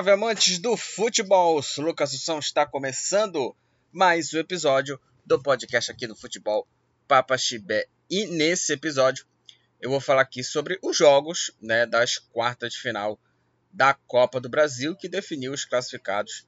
salve 0.00 0.12
amantes 0.12 0.58
do 0.58 0.78
futebol! 0.78 1.60
Lucas 1.76 2.12
Sussão 2.12 2.38
está 2.38 2.64
começando 2.64 3.54
mais 3.92 4.32
um 4.32 4.38
episódio 4.38 4.98
do 5.26 5.38
podcast 5.42 5.90
aqui 5.90 6.06
do 6.06 6.16
Futebol 6.16 6.66
Papa 7.06 7.36
Chibé. 7.36 7.86
E 8.08 8.24
nesse 8.24 8.72
episódio 8.72 9.26
eu 9.78 9.90
vou 9.90 10.00
falar 10.00 10.22
aqui 10.22 10.42
sobre 10.42 10.78
os 10.82 10.96
jogos 10.96 11.50
né, 11.60 11.84
das 11.84 12.16
quartas 12.16 12.72
de 12.72 12.80
final 12.80 13.20
da 13.70 13.92
Copa 13.92 14.40
do 14.40 14.48
Brasil 14.48 14.96
que 14.96 15.06
definiu 15.06 15.52
os 15.52 15.66
classificados 15.66 16.46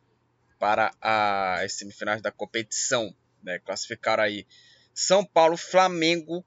para 0.59 0.91
as 0.99 1.75
semifinais 1.75 2.23
da 2.23 2.33
competição. 2.33 3.15
Né? 3.43 3.59
Classificaram 3.59 4.23
aí 4.23 4.47
São 4.95 5.23
Paulo, 5.23 5.59
Flamengo, 5.59 6.43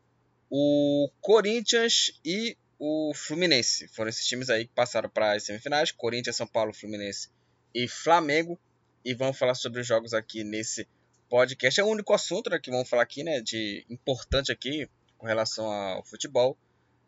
o 0.50 1.08
Corinthians 1.22 2.20
e 2.26 2.58
o 2.80 3.14
Fluminense. 3.14 3.88
Foram 3.90 4.10
esses 4.10 4.26
times 4.26 4.50
aí 4.50 4.66
que 4.66 4.74
passaram 4.74 5.10
para 5.10 5.34
as 5.34 5.44
semifinais: 5.44 5.92
Corinthians, 5.92 6.36
São 6.36 6.48
Paulo, 6.48 6.74
Fluminense 6.74 7.30
e 7.74 7.88
Flamengo. 7.88 8.60
E 9.04 9.14
vamos 9.14 9.38
falar 9.38 9.56
sobre 9.56 9.82
os 9.82 9.88
jogos 9.88 10.14
aqui 10.14 10.44
nesse 10.44 10.88
podcast. 11.30 11.80
É 11.80 11.84
o 11.84 11.88
único 11.88 12.14
assunto 12.14 12.50
né, 12.50 12.60
que 12.60 12.72
vamos 12.72 12.90
falar 12.90 13.04
aqui, 13.04 13.24
né, 13.24 13.40
de 13.40 13.86
importante 13.90 14.52
aqui 14.52 14.90
com 15.18 15.28
relação 15.28 15.72
ao 15.72 16.04
futebol, 16.04 16.58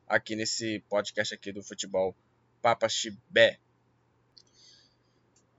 aqui 0.07 0.35
nesse 0.35 0.80
podcast 0.90 1.34
aqui 1.34 1.52
do 1.52 1.63
futebol 1.63 2.15
Papa 2.62 2.88
Chibé. 2.88 3.59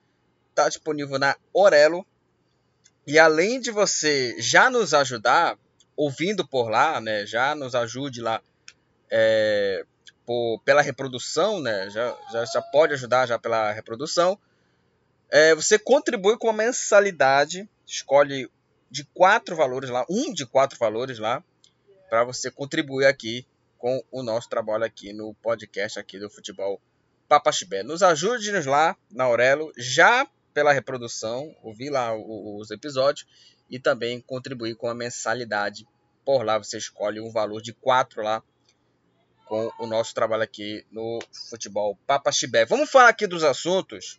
está 0.49 0.67
disponível 0.67 1.17
na 1.17 1.37
Orelo. 1.53 2.05
E 3.07 3.17
além 3.17 3.61
de 3.61 3.71
você 3.71 4.35
já 4.41 4.69
nos 4.69 4.93
ajudar 4.93 5.57
ouvindo 5.95 6.45
por 6.45 6.69
lá, 6.69 6.99
né, 6.99 7.25
já 7.25 7.55
nos 7.55 7.73
ajude 7.73 8.19
lá 8.19 8.41
é, 9.09 9.85
por, 10.25 10.59
pela 10.63 10.81
reprodução, 10.81 11.59
né? 11.59 11.89
Já, 11.89 12.17
já, 12.31 12.45
já 12.45 12.61
pode 12.61 12.93
ajudar 12.93 13.27
já 13.27 13.37
pela 13.39 13.71
reprodução. 13.71 14.37
É, 15.29 15.55
você 15.55 15.79
contribui 15.79 16.37
com 16.37 16.47
uma 16.47 16.53
mensalidade, 16.53 17.67
escolhe 17.85 18.49
de 18.89 19.05
quatro 19.13 19.55
valores 19.55 19.89
lá, 19.89 20.05
um 20.09 20.33
de 20.33 20.45
quatro 20.45 20.77
valores 20.77 21.19
lá, 21.19 21.43
para 22.09 22.25
você 22.25 22.51
contribuir 22.51 23.05
aqui 23.05 23.45
com 23.77 24.03
o 24.11 24.21
nosso 24.21 24.49
trabalho 24.49 24.83
aqui 24.83 25.13
no 25.13 25.33
podcast 25.35 25.97
aqui 25.97 26.19
do 26.19 26.29
Futebol 26.29 26.79
Papaxibé. 27.27 27.81
Nos 27.81 28.03
ajude-nos 28.03 28.65
lá 28.65 28.95
na 29.09 29.23
Aurelo, 29.23 29.71
já 29.77 30.27
pela 30.53 30.73
reprodução, 30.73 31.55
ouvir 31.63 31.89
lá 31.89 32.13
os 32.13 32.69
episódios 32.69 33.25
e 33.69 33.79
também 33.79 34.19
contribuir 34.19 34.75
com 34.75 34.89
a 34.89 34.93
mensalidade. 34.93 35.87
Por 36.25 36.43
lá 36.43 36.57
você 36.57 36.77
escolhe 36.77 37.21
um 37.21 37.31
valor 37.31 37.61
de 37.61 37.73
quatro 37.73 38.21
lá 38.21 38.43
com 39.51 39.69
o 39.79 39.85
nosso 39.85 40.13
trabalho 40.13 40.43
aqui 40.43 40.85
no 40.89 41.19
Futebol 41.49 41.97
Papa 42.07 42.31
Chibé. 42.31 42.63
Vamos 42.63 42.89
falar 42.89 43.09
aqui 43.09 43.27
dos 43.27 43.43
assuntos 43.43 44.17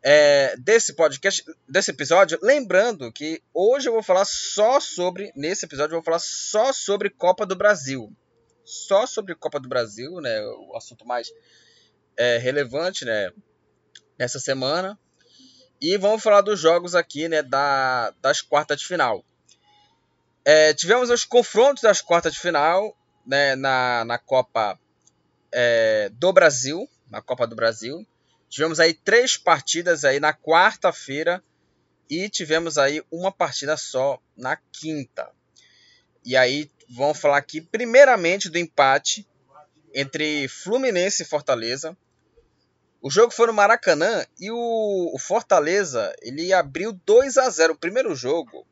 é, 0.00 0.56
desse 0.58 0.92
podcast, 0.92 1.44
desse 1.68 1.90
episódio. 1.90 2.38
Lembrando 2.40 3.10
que 3.10 3.42
hoje 3.52 3.88
eu 3.88 3.92
vou 3.92 4.02
falar 4.02 4.24
só 4.24 4.78
sobre, 4.78 5.32
nesse 5.34 5.64
episódio 5.64 5.94
eu 5.94 5.98
vou 5.98 6.04
falar 6.04 6.20
só 6.20 6.72
sobre 6.72 7.10
Copa 7.10 7.44
do 7.44 7.56
Brasil. 7.56 8.16
Só 8.64 9.08
sobre 9.08 9.34
Copa 9.34 9.58
do 9.58 9.68
Brasil, 9.68 10.20
né? 10.20 10.40
O 10.68 10.76
assunto 10.76 11.04
mais 11.04 11.32
é, 12.16 12.38
relevante, 12.38 13.04
né? 13.04 13.32
Nessa 14.16 14.38
semana. 14.38 14.96
E 15.80 15.98
vamos 15.98 16.22
falar 16.22 16.42
dos 16.42 16.60
jogos 16.60 16.94
aqui, 16.94 17.28
né? 17.28 17.42
Da, 17.42 18.14
das 18.22 18.40
quartas 18.40 18.78
de 18.78 18.86
final. 18.86 19.24
É, 20.44 20.72
tivemos 20.74 21.10
os 21.10 21.24
confrontos 21.24 21.82
das 21.82 22.00
quartas 22.00 22.34
de 22.34 22.38
final 22.38 22.96
né, 23.26 23.56
na, 23.56 24.04
na 24.04 24.18
Copa 24.18 24.78
é, 25.52 26.10
do 26.14 26.32
Brasil, 26.32 26.88
na 27.10 27.20
Copa 27.20 27.46
do 27.46 27.56
Brasil. 27.56 28.06
Tivemos 28.48 28.78
aí 28.78 28.94
três 28.94 29.36
partidas 29.36 30.04
aí 30.04 30.20
na 30.20 30.32
quarta-feira 30.32 31.42
e 32.08 32.28
tivemos 32.28 32.78
aí 32.78 33.02
uma 33.10 33.32
partida 33.32 33.76
só 33.76 34.20
na 34.36 34.56
quinta. 34.72 35.30
E 36.24 36.36
aí 36.36 36.70
vamos 36.88 37.18
falar 37.18 37.38
aqui 37.38 37.60
primeiramente 37.60 38.48
do 38.48 38.58
empate 38.58 39.26
entre 39.92 40.48
Fluminense 40.48 41.22
e 41.22 41.26
Fortaleza. 41.26 41.96
O 43.00 43.10
jogo 43.10 43.32
foi 43.32 43.46
no 43.46 43.52
Maracanã 43.52 44.24
e 44.40 44.50
o, 44.50 45.10
o 45.12 45.18
Fortaleza 45.18 46.14
ele 46.22 46.52
abriu 46.52 46.92
2 47.04 47.36
a 47.36 47.50
0 47.50 47.74
O 47.74 47.78
primeiro 47.78 48.14
jogo 48.14 48.66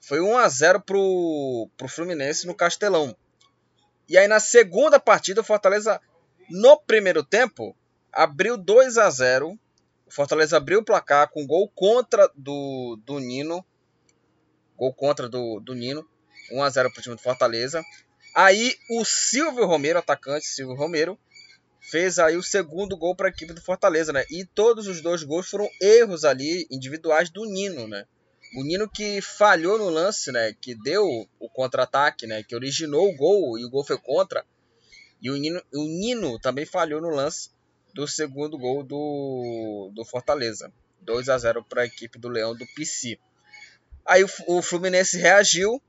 foi 0.00 0.20
1 0.20 0.38
a 0.38 0.48
0 0.48 0.80
pro, 0.80 1.68
pro 1.76 1.88
Fluminense 1.88 2.46
no 2.46 2.54
Castelão. 2.54 3.16
E 4.08 4.16
aí 4.16 4.28
na 4.28 4.40
segunda 4.40 5.00
partida, 5.00 5.40
o 5.40 5.44
Fortaleza, 5.44 6.00
no 6.48 6.78
primeiro 6.78 7.24
tempo, 7.24 7.76
abriu 8.12 8.56
2 8.56 8.98
a 8.98 9.10
0 9.10 9.58
O 10.06 10.10
Fortaleza 10.10 10.56
abriu 10.56 10.80
o 10.80 10.84
placar 10.84 11.28
com 11.30 11.46
gol 11.46 11.68
contra 11.68 12.30
do, 12.34 12.98
do 13.04 13.18
Nino. 13.18 13.64
Gol 14.76 14.92
contra 14.94 15.28
do, 15.28 15.60
do 15.60 15.74
Nino. 15.74 16.08
1 16.52 16.62
a 16.62 16.70
0 16.70 16.92
para 16.92 17.00
o 17.00 17.02
time 17.02 17.16
do 17.16 17.22
Fortaleza. 17.22 17.82
Aí 18.34 18.76
o 18.90 19.04
Silvio 19.04 19.66
Romero, 19.66 19.98
atacante 19.98 20.46
Silvio 20.46 20.76
Romero, 20.76 21.18
fez 21.80 22.18
aí 22.18 22.36
o 22.36 22.42
segundo 22.42 22.96
gol 22.96 23.14
para 23.14 23.28
a 23.28 23.30
equipe 23.30 23.52
do 23.52 23.62
Fortaleza, 23.62 24.12
né? 24.12 24.24
E 24.30 24.44
todos 24.44 24.86
os 24.86 25.00
dois 25.00 25.22
gols 25.22 25.48
foram 25.48 25.68
erros 25.80 26.24
ali 26.24 26.66
individuais 26.70 27.30
do 27.30 27.44
Nino, 27.44 27.88
né? 27.88 28.04
O 28.56 28.64
Nino 28.64 28.88
que 28.88 29.20
falhou 29.20 29.78
no 29.78 29.90
lance, 29.90 30.32
né? 30.32 30.54
Que 30.58 30.74
deu 30.74 31.28
o 31.38 31.48
contra-ataque, 31.50 32.26
né? 32.26 32.42
Que 32.42 32.56
originou 32.56 33.06
o 33.06 33.14
gol 33.14 33.58
e 33.58 33.64
o 33.66 33.68
gol 33.68 33.84
foi 33.84 33.98
contra. 33.98 34.46
E 35.20 35.30
o 35.30 35.36
Nino, 35.36 35.62
o 35.74 35.84
Nino 35.84 36.38
também 36.40 36.64
falhou 36.64 37.02
no 37.02 37.10
lance 37.10 37.50
do 37.92 38.08
segundo 38.08 38.56
gol 38.56 38.82
do, 38.82 39.92
do 39.94 40.06
Fortaleza. 40.06 40.72
2 41.02 41.28
a 41.28 41.36
0 41.36 41.64
para 41.64 41.82
a 41.82 41.84
equipe 41.84 42.18
do 42.18 42.30
Leão 42.30 42.54
do 42.56 42.66
PC. 42.74 43.18
Aí 44.06 44.24
o, 44.24 44.28
o 44.46 44.62
Fluminense 44.62 45.18
reagiu 45.18 45.80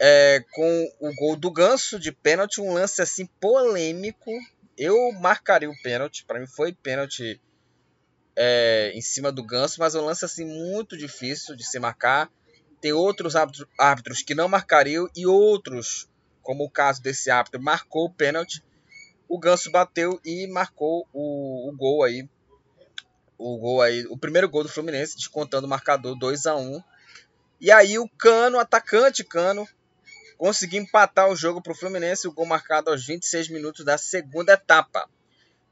é, 0.00 0.44
com 0.50 0.92
o 0.98 1.14
gol 1.14 1.36
do 1.36 1.52
Ganso 1.52 2.00
de 2.00 2.10
pênalti, 2.10 2.60
um 2.60 2.72
lance 2.72 3.00
assim 3.00 3.26
polêmico. 3.40 4.32
Eu 4.76 5.12
marcaria 5.12 5.70
o 5.70 5.82
pênalti, 5.82 6.24
para 6.24 6.40
mim 6.40 6.48
foi 6.48 6.72
pênalti 6.72 7.40
é, 8.36 8.92
em 8.94 9.00
cima 9.00 9.30
do 9.30 9.42
Ganso, 9.42 9.76
mas 9.78 9.94
é 9.94 9.98
um 9.98 10.04
lance 10.04 10.24
assim 10.24 10.44
muito 10.44 10.96
difícil 10.96 11.56
de 11.56 11.64
se 11.64 11.78
marcar. 11.78 12.30
Tem 12.80 12.92
outros 12.92 13.34
árbitros 13.78 14.22
que 14.22 14.34
não 14.34 14.48
marcariam 14.48 15.08
e 15.16 15.26
outros, 15.26 16.08
como 16.42 16.64
o 16.64 16.70
caso 16.70 17.02
desse 17.02 17.30
árbitro, 17.30 17.62
marcou 17.62 18.06
o 18.06 18.12
pênalti. 18.12 18.62
O 19.28 19.38
Ganso 19.38 19.70
bateu 19.70 20.20
e 20.24 20.46
marcou 20.46 21.08
o, 21.12 21.68
o 21.68 21.76
gol 21.76 22.02
aí. 22.02 22.28
O 23.38 23.58
gol 23.58 23.82
aí, 23.82 24.06
o 24.06 24.16
primeiro 24.16 24.48
gol 24.48 24.62
do 24.62 24.68
Fluminense, 24.68 25.16
descontando 25.16 25.66
o 25.66 25.70
marcador 25.70 26.16
2 26.16 26.46
a 26.46 26.56
1 26.56 26.82
E 27.60 27.70
aí 27.70 27.98
o 27.98 28.08
Cano, 28.08 28.58
atacante 28.58 29.24
Cano, 29.24 29.66
conseguiu 30.36 30.82
empatar 30.82 31.28
o 31.28 31.36
jogo 31.36 31.62
para 31.62 31.72
o 31.72 31.76
Fluminense, 31.76 32.28
o 32.28 32.32
gol 32.32 32.46
marcado 32.46 32.90
aos 32.90 33.06
26 33.06 33.48
minutos 33.48 33.84
da 33.84 33.96
segunda 33.96 34.52
etapa. 34.52 35.08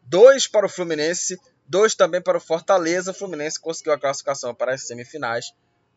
Dois 0.03 0.47
para 0.47 0.67
o 0.67 0.69
Fluminense, 0.69 1.39
dois 1.73 1.95
também 1.95 2.21
para 2.21 2.37
o 2.37 2.41
Fortaleza. 2.41 3.13
O 3.13 3.15
Fluminense 3.15 3.59
conseguiu 3.59 3.95
a 3.95 3.99
classificação 3.99 4.55
para 4.55 4.75
as 4.75 4.87
semifinais 4.87 5.55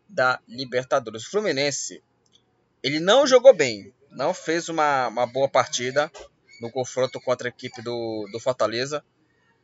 da 0.08 0.40
Libertadores. 0.48 1.26
O 1.26 1.32
Fluminense, 1.32 2.02
ele 2.82 3.02
não 3.02 3.28
jogou 3.28 3.54
bem, 3.54 3.94
não 4.10 4.34
fez 4.34 4.70
uma, 4.70 5.10
uma 5.10 5.28
boa 5.28 5.50
partida 5.50 6.10
no 6.62 6.72
confronto 6.72 7.20
contra 7.20 7.50
a 7.50 7.50
equipe 7.50 7.82
do, 7.82 8.26
do 8.32 8.40
Fortaleza. 8.40 9.04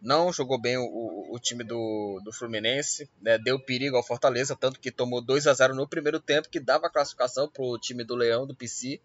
Não 0.01 0.33
jogou 0.33 0.59
bem 0.59 0.77
o, 0.77 1.27
o, 1.31 1.39
time 1.39 1.63
do, 1.63 2.19
do 2.25 2.33
Fluminense, 2.33 3.09
né? 3.21 3.37
deu 3.37 3.57
perigo 3.57 3.95
ao 3.95 4.03
Fortaleza, 4.03 4.53
tanto 4.53 4.81
que 4.81 4.91
tomou 4.91 5.21
2 5.21 5.47
a 5.47 5.53
0 5.53 5.75
no 5.75 5.87
primeiro 5.87 6.19
tempo, 6.19 6.49
que 6.49 6.59
dava 6.59 6.89
classificação 6.89 7.47
para 7.47 7.63
o 7.63 7.79
time 7.79 8.03
do 8.03 8.15
Leão, 8.15 8.45
do 8.45 8.55
PC. 8.55 8.99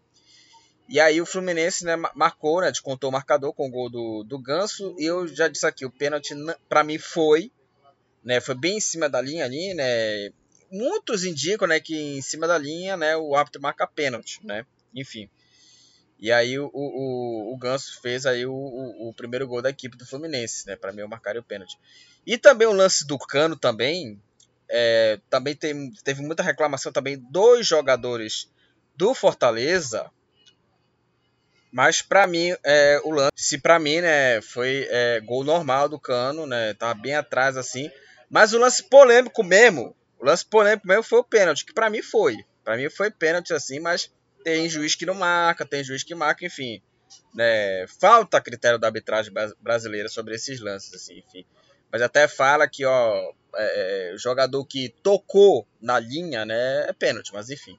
E 0.89 1.01
aí 1.01 1.19
o 1.19 1.25
Fluminense 1.25 1.83
né, 1.83 1.95
marcou, 2.15 2.61
né, 2.61 2.71
descontou 2.71 3.09
o 3.09 3.13
marcador 3.13 3.53
com 3.53 3.67
o 3.67 3.71
gol 3.71 3.89
do, 3.89 4.23
do 4.23 4.39
Ganso. 4.39 4.95
E 4.97 5.05
eu 5.05 5.27
já 5.27 5.49
disse 5.49 5.65
aqui, 5.65 5.85
o 5.85 5.91
pênalti 5.91 6.33
para 6.69 6.83
mim 6.83 6.97
foi, 6.97 7.51
né, 8.23 8.39
foi 8.39 8.55
bem 8.55 8.77
em 8.77 8.81
cima 8.81 9.09
da 9.09 9.21
linha 9.21 9.43
ali, 9.43 9.73
né. 9.73 10.31
Muitos 10.71 11.25
indicam, 11.25 11.67
né, 11.67 11.79
que 11.79 11.95
em 12.17 12.21
cima 12.21 12.47
da 12.47 12.57
linha, 12.57 12.95
né, 12.95 13.17
o 13.17 13.35
árbitro 13.35 13.61
marca 13.61 13.85
pênalti, 13.85 14.39
né. 14.45 14.65
Enfim. 14.95 15.29
E 16.19 16.31
aí 16.31 16.57
o, 16.57 16.71
o, 16.73 17.53
o 17.53 17.57
Ganso 17.57 18.01
fez 18.01 18.25
aí 18.25 18.45
o, 18.45 18.53
o, 18.53 19.09
o 19.09 19.13
primeiro 19.13 19.45
gol 19.45 19.61
da 19.61 19.69
equipe 19.69 19.97
do 19.97 20.05
Fluminense, 20.05 20.65
né, 20.67 20.77
para 20.77 20.93
mim 20.93 21.01
eu 21.01 21.07
marcaria 21.09 21.41
o 21.41 21.43
pênalti. 21.43 21.77
E 22.25 22.37
também 22.37 22.67
o 22.67 22.73
lance 22.73 23.05
do 23.05 23.17
Cano 23.17 23.57
também, 23.57 24.21
é, 24.69 25.19
também 25.29 25.53
tem, 25.53 25.91
teve 26.03 26.21
muita 26.21 26.43
reclamação 26.43 26.93
também 26.93 27.17
dos 27.17 27.67
jogadores 27.67 28.49
do 28.95 29.13
Fortaleza 29.13 30.09
mas 31.77 32.01
para 32.01 32.25
mim, 32.25 32.55
é, 32.65 32.99
o 33.03 33.11
lance, 33.11 33.31
se 33.35 33.59
para 33.59 33.77
mim, 33.77 34.01
né, 34.01 34.41
foi 34.41 34.87
é, 34.89 35.19
gol 35.19 35.43
normal 35.43 35.87
do 35.87 35.99
Cano, 35.99 36.47
né, 36.47 36.73
tava 36.73 36.95
bem 36.95 37.13
atrás 37.13 37.55
assim. 37.55 37.87
Mas 38.31 38.51
o 38.51 38.57
lance 38.57 38.81
polêmico 38.81 39.43
mesmo, 39.43 39.95
o 40.19 40.25
lance 40.25 40.43
polêmico 40.43 40.87
mesmo 40.87 41.03
foi 41.03 41.19
o 41.19 41.23
pênalti, 41.23 41.63
que 41.63 41.75
para 41.75 41.87
mim 41.87 42.01
foi. 42.01 42.43
Para 42.63 42.77
mim 42.77 42.89
foi 42.89 43.11
pênalti 43.11 43.53
assim, 43.53 43.79
mas 43.79 44.11
tem 44.43 44.67
juiz 44.67 44.95
que 44.95 45.05
não 45.05 45.13
marca, 45.13 45.67
tem 45.67 45.83
juiz 45.83 46.01
que 46.01 46.15
marca, 46.15 46.43
enfim. 46.43 46.81
Né, 47.35 47.85
falta 47.99 48.41
critério 48.41 48.79
da 48.79 48.87
arbitragem 48.87 49.31
brasileira 49.61 50.09
sobre 50.09 50.33
esses 50.33 50.59
lances, 50.59 50.91
assim, 50.95 51.19
enfim. 51.19 51.45
Mas 51.91 52.01
até 52.01 52.27
fala 52.27 52.67
que, 52.67 52.85
ó, 52.85 53.33
é, 53.55 54.13
o 54.15 54.17
jogador 54.17 54.65
que 54.65 54.95
tocou 55.03 55.67
na 55.79 55.99
linha, 55.99 56.43
né, 56.43 56.89
é 56.89 56.93
pênalti, 56.93 57.31
mas 57.31 57.51
enfim. 57.51 57.77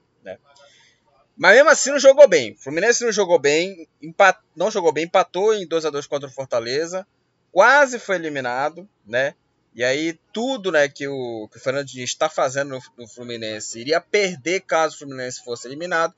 Mas 1.39 1.55
mesmo 1.55 1.69
assim 1.69 1.89
não 1.91 1.99
jogou 1.99 2.27
bem. 2.27 2.53
Fluminense 2.57 3.05
não 3.05 3.13
jogou 3.13 3.39
bem, 3.39 3.87
empat... 4.01 4.37
não 4.53 4.69
jogou 4.69 4.91
bem, 4.91 5.05
empatou 5.05 5.53
em 5.53 5.65
2 5.65 5.85
a 5.85 5.89
2 5.89 6.05
contra 6.05 6.27
o 6.27 6.31
Fortaleza, 6.31 7.07
quase 7.49 7.97
foi 7.97 8.17
eliminado, 8.17 8.87
né? 9.05 9.33
E 9.73 9.81
aí 9.81 10.19
tudo, 10.33 10.69
né, 10.69 10.89
que 10.89 11.07
o, 11.07 11.47
que 11.49 11.57
o 11.57 11.61
Fernando 11.61 11.85
Diniz 11.85 12.09
está 12.09 12.27
fazendo 12.27 12.71
no, 12.71 12.81
no, 12.97 13.07
Fluminense 13.07 13.79
iria 13.79 14.01
perder 14.01 14.61
caso 14.61 14.95
o 14.95 14.99
Fluminense 14.99 15.41
fosse 15.41 15.65
eliminado. 15.65 16.13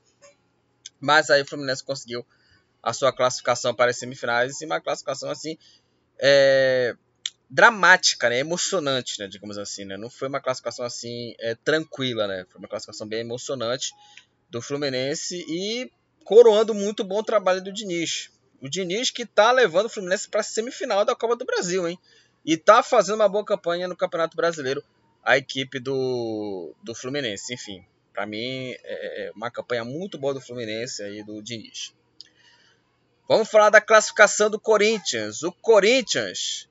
Mas 0.98 1.30
aí 1.30 1.42
o 1.42 1.46
Fluminense 1.46 1.84
conseguiu 1.84 2.26
a 2.82 2.92
sua 2.92 3.12
classificação 3.12 3.72
para 3.72 3.92
as 3.92 3.98
semifinais 3.98 4.60
e 4.60 4.66
uma 4.66 4.80
classificação 4.80 5.30
assim 5.30 5.56
é, 6.18 6.96
dramática, 7.48 8.28
né, 8.28 8.40
emocionante, 8.40 9.20
né, 9.20 9.28
digamos 9.28 9.56
assim, 9.56 9.84
né? 9.84 9.96
Não 9.96 10.10
foi 10.10 10.26
uma 10.26 10.40
classificação 10.40 10.84
assim 10.84 11.36
é, 11.38 11.54
tranquila, 11.54 12.26
né? 12.26 12.44
Foi 12.50 12.58
uma 12.58 12.68
classificação 12.68 13.06
bem 13.06 13.20
emocionante 13.20 13.92
do 14.52 14.60
Fluminense 14.60 15.44
e 15.48 15.90
coroando 16.24 16.74
muito 16.74 17.02
bom 17.02 17.22
trabalho 17.22 17.64
do 17.64 17.72
Diniz. 17.72 18.30
O 18.60 18.68
Diniz 18.68 19.10
que 19.10 19.22
está 19.22 19.50
levando 19.50 19.86
o 19.86 19.88
Fluminense 19.88 20.28
para 20.28 20.40
a 20.40 20.44
semifinal 20.44 21.06
da 21.06 21.16
Copa 21.16 21.34
do 21.34 21.46
Brasil, 21.46 21.88
hein? 21.88 21.98
E 22.44 22.52
está 22.52 22.82
fazendo 22.82 23.16
uma 23.16 23.28
boa 23.28 23.44
campanha 23.44 23.88
no 23.88 23.96
Campeonato 23.96 24.36
Brasileiro, 24.36 24.84
a 25.24 25.38
equipe 25.38 25.80
do, 25.80 26.74
do 26.82 26.94
Fluminense. 26.94 27.54
Enfim, 27.54 27.82
para 28.12 28.26
mim 28.26 28.76
é, 28.84 29.28
é 29.28 29.32
uma 29.34 29.50
campanha 29.50 29.84
muito 29.84 30.18
boa 30.18 30.34
do 30.34 30.40
Fluminense 30.40 31.02
e 31.02 31.24
do 31.24 31.42
Diniz. 31.42 31.94
Vamos 33.26 33.48
falar 33.48 33.70
da 33.70 33.80
classificação 33.80 34.50
do 34.50 34.60
Corinthians. 34.60 35.42
O 35.42 35.50
Corinthians 35.50 36.68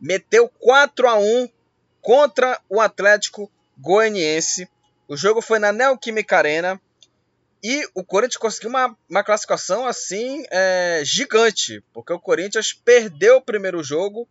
meteu 0.00 0.48
4 0.48 1.08
a 1.08 1.14
1 1.16 1.48
contra 2.02 2.60
o 2.68 2.80
Atlético 2.80 3.48
Goianiense. 3.78 4.68
O 5.06 5.16
jogo 5.16 5.40
foi 5.40 5.60
na 5.60 5.70
Neoquímica 5.70 6.36
Arena. 6.36 6.80
E 7.62 7.86
o 7.94 8.02
Corinthians 8.02 8.38
conseguiu 8.38 8.70
uma, 8.70 8.96
uma 9.08 9.22
classificação 9.22 9.86
assim 9.86 10.44
é, 10.50 11.02
gigante, 11.04 11.84
porque 11.92 12.12
o 12.12 12.18
Corinthians 12.18 12.72
perdeu 12.72 13.36
o 13.36 13.42
primeiro 13.42 13.82
jogo 13.82 14.26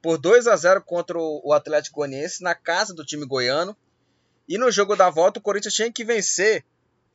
por 0.00 0.18
2 0.18 0.48
a 0.48 0.56
0 0.56 0.82
contra 0.82 1.16
o 1.16 1.52
Atlético 1.52 2.00
Goianiense 2.00 2.42
na 2.42 2.56
casa 2.56 2.92
do 2.92 3.04
time 3.04 3.24
goiano. 3.24 3.76
E 4.48 4.58
no 4.58 4.70
jogo 4.70 4.96
da 4.96 5.08
volta 5.08 5.38
o 5.38 5.42
Corinthians 5.42 5.74
tinha 5.74 5.92
que 5.92 6.04
vencer 6.04 6.64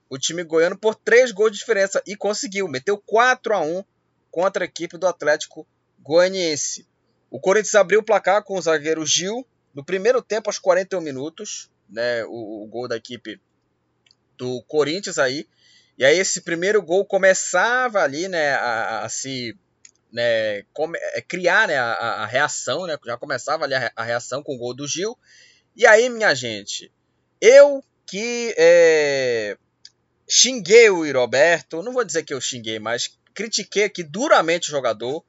o 0.10 0.18
time 0.18 0.42
goiano 0.42 0.78
por 0.78 0.96
3 0.96 1.32
gols 1.32 1.52
de 1.52 1.58
diferença 1.58 2.02
e 2.08 2.16
conseguiu, 2.16 2.68
meteu 2.70 2.98
4 2.98 3.54
a 3.54 3.60
1 3.60 3.84
contra 4.32 4.64
a 4.64 4.66
equipe 4.66 4.98
do 4.98 5.06
Atlético 5.06 5.68
Goianiense. 6.00 6.88
O 7.30 7.42
Corinthians 7.42 7.76
abriu 7.76 8.00
o 8.00 8.04
placar 8.04 8.42
com 8.44 8.58
o 8.58 8.62
zagueiro 8.62 9.06
Gil 9.06 9.46
no 9.74 9.84
primeiro 9.84 10.22
tempo 10.22 10.50
aos 10.50 10.58
41 10.58 11.02
minutos, 11.02 11.70
né, 11.90 12.24
o, 12.26 12.64
o 12.64 12.68
gol 12.68 12.88
da 12.88 12.96
equipe 12.96 13.42
do 14.38 14.62
Corinthians 14.64 15.18
aí. 15.18 15.46
E 15.98 16.06
aí 16.06 16.20
esse 16.20 16.42
primeiro 16.42 16.82
gol 16.82 17.06
começava 17.06 18.02
ali, 18.02 18.28
né, 18.28 18.52
a, 18.54 19.06
a 19.06 19.10
se 19.10 19.58
né, 20.12 20.64
come, 20.74 20.98
é, 21.00 21.22
criar 21.22 21.68
né, 21.68 21.78
a, 21.78 21.92
a, 21.92 22.26
reação, 22.26 22.86
né, 22.86 22.98
já 23.06 23.18
começava 23.18 23.66
ali 23.66 23.74
a, 23.74 24.04
reação 24.04 24.44
com 24.44 24.56
o 24.56 24.58
gol 24.58 24.74
do 24.74 24.88
Gil. 24.88 25.18
E 25.76 25.86
aí, 25.86 26.10
minha 26.10 26.34
gente, 26.36 26.92
eu 27.42 27.84
que 28.06 28.54
é, 28.58 29.58
xinguei 30.28 30.90
o 30.90 31.12
Roberto, 31.12 31.84
não 31.84 31.94
vou 31.94 32.04
dizer 32.04 32.24
que 32.24 32.34
eu 32.34 32.42
xinguei, 32.42 32.80
mas 32.80 33.18
critiquei 33.34 33.84
aqui 33.84 34.04
duramente 34.04 34.70
o 34.70 34.72
jogador. 34.72 35.24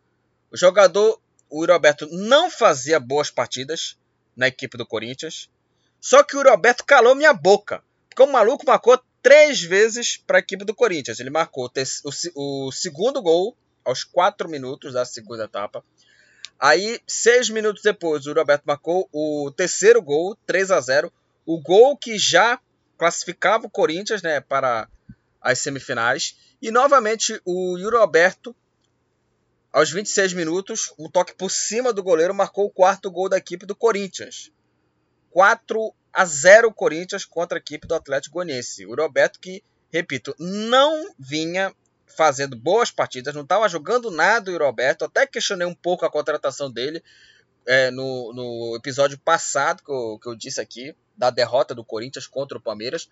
O 0.51 0.57
jogador, 0.57 1.21
o 1.51 1.67
Roberto, 1.67 2.07
não 2.11 2.51
fazia 2.51 2.99
boas 3.01 3.31
partidas 3.31 3.99
na 4.37 4.49
equipe 4.49 4.79
do 4.79 4.87
Corinthians. 4.87 5.51
Só 6.01 6.23
que 6.23 6.37
o 6.37 6.43
Roberto 6.43 6.85
calou 6.85 7.15
minha 7.15 7.35
boca. 7.35 7.83
Porque 8.09 8.23
o 8.23 8.33
maluco 8.33 8.65
marcou 8.67 8.99
três 9.23 9.63
vezes 9.63 10.17
para 10.17 10.39
a 10.39 10.41
equipe 10.41 10.65
do 10.65 10.75
Corinthians. 10.75 11.21
Ele 11.21 11.31
marcou 11.31 11.71
o, 12.05 12.67
o 12.67 12.73
segundo 12.73 13.23
gol 13.23 13.57
aos 13.85 14.05
quatro 14.05 14.49
minutos 14.49 14.93
da 14.93 15.05
segunda 15.05 15.45
etapa. 15.45 15.85
Aí, 16.59 17.01
seis 17.07 17.49
minutos 17.49 17.83
depois, 17.83 18.27
o 18.27 18.33
Roberto 18.33 18.65
marcou 18.65 19.09
o 19.13 19.51
terceiro 19.57 20.03
gol, 20.03 20.37
3 20.45 20.73
a 20.73 20.81
0 20.81 21.13
O 21.47 21.61
gol 21.61 21.97
que 21.97 22.19
já 22.19 22.61
classificava 22.97 23.67
o 23.67 23.71
Corinthians 23.71 24.23
né, 24.23 24.41
para 24.41 24.89
as 25.41 25.61
semifinais. 25.61 26.37
E 26.61 26.73
novamente 26.73 27.41
o 27.45 27.79
Yuri 27.79 27.97
Alberto, 27.97 28.55
aos 29.73 29.93
26 29.93 30.33
minutos, 30.33 30.93
um 30.99 31.09
toque 31.09 31.33
por 31.35 31.51
cima 31.51 31.93
do 31.93 32.03
goleiro, 32.03 32.35
marcou 32.35 32.67
o 32.67 32.71
quarto 32.71 33.09
gol 33.09 33.29
da 33.29 33.37
equipe 33.37 33.65
do 33.65 33.77
Corinthians. 33.77 34.51
4 35.31 35.95
a 36.13 36.25
0 36.25 36.73
Corinthians 36.73 37.25
contra 37.25 37.59
a 37.59 37.61
equipe 37.61 37.87
do 37.87 37.95
Atlético 37.95 38.35
Goianiense. 38.35 38.87
O 38.87 38.95
Roberto 38.95 39.39
que, 39.39 39.63
repito, 39.93 40.35
não 40.39 41.15
vinha 41.19 41.75
fazendo 42.07 42.57
boas 42.57 42.91
partidas, 42.91 43.35
não 43.35 43.43
estava 43.43 43.69
jogando 43.69 44.11
nada 44.11 44.51
o 44.51 44.59
Roberto, 44.59 45.05
até 45.05 45.27
questionei 45.27 45.67
um 45.67 45.75
pouco 45.75 46.05
a 46.05 46.11
contratação 46.11 46.71
dele 46.71 47.03
é, 47.67 47.91
no, 47.91 48.33
no, 48.33 48.77
episódio 48.77 49.19
passado 49.19 49.83
que 49.85 49.93
eu, 49.93 50.19
que 50.21 50.29
eu 50.29 50.35
disse 50.35 50.61
aqui, 50.61 50.97
da 51.17 51.31
derrota 51.31 51.75
do 51.75 51.85
Corinthians 51.85 52.27
contra 52.27 52.57
o 52.57 52.61
Palmeiras, 52.61 53.09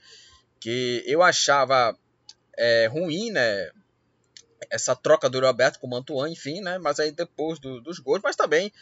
que 0.59 1.05
eu 1.07 1.23
achava 1.23 1.97
é, 2.57 2.87
ruim, 2.87 3.31
né? 3.31 3.71
Essa 4.71 4.97
troca 4.97 5.29
do 5.29 5.38
Roberto 5.38 5.79
com 5.79 5.87
o 5.87 5.91
Mantuan, 5.91 6.31
enfim, 6.31 6.61
né? 6.61 6.79
Mas 6.79 6.99
aí 6.99 7.12
depois 7.12 7.59
do, 7.59 7.81
dos 7.81 7.99
gols, 7.99 8.21
mas 8.23 8.35
também 8.35 8.73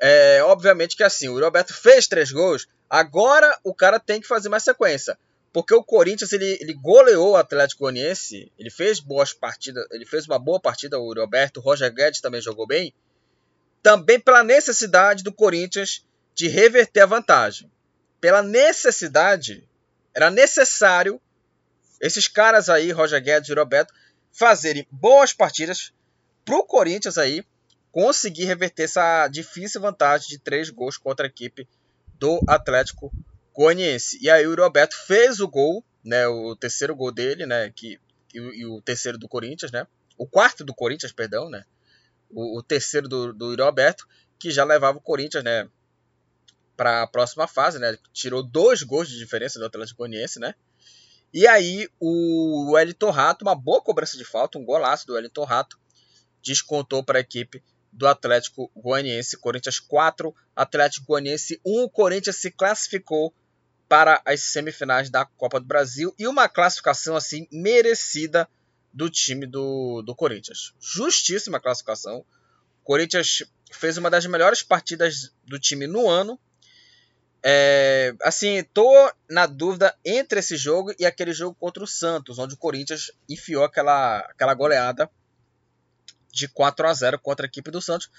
é, 0.00 0.42
obviamente 0.42 0.96
que 0.96 1.02
assim, 1.02 1.28
o 1.28 1.38
Roberto 1.38 1.74
fez 1.74 2.06
três 2.06 2.30
gols, 2.30 2.66
agora 2.88 3.58
o 3.64 3.74
cara 3.74 3.98
tem 3.98 4.20
que 4.20 4.28
fazer 4.28 4.48
mais 4.48 4.62
sequência. 4.62 5.18
Porque 5.52 5.74
o 5.74 5.82
Corinthians 5.82 6.32
ele, 6.32 6.58
ele 6.60 6.74
goleou 6.74 7.32
o 7.32 7.36
Atlético 7.36 7.84
Goianiense, 7.84 8.52
ele 8.58 8.70
fez 8.70 9.00
boas 9.00 9.32
partidas, 9.32 9.84
ele 9.90 10.04
fez 10.04 10.26
uma 10.26 10.38
boa 10.38 10.60
partida, 10.60 10.98
o 10.98 11.12
Roberto, 11.12 11.56
o 11.56 11.60
Roger 11.60 11.92
Guedes 11.92 12.20
também 12.20 12.40
jogou 12.40 12.66
bem, 12.66 12.94
também 13.82 14.20
pela 14.20 14.44
necessidade 14.44 15.24
do 15.24 15.32
Corinthians 15.32 16.04
de 16.34 16.48
reverter 16.48 17.00
a 17.00 17.06
vantagem. 17.06 17.70
Pela 18.20 18.42
necessidade, 18.42 19.66
era 20.14 20.30
necessário 20.30 21.20
esses 22.00 22.28
caras 22.28 22.68
aí, 22.68 22.92
Roger 22.92 23.22
Guedes 23.22 23.48
e 23.48 23.54
Roberto, 23.54 23.92
fazerem 24.32 24.86
boas 24.90 25.32
partidas 25.32 25.92
para 26.44 26.56
o 26.56 26.64
Corinthians 26.64 27.18
aí 27.18 27.44
conseguir 27.90 28.44
reverter 28.44 28.84
essa 28.84 29.28
difícil 29.28 29.80
vantagem 29.80 30.28
de 30.28 30.38
três 30.38 30.70
gols 30.70 30.96
contra 30.96 31.26
a 31.26 31.28
equipe 31.28 31.68
do 32.18 32.40
Atlético 32.46 33.12
Goianiense. 33.54 34.18
E 34.20 34.30
aí 34.30 34.46
o 34.46 34.54
Roberto 34.54 34.94
fez 34.94 35.40
o 35.40 35.48
gol 35.48 35.84
né, 36.08 36.26
o 36.26 36.56
terceiro 36.56 36.96
gol 36.96 37.12
dele, 37.12 37.44
né, 37.44 37.70
que, 37.70 38.00
e, 38.34 38.38
e 38.38 38.66
o 38.66 38.80
terceiro 38.80 39.18
do 39.18 39.28
Corinthians, 39.28 39.70
né, 39.70 39.86
o 40.16 40.26
quarto 40.26 40.64
do 40.64 40.74
Corinthians, 40.74 41.12
perdão, 41.12 41.50
né, 41.50 41.64
o, 42.30 42.58
o 42.58 42.62
terceiro 42.62 43.08
do, 43.08 43.32
do 43.32 43.50
Yuri 43.50 43.62
Alberto, 43.62 44.08
que 44.38 44.50
já 44.50 44.64
levava 44.64 44.96
o 44.98 45.02
Corinthians, 45.02 45.44
né, 45.44 45.68
para 46.76 47.02
a 47.02 47.06
próxima 47.06 47.46
fase, 47.46 47.78
né, 47.78 47.98
tirou 48.12 48.42
dois 48.42 48.82
gols 48.82 49.08
de 49.08 49.18
diferença 49.18 49.58
do 49.58 49.66
Atlético 49.66 49.98
Goianiense, 49.98 50.40
né, 50.40 50.54
e 51.32 51.46
aí 51.46 51.88
o 52.00 52.72
Wellington 52.72 53.10
Rato, 53.10 53.44
uma 53.44 53.54
boa 53.54 53.82
cobrança 53.82 54.16
de 54.16 54.24
falta, 54.24 54.58
um 54.58 54.64
golaço 54.64 55.06
do 55.06 55.12
Wellington 55.12 55.44
Rato, 55.44 55.78
descontou 56.42 57.04
para 57.04 57.18
a 57.18 57.20
equipe 57.20 57.62
do 57.98 58.06
Atlético 58.06 58.70
Goianiense. 58.74 59.36
Corinthians 59.36 59.80
4, 59.80 60.34
Atlético 60.54 61.06
Goianiense 61.06 61.60
1. 61.64 61.82
O 61.82 61.90
Corinthians 61.90 62.36
se 62.36 62.50
classificou 62.50 63.34
para 63.88 64.22
as 64.24 64.40
semifinais 64.42 65.10
da 65.10 65.24
Copa 65.24 65.58
do 65.58 65.66
Brasil 65.66 66.14
e 66.18 66.26
uma 66.26 66.48
classificação 66.48 67.16
assim 67.16 67.48
merecida 67.50 68.48
do 68.92 69.10
time 69.10 69.46
do, 69.46 70.02
do 70.02 70.14
Corinthians. 70.14 70.72
Justíssima 70.80 71.60
classificação. 71.60 72.18
O 72.82 72.84
Corinthians 72.84 73.42
fez 73.70 73.98
uma 73.98 74.08
das 74.08 74.24
melhores 74.26 74.62
partidas 74.62 75.32
do 75.44 75.58
time 75.58 75.86
no 75.86 76.08
ano 76.08 76.38
é, 77.42 78.14
assim, 78.22 78.64
tô 78.74 79.12
na 79.30 79.46
dúvida 79.46 79.96
entre 80.04 80.40
esse 80.40 80.56
jogo 80.56 80.92
e 80.98 81.06
aquele 81.06 81.32
jogo 81.32 81.56
contra 81.58 81.82
o 81.82 81.86
Santos, 81.86 82.38
onde 82.38 82.54
o 82.54 82.58
Corinthians 82.58 83.12
enfiou 83.28 83.64
aquela, 83.64 84.18
aquela 84.18 84.54
goleada 84.54 85.08
de 86.38 86.48
4 86.48 86.86
a 86.86 86.94
0 86.94 87.18
contra 87.18 87.46
a 87.46 87.48
equipe 87.48 87.70
do 87.70 87.80
Santos 87.80 88.10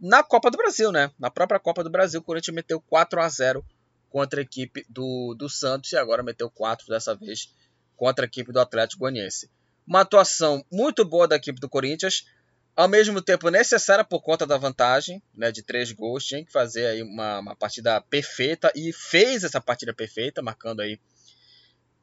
na 0.00 0.22
Copa 0.22 0.50
do 0.50 0.58
Brasil, 0.58 0.92
né? 0.92 1.10
Na 1.18 1.30
própria 1.30 1.58
Copa 1.58 1.82
do 1.82 1.90
Brasil, 1.90 2.20
o 2.20 2.22
Corinthians 2.22 2.54
meteu 2.54 2.80
4 2.80 3.20
a 3.20 3.28
0 3.28 3.64
contra 4.10 4.40
a 4.40 4.42
equipe 4.42 4.84
do, 4.88 5.34
do 5.34 5.48
Santos 5.48 5.92
e 5.92 5.96
agora 5.96 6.22
meteu 6.22 6.50
4 6.50 6.86
dessa 6.88 7.14
vez 7.14 7.52
contra 7.96 8.24
a 8.24 8.28
equipe 8.28 8.52
do 8.52 8.60
Atlético 8.60 9.00
Goianiense. 9.00 9.50
Uma 9.86 10.00
atuação 10.00 10.64
muito 10.70 11.04
boa 11.04 11.26
da 11.26 11.36
equipe 11.36 11.60
do 11.60 11.68
Corinthians, 11.68 12.26
ao 12.74 12.88
mesmo 12.88 13.22
tempo 13.22 13.48
necessária 13.48 14.04
por 14.04 14.20
conta 14.20 14.46
da 14.46 14.58
vantagem 14.58 15.22
né, 15.34 15.50
de 15.50 15.62
três 15.62 15.92
gols, 15.92 16.24
tinha 16.24 16.44
que 16.44 16.52
fazer 16.52 16.86
aí 16.86 17.02
uma, 17.02 17.38
uma 17.38 17.56
partida 17.56 18.00
perfeita 18.02 18.70
e 18.74 18.92
fez 18.92 19.44
essa 19.44 19.60
partida 19.60 19.94
perfeita, 19.94 20.42
marcando 20.42 20.80
aí 20.80 21.00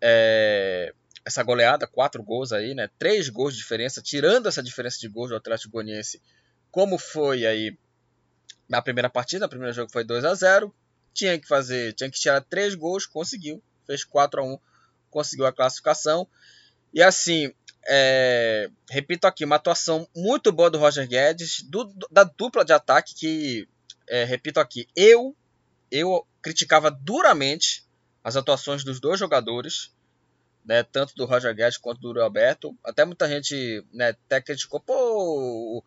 é, 0.01 0.93
essa 1.25 1.41
goleada, 1.43 1.87
quatro 1.87 2.21
gols 2.21 2.51
aí, 2.51 2.73
né, 2.73 2.89
três 2.99 3.29
gols 3.29 3.53
de 3.53 3.59
diferença, 3.59 4.01
tirando 4.01 4.47
essa 4.47 4.61
diferença 4.61 4.99
de 4.99 5.07
gols 5.07 5.29
do 5.29 5.35
Atlético 5.35 5.71
Goianiense, 5.71 6.21
como 6.71 6.97
foi 6.97 7.45
aí 7.45 7.77
na 8.67 8.81
primeira 8.81 9.09
partida, 9.09 9.45
o 9.45 9.49
primeiro 9.49 9.73
jogo 9.73 9.91
foi 9.91 10.03
2 10.03 10.25
a 10.25 10.33
0 10.33 10.73
tinha 11.13 11.37
que 11.39 11.47
fazer, 11.47 11.93
tinha 11.93 12.09
que 12.09 12.19
tirar 12.19 12.41
três 12.41 12.73
gols, 12.73 13.05
conseguiu, 13.05 13.61
fez 13.85 14.03
4 14.03 14.41
a 14.41 14.43
1 14.43 14.59
conseguiu 15.11 15.45
a 15.45 15.53
classificação. 15.53 16.27
E 16.91 17.01
assim, 17.01 17.53
é, 17.85 18.69
repito 18.89 19.27
aqui, 19.27 19.45
uma 19.45 19.57
atuação 19.57 20.07
muito 20.15 20.51
boa 20.51 20.71
do 20.71 20.79
Roger 20.79 21.07
Guedes, 21.07 21.61
do, 21.61 21.85
da 22.09 22.23
dupla 22.23 22.65
de 22.65 22.73
ataque 22.73 23.13
que, 23.13 23.67
é, 24.07 24.23
repito 24.23 24.59
aqui, 24.59 24.87
eu, 24.95 25.35
eu 25.91 26.25
criticava 26.41 26.89
duramente 26.89 27.85
as 28.23 28.35
atuações 28.35 28.83
dos 28.83 28.99
dois 28.99 29.19
jogadores, 29.19 29.92
né, 30.65 30.83
tanto 30.83 31.15
do 31.15 31.25
Roger 31.25 31.53
Guedes 31.53 31.77
quanto 31.77 32.01
do 32.01 32.21
Alberto. 32.21 32.75
Até 32.83 33.05
muita 33.05 33.27
gente 33.27 33.85
né, 33.93 34.09
até 34.09 34.41
criticou, 34.41 34.79
pô, 34.79 35.83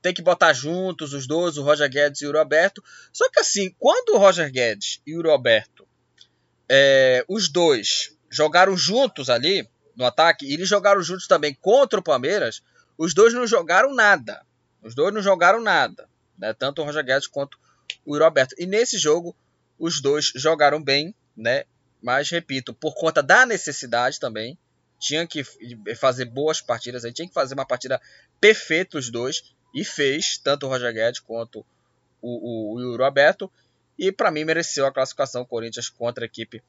tem 0.00 0.14
que 0.14 0.22
botar 0.22 0.52
juntos 0.52 1.12
os 1.12 1.26
dois, 1.26 1.56
o 1.56 1.62
Roger 1.62 1.88
Guedes 1.88 2.20
e 2.22 2.26
o 2.26 2.38
Alberto. 2.38 2.82
Só 3.12 3.28
que 3.30 3.40
assim, 3.40 3.74
quando 3.78 4.14
o 4.14 4.18
Roger 4.18 4.50
Guedes 4.50 5.00
e 5.06 5.16
o 5.16 5.30
Alberto, 5.30 5.86
é, 6.68 7.24
os 7.28 7.48
dois 7.48 8.16
jogaram 8.30 8.76
juntos 8.76 9.30
ali, 9.30 9.68
no 9.96 10.04
ataque, 10.04 10.46
e 10.46 10.52
eles 10.52 10.68
jogaram 10.68 11.00
juntos 11.02 11.26
também 11.26 11.54
contra 11.54 12.00
o 12.00 12.02
Palmeiras, 12.02 12.62
os 12.98 13.14
dois 13.14 13.32
não 13.32 13.46
jogaram 13.46 13.94
nada. 13.94 14.44
Os 14.82 14.94
dois 14.94 15.12
não 15.14 15.22
jogaram 15.22 15.60
nada. 15.60 16.08
Né? 16.38 16.52
Tanto 16.52 16.82
o 16.82 16.84
Roger 16.84 17.04
Guedes 17.04 17.26
quanto 17.26 17.58
o 18.04 18.18
Roberto. 18.18 18.54
E 18.58 18.66
nesse 18.66 18.98
jogo, 18.98 19.34
os 19.78 20.00
dois 20.00 20.32
jogaram 20.34 20.82
bem, 20.82 21.14
né? 21.36 21.64
Mas, 22.04 22.28
repito, 22.28 22.74
por 22.74 22.94
conta 22.94 23.22
da 23.22 23.46
necessidade 23.46 24.20
também, 24.20 24.58
tinha 24.98 25.26
que 25.26 25.42
fazer 25.96 26.26
boas 26.26 26.60
partidas, 26.60 27.02
aí 27.02 27.14
tinha 27.14 27.26
que 27.26 27.32
fazer 27.32 27.54
uma 27.54 27.64
partida 27.64 27.98
perfeita 28.38 28.98
os 28.98 29.08
dois, 29.08 29.54
e 29.74 29.82
fez, 29.86 30.36
tanto 30.36 30.66
o 30.66 30.68
Roger 30.68 30.92
Guedes 30.92 31.20
quanto 31.20 31.64
o, 32.20 32.74
o, 32.74 32.92
o 32.92 32.96
Roberto, 32.98 33.50
e 33.98 34.12
para 34.12 34.30
mim 34.30 34.44
mereceu 34.44 34.84
a 34.84 34.92
classificação 34.92 35.46
Corinthians 35.46 35.88
contra 35.88 36.26
a 36.26 36.26
equipe 36.26 36.62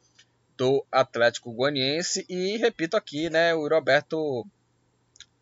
do 0.56 0.86
Atlético 0.90 1.52
Goianiense 1.52 2.26
e 2.30 2.56
repito 2.56 2.96
aqui, 2.96 3.30
né, 3.30 3.54
o 3.54 3.68
Roberto 3.68 4.48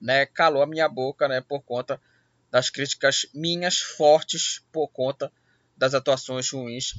né, 0.02 0.26
calou 0.26 0.64
a 0.64 0.68
minha 0.68 0.90
boca, 0.90 1.28
né, 1.28 1.40
por 1.40 1.62
conta 1.62 2.02
das 2.50 2.72
críticas 2.72 3.28
minhas 3.32 3.78
fortes 3.78 4.64
por 4.72 4.88
conta 4.88 5.32
das 5.78 5.94
atuações 5.94 6.50
ruins 6.50 6.96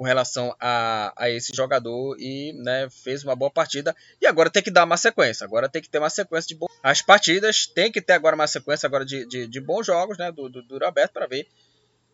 com 0.00 0.04
relação 0.04 0.56
a, 0.58 1.12
a 1.14 1.28
esse 1.28 1.54
jogador 1.54 2.16
e 2.18 2.54
né, 2.54 2.88
fez 2.88 3.22
uma 3.22 3.36
boa 3.36 3.50
partida 3.50 3.94
e 4.18 4.26
agora 4.26 4.48
tem 4.48 4.62
que 4.62 4.70
dar 4.70 4.84
uma 4.84 4.96
sequência, 4.96 5.44
agora 5.44 5.68
tem 5.68 5.82
que 5.82 5.90
ter 5.90 5.98
uma 5.98 6.08
sequência 6.08 6.48
de 6.48 6.54
bo... 6.54 6.70
as 6.82 7.02
partidas, 7.02 7.66
tem 7.66 7.92
que 7.92 8.00
ter 8.00 8.14
agora 8.14 8.34
uma 8.34 8.46
sequência 8.46 8.86
agora 8.86 9.04
de, 9.04 9.26
de, 9.26 9.46
de 9.46 9.60
bons 9.60 9.84
jogos, 9.84 10.16
né, 10.16 10.32
do, 10.32 10.48
do, 10.48 10.62
do 10.62 10.78
Roberto 10.78 11.12
para 11.12 11.26
ver 11.26 11.46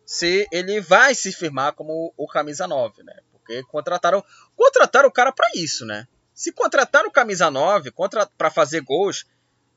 se 0.05 0.45
ele 0.51 0.81
vai 0.81 1.15
se 1.15 1.31
firmar 1.31 1.71
como 1.75 2.13
o 2.17 2.27
camisa 2.27 2.67
9, 2.67 3.03
né? 3.03 3.15
Porque 3.31 3.63
contrataram, 3.63 4.21
contrataram 4.53 5.07
o 5.07 5.11
cara 5.11 5.31
para 5.31 5.49
isso, 5.55 5.85
né? 5.85 6.09
Se 6.33 6.51
contrataram 6.51 7.07
o 7.07 7.11
camisa 7.11 7.49
9 7.49 7.93
para 8.37 8.51
fazer 8.51 8.81
gols, 8.81 9.25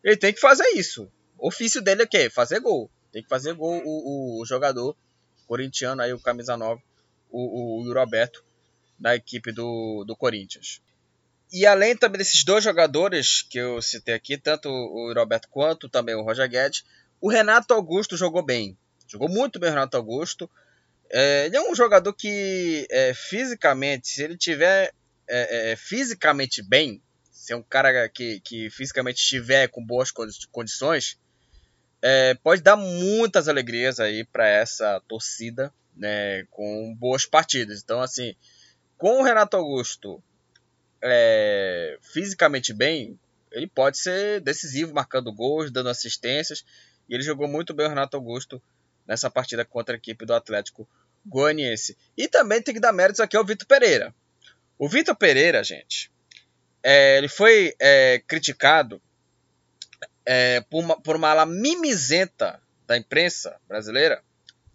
ele 0.03 0.17
tem 0.17 0.33
que 0.33 0.41
fazer 0.41 0.67
isso. 0.75 1.09
O 1.39 1.47
ofício 1.47 1.81
dele 1.81 2.03
é 2.03 2.05
o 2.07 2.09
quê? 2.09 2.29
Fazer 2.29 2.59
gol. 2.59 2.91
Tem 3.13 3.23
que 3.23 3.29
fazer 3.29 3.55
gol 3.55 3.81
o, 3.85 4.41
o, 4.41 4.45
jogador 4.45 4.97
corintiano 5.47 6.03
aí, 6.03 6.13
o 6.13 6.21
camisa 6.21 6.57
9, 6.57 6.83
o, 7.31 7.89
o, 7.89 7.93
Roberto, 7.93 8.45
da 8.99 9.15
equipe 9.15 9.53
do, 9.53 10.05
do 10.05 10.17
Corinthians. 10.17 10.81
E 11.53 11.67
além 11.67 11.97
também 11.97 12.19
desses 12.19 12.45
dois 12.45 12.63
jogadores 12.63 13.43
que 13.43 13.59
eu 13.59 13.83
citei 13.83 14.15
aqui, 14.15 14.39
tanto 14.39 14.69
o 14.69 15.13
Roberto 15.13 15.49
quanto 15.49 15.89
também 15.89 16.15
o 16.15 16.23
Roger 16.23 16.49
Guedes, 16.49 16.85
o 17.21 17.29
Renato 17.29 17.75
Augusto 17.75 18.17
jogou 18.17 18.43
bem. 18.43 18.77
Jogou 19.09 19.29
muito 19.29 19.59
bem 19.59 19.71
o 19.71 19.73
Renato 19.73 19.97
Augusto. 19.97 20.49
É, 21.11 21.47
ele 21.47 21.57
é 21.57 21.61
um 21.61 21.75
jogador 21.75 22.13
que 22.13 22.87
é, 22.89 23.13
fisicamente, 23.13 24.09
se 24.09 24.23
ele 24.23 24.37
tiver 24.37 24.93
é, 25.29 25.73
é, 25.73 25.77
fisicamente 25.77 26.63
bem, 26.63 27.03
se 27.31 27.53
é 27.53 27.57
um 27.57 27.63
cara 27.63 28.09
que, 28.09 28.39
que 28.41 28.71
fisicamente 28.71 29.21
estiver 29.21 29.69
com 29.69 29.85
boas 29.85 30.13
condições, 30.53 31.19
é, 32.03 32.35
pode 32.35 32.63
dar 32.63 32.77
muitas 32.77 33.49
alegrias 33.49 33.99
aí 33.99 34.25
para 34.25 34.47
essa 34.47 35.01
torcida, 35.09 35.73
né, 36.01 36.45
com 36.51 36.95
boas 36.95 37.27
partidas. 37.27 37.83
Então, 37.83 38.01
assim, 38.01 38.35
com 38.97 39.21
o 39.21 39.23
Renato 39.23 39.57
Augusto 39.57 40.23
é, 41.03 41.99
fisicamente 42.01 42.73
bem, 42.73 43.19
ele 43.53 43.67
pode 43.67 43.99
ser 43.99 44.41
decisivo, 44.41 44.95
marcando 44.95 45.33
gols, 45.33 45.71
dando 45.71 45.91
assistências. 45.91 46.65
E 47.09 47.15
ele 47.15 47.23
jogou 47.23 47.47
muito 47.47 47.75
bem 47.75 47.87
o 47.87 47.89
Renato 47.91 48.17
Augusto 48.17 48.63
nessa 49.07 49.31
partida 49.31 49.65
contra 49.65 49.95
a 49.95 49.99
equipe 49.99 50.25
do 50.25 50.35
Atlético 50.35 50.89
Goianiense. 51.27 51.97
E 52.17 52.27
também 52.27 52.63
tem 52.63 52.73
que 52.73 52.81
dar 52.81 52.93
méritos 52.93 53.21
aqui 53.21 53.37
ao 53.37 53.45
Vitor 53.45 53.67
Pereira. 53.67 54.15
O 54.79 54.89
Vitor 54.89 55.15
Pereira, 55.15 55.63
gente, 55.63 56.11
é, 56.83 57.19
ele 57.19 57.29
foi 57.29 57.75
é, 57.79 58.23
criticado 58.27 59.03
é, 60.25 60.63
por, 60.63 60.83
uma, 60.83 61.01
por 61.01 61.17
uma 61.17 61.29
ala 61.29 61.45
mimizenta 61.45 62.63
da 62.87 62.97
imprensa 62.97 63.61
brasileira, 63.69 64.23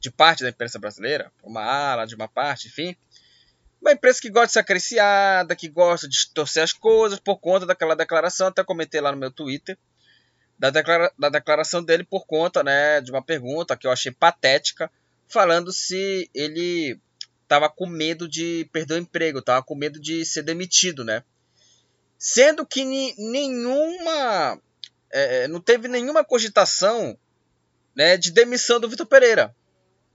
de 0.06 0.12
parte 0.12 0.44
da 0.44 0.50
imprensa 0.50 0.78
brasileira, 0.78 1.32
uma 1.42 1.64
ala 1.64 2.06
de 2.06 2.14
uma 2.14 2.28
parte, 2.28 2.68
enfim. 2.68 2.96
Uma 3.82 3.92
imprensa 3.92 4.22
que 4.22 4.30
gosta 4.30 4.46
de 4.46 4.54
ser 4.54 4.60
acariciada, 4.60 5.56
que 5.56 5.68
gosta 5.68 6.08
de 6.08 6.30
torcer 6.32 6.62
as 6.62 6.72
coisas 6.72 7.20
por 7.20 7.38
conta 7.38 7.66
daquela 7.66 7.96
declaração, 7.96 8.48
até 8.48 8.64
comentei 8.64 9.02
lá 9.02 9.12
no 9.12 9.18
meu 9.18 9.32
Twitter, 9.32 9.76
da, 10.60 10.70
declara 10.70 11.12
da 11.18 11.30
declaração 11.30 11.84
dele 11.84 12.04
por 12.04 12.28
conta 12.28 12.64
né, 12.64 13.02
de 13.02 13.10
uma 13.10 13.22
pergunta 13.22 13.76
que 13.76 13.88
eu 13.88 13.92
achei 13.92 14.12
patética, 14.12 14.92
falando 15.28 15.74
se 15.74 16.30
ele 16.36 17.00
estava 17.42 17.68
com 17.68 17.88
medo 17.88 18.28
de 18.28 18.70
perder 18.72 18.94
o 18.94 19.00
emprego, 19.00 19.40
estava 19.40 19.64
com 19.64 19.74
medo 19.74 20.00
de 20.00 20.24
ser 20.24 20.44
demitido, 20.44 21.04
né? 21.04 21.24
Sendo 22.16 22.64
que 22.64 22.86
nenhuma. 23.18 24.62
É, 25.12 25.46
é, 25.46 25.48
não 25.48 25.60
teve 25.60 25.88
nenhuma 25.88 26.24
cogitação 26.24 27.18
né, 27.96 28.18
de 28.18 28.32
demissão 28.32 28.80
do 28.80 28.88
Vitor 28.88 29.08
Pereira. 29.08 29.56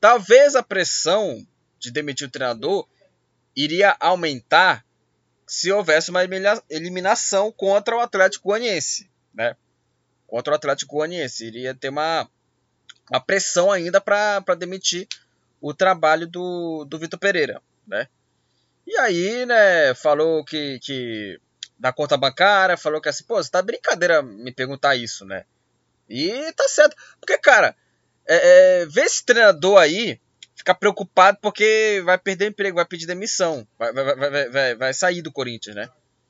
Talvez 0.00 0.56
a 0.56 0.62
pressão 0.62 1.46
de 1.78 1.90
demitir 1.90 2.26
o 2.26 2.30
treinador 2.30 2.88
iria 3.54 3.96
aumentar 4.00 4.84
se 5.46 5.70
houvesse 5.70 6.10
uma 6.10 6.22
eliminação 6.70 7.50
contra 7.52 7.96
o 7.96 8.00
Atlético 8.00 8.48
Goianiense, 8.48 9.10
né? 9.34 9.56
contra 10.30 10.52
o 10.52 10.56
Atlético 10.56 10.96
Goianiense. 10.96 11.44
Iria 11.44 11.74
ter 11.74 11.88
uma, 11.88 12.30
uma 13.10 13.20
pressão 13.20 13.70
ainda 13.70 14.00
para 14.00 14.54
demitir 14.56 15.08
o 15.60 15.74
trabalho 15.74 16.26
do, 16.26 16.86
do 16.88 16.98
Vitor 16.98 17.18
Pereira, 17.18 17.60
né? 17.86 18.06
E 18.86 18.96
aí, 18.98 19.44
né, 19.44 19.94
falou 19.94 20.44
que, 20.44 20.78
que 20.80 21.38
da 21.78 21.92
conta 21.92 22.16
bancária, 22.16 22.76
falou 22.76 23.00
que 23.00 23.08
assim, 23.08 23.24
pô, 23.24 23.36
você 23.42 23.50
tá 23.50 23.60
brincadeira 23.60 24.22
me 24.22 24.52
perguntar 24.52 24.96
isso, 24.96 25.24
né? 25.24 25.44
E 26.08 26.52
tá 26.52 26.66
certo. 26.68 26.96
Porque, 27.20 27.36
cara, 27.38 27.76
é, 28.32 28.82
é, 28.82 28.86
vê 28.86 29.02
esse 29.02 29.24
treinador 29.24 29.78
aí 29.78 30.20
ficar 30.54 30.74
preocupado 30.74 31.38
porque 31.40 32.02
vai 32.04 32.18
perder 32.18 32.48
emprego, 32.48 32.76
vai 32.76 32.84
pedir 32.84 33.06
demissão, 33.06 33.66
vai, 33.78 33.92
vai, 33.92 34.14
vai, 34.14 34.48
vai, 34.48 34.74
vai 34.74 34.94
sair 34.94 35.22
do 35.22 35.32
Corinthians, 35.32 35.74
né? 35.74 35.88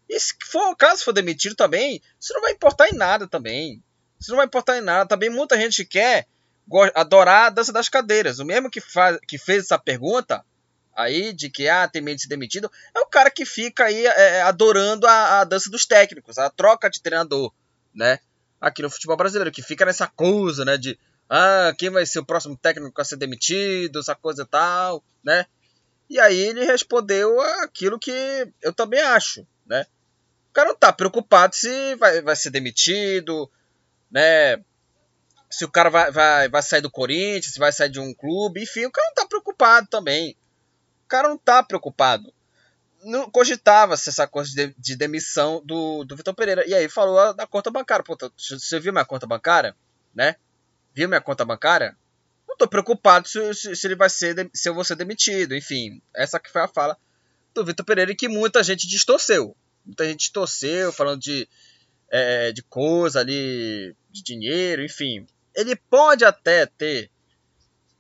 E 0.09 0.19
se 0.19 0.35
for, 0.45 0.75
caso 0.77 1.05
for 1.05 1.13
demitido 1.13 1.55
também, 1.55 2.03
isso 2.19 2.33
não 2.35 2.41
vai 2.41 2.53
importar 2.53 2.89
em 2.89 2.97
nada 2.97 3.29
também. 3.29 3.83
Isso 4.19 4.31
não 4.31 4.39
vai 4.39 4.47
importar 4.47 4.77
em 4.77 4.81
nada. 4.81 5.09
Também 5.09 5.31
muita 5.31 5.57
gente 5.57 5.85
quer 5.85 6.27
adorar 6.95 7.47
a 7.47 7.51
dança 7.51 7.73
das 7.73 7.89
cadeiras. 7.89 8.41
O 8.41 8.45
mesmo 8.45 8.69
que, 8.69 8.81
faz, 8.81 9.19
que 9.27 9.39
fez 9.39 9.65
essa 9.65 9.79
pergunta 9.79 10.45
aí 10.97 11.33
de 11.33 11.49
que 11.49 11.69
ah, 11.69 11.89
tem 11.89 12.03
medo 12.03 12.17
de 12.17 12.23
ser 12.23 12.29
demitido, 12.29 12.71
é 12.95 13.01
o 13.01 13.07
cara 13.07 13.31
que 13.31 13.47
fica 13.47 13.85
aí 13.85 14.05
é, 14.05 14.43
adorando 14.43 15.07
a, 15.07 15.41
a, 15.41 15.45
dança 15.45 15.71
dos 15.71 15.87
técnicos, 15.87 16.39
a 16.39 16.51
troca 16.51 16.91
de 16.91 17.01
treinador, 17.01 17.53
né? 17.95 18.19
Aqui 18.61 18.83
no 18.83 18.91
futebol 18.91 19.17
brasileiro, 19.17 19.53
que 19.53 19.63
fica 19.63 19.87
nessa 19.87 20.07
coisa, 20.09 20.65
né? 20.65 20.77
De 20.77 20.99
ah, 21.33 21.73
quem 21.79 21.91
vai 21.91 22.05
ser 22.05 22.19
o 22.19 22.25
próximo 22.25 22.57
técnico 22.57 23.01
a 23.01 23.05
ser 23.05 23.15
demitido, 23.15 24.01
essa 24.01 24.17
coisa 24.17 24.43
e 24.43 24.47
tal, 24.47 25.01
né? 25.23 25.47
E 26.09 26.19
aí 26.19 26.37
ele 26.37 26.65
respondeu 26.65 27.41
aquilo 27.63 28.01
que 28.01 28.53
eu 28.61 28.73
também 28.75 29.01
acho, 29.01 29.47
né? 29.65 29.87
O 30.51 30.53
cara 30.53 30.71
não 30.71 30.77
tá 30.77 30.93
preocupado 30.93 31.55
se 31.55 31.95
vai, 31.95 32.21
vai 32.21 32.35
ser 32.35 32.51
demitido, 32.51 33.49
né? 34.11 34.57
Se 35.49 35.65
o 35.65 35.71
cara 35.71 35.89
vai, 35.89 36.11
vai, 36.11 36.49
vai 36.49 36.63
sair 36.63 36.81
do 36.81 36.91
Corinthians, 36.91 37.55
se 37.55 37.61
vai 37.61 37.71
sair 37.71 37.91
de 37.91 38.01
um 38.01 38.13
clube, 38.13 38.65
enfim, 38.65 38.87
o 38.87 38.91
cara 38.91 39.07
não 39.07 39.15
tá 39.15 39.27
preocupado 39.27 39.87
também. 39.87 40.37
O 41.05 41.09
cara 41.09 41.29
não 41.29 41.39
tá 41.39 41.63
preocupado. 41.63 42.33
Não 43.05 43.31
cogitava-se 43.31 44.09
essa 44.09 44.27
coisa 44.27 44.51
de, 44.53 44.75
de, 44.77 44.97
demissão 44.97 45.63
do, 45.65 46.05
do 46.05 46.17
Vitor 46.17 46.35
Pereira. 46.35 46.67
E 46.67 46.75
aí 46.75 46.89
falou 46.89 47.33
da 47.35 47.47
conta 47.47 47.71
bancária. 47.71 48.05
Pô, 48.05 48.17
você 48.37 48.81
viu 48.81 48.93
minha 48.93 49.05
conta 49.05 49.27
bancária? 49.27 49.77
Né? 50.15 50.35
Viu 50.95 51.09
minha 51.09 51.21
conta 51.21 51.45
bancária? 51.45 51.97
Não 52.49 52.57
tô 52.57 52.67
preocupado 52.69 53.29
se, 53.29 53.55
se, 53.55 53.77
se 53.77 53.87
ele 53.87 53.95
vai 53.95 54.11
ser, 54.11 54.51
se 54.53 54.69
eu 54.69 54.75
vou 54.75 54.85
ser 54.85 54.97
demitido. 54.97 55.55
Enfim, 55.55 56.03
essa 56.15 56.41
que 56.41 56.51
foi 56.51 56.63
a 56.63 56.69
fala 56.69 56.97
do 57.55 57.65
Vitor 57.65 57.85
Pereira 57.85 58.15
que 58.15 58.29
muita 58.29 58.63
gente 58.63 58.87
distorceu. 58.89 59.57
Muita 59.85 60.05
gente 60.07 60.33
torceu, 60.33 60.93
falando 60.93 61.21
de, 61.21 61.49
é, 62.11 62.53
de 62.53 62.63
coisa 62.63 63.21
ali, 63.21 63.95
de 64.11 64.23
dinheiro, 64.23 64.85
enfim. 64.85 65.27
Ele 65.55 65.75
pode 65.75 66.25
até 66.25 66.67
ter 66.67 67.11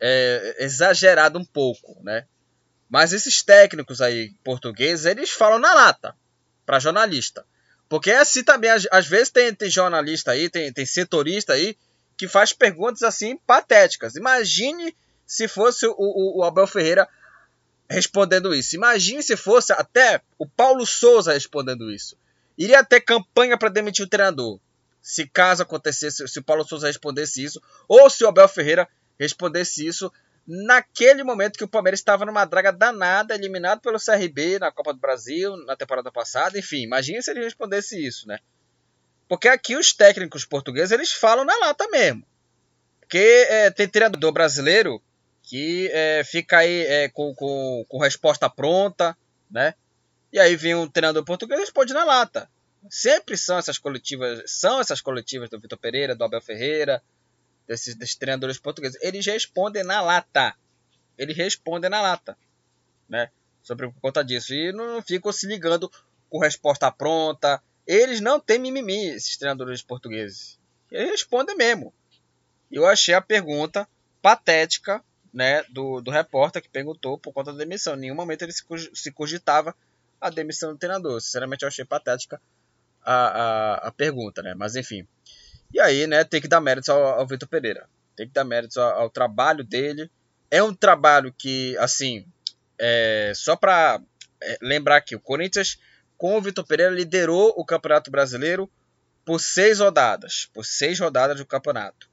é, 0.00 0.56
exagerado 0.60 1.38
um 1.38 1.44
pouco, 1.44 1.98
né? 2.02 2.26
Mas 2.88 3.12
esses 3.12 3.42
técnicos 3.42 4.00
aí 4.00 4.34
portugueses, 4.42 5.06
eles 5.06 5.30
falam 5.30 5.58
na 5.58 5.72
lata 5.72 6.16
para 6.66 6.80
jornalista. 6.80 7.46
Porque 7.88 8.10
é 8.10 8.18
assim 8.18 8.42
também, 8.42 8.70
às, 8.70 8.86
às 8.90 9.06
vezes 9.06 9.30
tem, 9.30 9.54
tem, 9.54 9.68
jornalista 9.68 10.32
aí, 10.32 10.48
tem, 10.48 10.72
tem 10.72 10.86
setorista 10.86 11.52
aí, 11.52 11.76
que 12.20 12.28
faz 12.28 12.52
perguntas 12.52 13.02
assim 13.02 13.38
patéticas. 13.46 14.14
Imagine 14.14 14.94
se 15.24 15.48
fosse 15.48 15.86
o, 15.86 15.94
o, 15.96 16.40
o 16.40 16.44
Abel 16.44 16.66
Ferreira 16.66 17.08
respondendo 17.88 18.54
isso. 18.54 18.76
Imagine 18.76 19.22
se 19.22 19.38
fosse 19.38 19.72
até 19.72 20.20
o 20.38 20.46
Paulo 20.46 20.84
Souza 20.84 21.32
respondendo 21.32 21.90
isso. 21.90 22.18
Iria 22.58 22.84
ter 22.84 23.00
campanha 23.00 23.56
para 23.56 23.70
demitir 23.70 24.04
o 24.04 24.08
treinador. 24.08 24.60
Se 25.00 25.26
caso 25.26 25.62
acontecesse, 25.62 26.28
se 26.28 26.38
o 26.38 26.42
Paulo 26.42 26.62
Souza 26.62 26.88
respondesse 26.88 27.42
isso, 27.42 27.58
ou 27.88 28.10
se 28.10 28.22
o 28.22 28.28
Abel 28.28 28.48
Ferreira 28.48 28.86
respondesse 29.18 29.86
isso 29.86 30.12
naquele 30.46 31.24
momento 31.24 31.56
que 31.56 31.64
o 31.64 31.68
Palmeiras 31.68 32.00
estava 32.00 32.26
numa 32.26 32.44
draga 32.44 32.70
danada, 32.70 33.34
eliminado 33.34 33.80
pelo 33.80 33.98
CRB 33.98 34.58
na 34.58 34.70
Copa 34.70 34.92
do 34.92 35.00
Brasil, 35.00 35.56
na 35.64 35.74
temporada 35.74 36.12
passada, 36.12 36.58
enfim, 36.58 36.82
imagine 36.82 37.22
se 37.22 37.30
ele 37.30 37.44
respondesse 37.44 37.98
isso, 38.06 38.28
né? 38.28 38.40
Porque 39.30 39.46
aqui 39.46 39.76
os 39.76 39.92
técnicos 39.92 40.44
portugueses, 40.44 40.90
eles 40.90 41.12
falam 41.12 41.44
na 41.44 41.56
lata 41.58 41.86
mesmo. 41.86 42.26
Porque 42.98 43.46
é, 43.48 43.70
tem 43.70 43.86
treinador 43.86 44.32
brasileiro 44.32 45.00
que 45.44 45.88
é, 45.92 46.24
fica 46.24 46.58
aí 46.58 46.80
é, 46.80 47.08
com, 47.10 47.32
com, 47.36 47.86
com, 47.88 47.98
resposta 47.98 48.50
pronta, 48.50 49.16
né? 49.48 49.74
E 50.32 50.40
aí 50.40 50.56
vem 50.56 50.74
um 50.74 50.88
treinador 50.88 51.24
português 51.24 51.60
e 51.60 51.62
responde 51.62 51.92
na 51.92 52.02
lata. 52.02 52.50
Sempre 52.90 53.36
são 53.36 53.56
essas 53.56 53.78
coletivas, 53.78 54.42
são 54.50 54.80
essas 54.80 55.00
coletivas 55.00 55.48
do 55.48 55.60
Vitor 55.60 55.78
Pereira, 55.78 56.16
do 56.16 56.24
Abel 56.24 56.42
Ferreira, 56.42 57.00
desses, 57.68 57.94
desses 57.94 58.16
treinadores 58.16 58.58
portugueses. 58.58 58.98
Eles 59.00 59.24
respondem 59.24 59.84
na 59.84 60.00
lata. 60.00 60.56
Eles 61.16 61.36
respondem 61.36 61.88
na 61.88 62.02
lata, 62.02 62.36
né? 63.08 63.30
Sobre 63.62 63.86
por 63.86 64.00
conta 64.00 64.24
disso. 64.24 64.52
E 64.52 64.72
não 64.72 65.00
ficam 65.00 65.30
se 65.30 65.46
ligando 65.46 65.88
com 66.28 66.40
resposta 66.40 66.90
pronta. 66.90 67.62
Eles 67.90 68.20
não 68.20 68.38
têm 68.38 68.56
mimimi, 68.56 69.08
esses 69.08 69.36
treinadores 69.36 69.82
portugueses. 69.82 70.56
Eles 70.92 71.10
respondem 71.10 71.56
mesmo. 71.56 71.92
Eu 72.70 72.86
achei 72.86 73.14
a 73.14 73.20
pergunta 73.20 73.88
patética 74.22 75.02
né, 75.34 75.64
do, 75.70 76.00
do 76.00 76.08
repórter 76.08 76.62
que 76.62 76.68
perguntou 76.68 77.18
por 77.18 77.32
conta 77.32 77.50
da 77.50 77.58
demissão. 77.58 77.96
Em 77.96 78.02
nenhum 78.02 78.14
momento 78.14 78.42
ele 78.42 78.52
se, 78.52 79.10
cogitava 79.10 79.74
a 80.20 80.30
demissão 80.30 80.72
do 80.72 80.78
treinador. 80.78 81.20
Sinceramente, 81.20 81.64
eu 81.64 81.68
achei 81.68 81.84
patética 81.84 82.40
a, 83.02 83.14
a, 83.14 83.74
a, 83.88 83.90
pergunta, 83.90 84.40
né? 84.40 84.54
Mas 84.54 84.76
enfim. 84.76 85.04
E 85.74 85.80
aí, 85.80 86.06
né, 86.06 86.22
tem 86.22 86.40
que 86.40 86.46
dar 86.46 86.60
méritos 86.60 86.90
ao, 86.90 87.02
ao 87.02 87.26
Vitor 87.26 87.48
Pereira. 87.48 87.88
Tem 88.14 88.24
que 88.24 88.32
dar 88.32 88.44
méritos 88.44 88.76
ao, 88.76 89.00
ao, 89.00 89.10
trabalho 89.10 89.64
dele. 89.64 90.08
É 90.48 90.62
um 90.62 90.72
trabalho 90.72 91.34
que, 91.36 91.76
assim, 91.78 92.24
é, 92.78 93.32
só 93.34 93.56
para 93.56 94.00
é, 94.40 94.58
lembrar 94.62 94.98
aqui, 94.98 95.16
o 95.16 95.20
Corinthians, 95.20 95.76
com 96.20 96.36
o 96.36 96.42
Vitor 96.42 96.66
Pereira, 96.66 96.92
liderou 96.92 97.54
o 97.56 97.64
Campeonato 97.64 98.10
Brasileiro 98.10 98.70
por 99.24 99.40
seis 99.40 99.80
rodadas. 99.80 100.50
Por 100.52 100.66
seis 100.66 101.00
rodadas 101.00 101.38
do 101.38 101.46
campeonato. 101.46 102.10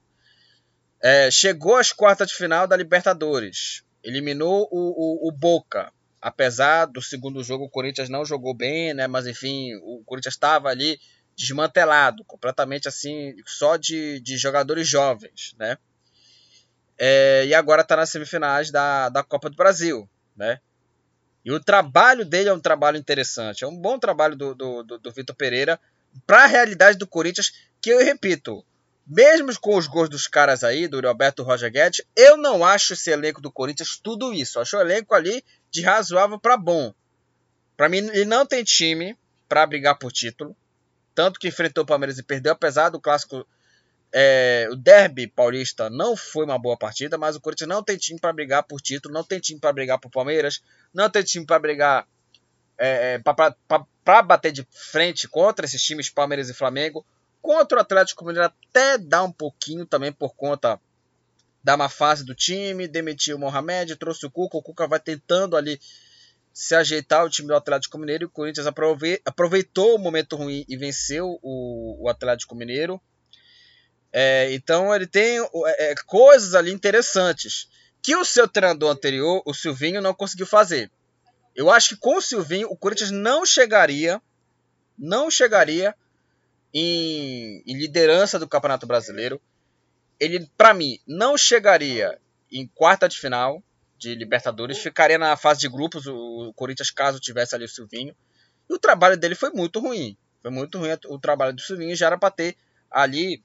É, 0.98 1.30
chegou 1.30 1.76
às 1.76 1.92
quartas 1.92 2.28
de 2.28 2.34
final 2.34 2.66
da 2.66 2.74
Libertadores. 2.74 3.84
Eliminou 4.02 4.66
o, 4.72 5.26
o, 5.26 5.28
o, 5.28 5.30
Boca. 5.30 5.92
Apesar 6.22 6.86
do 6.86 7.02
segundo 7.02 7.44
jogo, 7.44 7.66
o 7.66 7.68
Corinthians 7.68 8.08
não 8.08 8.24
jogou 8.24 8.54
bem, 8.54 8.94
né? 8.94 9.06
Mas 9.06 9.26
enfim, 9.26 9.74
o 9.82 10.02
Corinthians 10.06 10.36
estava 10.36 10.70
ali 10.70 10.98
desmantelado, 11.36 12.24
completamente 12.24 12.88
assim, 12.88 13.34
só 13.44 13.76
de, 13.76 14.20
de 14.20 14.38
jogadores 14.38 14.88
jovens, 14.88 15.54
né? 15.58 15.76
É, 16.98 17.44
e 17.44 17.54
agora 17.54 17.82
está 17.82 17.94
nas 17.94 18.08
semifinais 18.08 18.70
da, 18.70 19.10
da 19.10 19.22
Copa 19.22 19.50
do 19.50 19.56
Brasil, 19.56 20.08
né? 20.34 20.60
E 21.48 21.50
o 21.50 21.58
trabalho 21.58 22.26
dele 22.26 22.50
é 22.50 22.52
um 22.52 22.60
trabalho 22.60 22.98
interessante, 22.98 23.64
é 23.64 23.66
um 23.66 23.74
bom 23.74 23.98
trabalho 23.98 24.36
do, 24.36 24.54
do, 24.54 24.82
do, 24.82 24.98
do 24.98 25.10
Vitor 25.10 25.34
Pereira 25.34 25.80
para 26.26 26.44
a 26.44 26.46
realidade 26.46 26.98
do 26.98 27.06
Corinthians, 27.06 27.54
que 27.80 27.88
eu 27.88 28.04
repito, 28.04 28.62
mesmo 29.06 29.58
com 29.58 29.74
os 29.74 29.86
gols 29.86 30.10
dos 30.10 30.26
caras 30.26 30.62
aí, 30.62 30.86
do 30.86 31.00
Roberto 31.00 31.42
Roger 31.42 31.72
Guedes, 31.72 32.04
eu 32.14 32.36
não 32.36 32.62
acho 32.62 32.92
esse 32.92 33.10
elenco 33.10 33.40
do 33.40 33.50
Corinthians 33.50 33.96
tudo 33.96 34.30
isso. 34.34 34.58
Eu 34.58 34.62
acho 34.62 34.76
o 34.76 34.80
elenco 34.82 35.14
ali 35.14 35.42
de 35.70 35.80
razoável 35.80 36.38
para 36.38 36.54
bom. 36.54 36.92
Para 37.78 37.88
mim, 37.88 38.06
ele 38.12 38.26
não 38.26 38.44
tem 38.44 38.62
time 38.62 39.16
para 39.48 39.66
brigar 39.66 39.98
por 39.98 40.12
título. 40.12 40.54
Tanto 41.14 41.40
que 41.40 41.48
enfrentou 41.48 41.82
o 41.82 41.86
Palmeiras 41.86 42.18
e 42.18 42.22
perdeu, 42.22 42.52
apesar 42.52 42.90
do 42.90 43.00
clássico. 43.00 43.48
É, 44.12 44.66
o 44.70 44.76
derby 44.76 45.26
paulista 45.26 45.90
não 45.90 46.16
foi 46.16 46.44
uma 46.44 46.58
boa 46.58 46.76
partida, 46.76 47.18
mas 47.18 47.36
o 47.36 47.40
Corinthians 47.40 47.68
não 47.68 47.82
tem 47.82 47.96
time 47.96 48.18
para 48.18 48.32
brigar 48.32 48.62
por 48.62 48.80
título, 48.80 49.12
não 49.12 49.22
tem 49.22 49.38
time 49.38 49.60
para 49.60 49.72
brigar 49.72 49.98
por 49.98 50.10
Palmeiras, 50.10 50.62
não 50.94 51.10
tem 51.10 51.22
time 51.22 51.44
para 51.44 51.58
brigar 51.58 52.08
é, 52.78 53.14
é 53.14 53.18
para 53.18 54.22
bater 54.22 54.52
de 54.52 54.66
frente 54.70 55.28
contra 55.28 55.66
esses 55.66 55.82
times 55.82 56.08
Palmeiras 56.08 56.48
e 56.48 56.54
Flamengo. 56.54 57.04
Contra 57.42 57.78
o 57.78 57.80
Atlético 57.80 58.24
Mineiro 58.24 58.46
até 58.46 58.96
dá 58.96 59.22
um 59.22 59.32
pouquinho 59.32 59.84
também 59.84 60.12
por 60.12 60.34
conta 60.34 60.80
da 61.62 61.76
má 61.76 61.88
fase 61.88 62.24
do 62.24 62.34
time, 62.34 62.88
demitiu 62.88 63.36
o 63.36 63.38
Mohamed, 63.38 63.96
trouxe 63.96 64.24
o 64.24 64.30
Cuca, 64.30 64.56
o 64.56 64.62
Cuca 64.62 64.86
vai 64.86 64.98
tentando 64.98 65.56
ali 65.56 65.78
se 66.52 66.74
ajeitar 66.74 67.24
o 67.24 67.30
time 67.30 67.48
do 67.48 67.54
Atlético 67.54 67.98
Mineiro 67.98 68.24
e 68.24 68.26
o 68.26 68.30
Corinthians 68.30 68.66
aproveitou 68.66 69.94
o 69.94 69.98
momento 69.98 70.34
ruim 70.34 70.64
e 70.68 70.76
venceu 70.76 71.38
o, 71.42 72.04
o 72.04 72.08
Atlético 72.08 72.54
Mineiro. 72.54 73.00
É, 74.12 74.52
então 74.54 74.94
ele 74.94 75.06
tem 75.06 75.38
é, 75.38 75.90
é, 75.90 75.94
coisas 76.06 76.54
ali 76.54 76.72
interessantes 76.72 77.68
que 78.02 78.16
o 78.16 78.24
seu 78.24 78.48
treinador 78.48 78.90
anterior, 78.90 79.42
o 79.44 79.52
Silvinho, 79.52 80.00
não 80.00 80.14
conseguiu 80.14 80.46
fazer. 80.46 80.90
Eu 81.54 81.70
acho 81.70 81.90
que 81.90 81.96
com 81.96 82.16
o 82.16 82.22
Silvinho 82.22 82.68
o 82.70 82.76
Corinthians 82.76 83.10
não 83.10 83.44
chegaria, 83.44 84.22
não 84.96 85.30
chegaria 85.30 85.94
em, 86.72 87.62
em 87.66 87.76
liderança 87.76 88.38
do 88.38 88.48
Campeonato 88.48 88.86
Brasileiro. 88.86 89.40
Ele, 90.18 90.48
para 90.56 90.72
mim, 90.72 90.98
não 91.06 91.36
chegaria 91.36 92.18
em 92.50 92.66
quarta 92.66 93.08
de 93.08 93.18
final 93.18 93.62
de 93.98 94.14
Libertadores, 94.14 94.78
ficaria 94.78 95.18
na 95.18 95.36
fase 95.36 95.60
de 95.60 95.68
grupos, 95.68 96.06
o 96.06 96.52
Corinthians, 96.54 96.90
caso 96.90 97.20
tivesse 97.20 97.54
ali 97.54 97.64
o 97.64 97.68
Silvinho. 97.68 98.14
E 98.70 98.74
o 98.74 98.78
trabalho 98.78 99.16
dele 99.16 99.34
foi 99.34 99.50
muito 99.50 99.80
ruim. 99.80 100.16
Foi 100.40 100.50
muito 100.50 100.78
ruim 100.78 100.90
o 101.06 101.18
trabalho 101.18 101.52
do 101.52 101.60
Silvinho, 101.60 101.96
já 101.96 102.06
era 102.06 102.18
para 102.18 102.30
ter 102.30 102.56
ali 102.90 103.42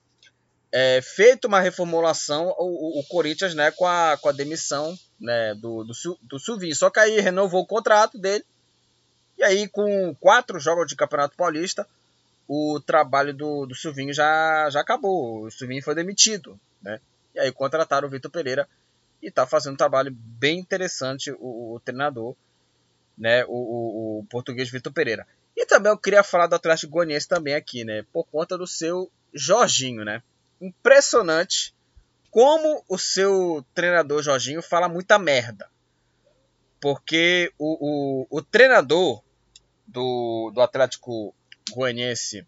é, 0.76 1.00
feito 1.04 1.48
uma 1.48 1.60
reformulação 1.60 2.48
o, 2.58 3.00
o, 3.00 3.04
Corinthians 3.04 3.54
né, 3.54 3.70
com, 3.70 3.86
a, 3.86 4.18
com 4.20 4.28
a 4.28 4.32
demissão 4.32 4.98
né, 5.22 5.54
do, 5.54 5.84
do, 5.84 5.94
do 6.24 6.40
Silvinho. 6.40 6.76
Só 6.76 6.90
que 6.90 7.00
aí 7.00 7.20
renovou 7.20 7.62
o 7.62 7.68
contrato 7.68 8.18
dele 8.18 8.44
E 9.38 9.44
aí, 9.44 9.68
com 9.68 10.16
quatro 10.16 10.60
jogos 10.60 10.88
de 10.88 10.96
Campeonato 10.96 11.38
Paulista, 11.38 11.88
o 12.48 12.82
trabalho 12.84 13.36
do, 13.36 13.68
do 13.68 13.76
Silvinho 13.76 14.12
já, 14.12 14.68
já 14.72 14.82
acabou. 14.82 15.46
O 15.46 15.52
Silvinho 15.52 15.84
foi 15.84 15.94
demitido, 15.94 16.60
né? 16.82 17.00
E 17.36 17.40
aí 17.40 17.52
contrataram 17.52 18.08
o 18.08 18.12
Vitor 18.12 18.32
Pereira 18.32 18.68
e 19.22 19.28
está 19.28 19.46
fazendo 19.46 19.74
um 19.74 19.78
trabalho 19.78 20.12
bem 20.12 20.58
interessante 20.58 21.32
o, 21.34 21.76
o 21.76 21.80
treinador, 21.86 22.36
né? 23.16 23.46
O, 23.46 24.22
o, 24.22 24.26
português 24.28 24.72
Vitor 24.72 24.92
Pereira. 24.92 25.28
E 25.56 25.68
também 25.68 25.92
eu 25.92 25.98
queria 26.00 26.24
falar 26.24 26.48
do 26.48 26.56
Atlético 26.56 26.94
Goianiense 26.94 27.28
também 27.28 27.54
aqui, 27.54 27.86
né? 27.86 28.04
Por 28.12 28.26
conta 28.26 28.58
do 28.58 28.66
seu 28.66 29.12
Jorginho, 29.32 30.04
né? 30.04 30.24
Impressionante 30.63 31.76
como 32.32 32.84
o 32.88 32.97
seu 32.97 33.65
treinador 33.76 34.23
Jorginho 34.23 34.62
fala 34.62 34.88
muita 34.88 35.19
merda. 35.19 35.69
Porque 36.80 37.52
o, 37.58 38.26
o, 38.32 38.38
o 38.38 38.41
treinador 38.41 39.21
do, 39.86 40.49
do 40.54 40.62
Atlético 40.62 41.36
Goianiense, 41.69 42.47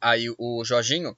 aí 0.00 0.26
o 0.36 0.62
Jorginho, 0.62 1.16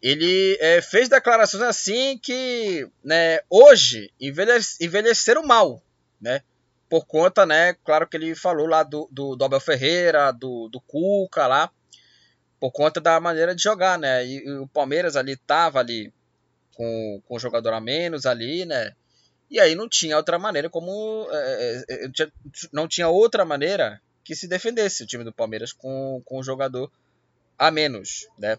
ele 0.00 0.56
é, 0.60 0.80
fez 0.80 1.08
declarações 1.08 1.62
assim 1.62 2.16
que 2.16 2.88
né, 3.02 3.40
hoje 3.50 4.12
envelhece, 4.20 4.82
envelheceram 4.84 5.42
mal, 5.42 5.82
né? 6.20 6.42
Por 6.88 7.04
conta, 7.04 7.44
né? 7.44 7.74
Claro 7.84 8.06
que 8.06 8.16
ele 8.16 8.34
falou 8.34 8.66
lá 8.66 8.84
do, 8.84 9.08
do, 9.10 9.36
do 9.36 9.44
Abel 9.44 9.60
Ferreira, 9.60 10.32
do, 10.32 10.68
do 10.68 10.80
Cuca 10.80 11.46
lá, 11.46 11.70
por 12.60 12.70
conta 12.70 13.00
da 13.00 13.18
maneira 13.18 13.54
de 13.54 13.62
jogar, 13.62 13.98
né? 13.98 14.24
E, 14.24 14.44
e 14.44 14.50
o 14.58 14.68
Palmeiras 14.68 15.16
ali 15.16 15.34
tava 15.34 15.80
ali 15.80 16.12
com, 16.74 17.22
com 17.26 17.34
o 17.36 17.38
jogador 17.38 17.72
a 17.72 17.80
menos 17.80 18.26
ali, 18.26 18.66
né? 18.66 18.94
E 19.50 19.58
aí 19.58 19.74
não 19.74 19.88
tinha 19.88 20.16
outra 20.16 20.38
maneira 20.38 20.68
como. 20.68 21.26
É, 21.32 21.84
é, 21.88 22.04
é 22.04 22.28
não 22.72 22.86
tinha 22.86 23.08
outra 23.08 23.44
maneira 23.44 24.00
que 24.22 24.36
se 24.36 24.46
defendesse 24.46 25.02
o 25.02 25.06
time 25.06 25.24
do 25.24 25.32
Palmeiras 25.32 25.72
com, 25.72 26.22
com 26.24 26.38
o 26.38 26.42
jogador 26.42 26.92
a 27.58 27.70
menos, 27.70 28.28
né? 28.38 28.58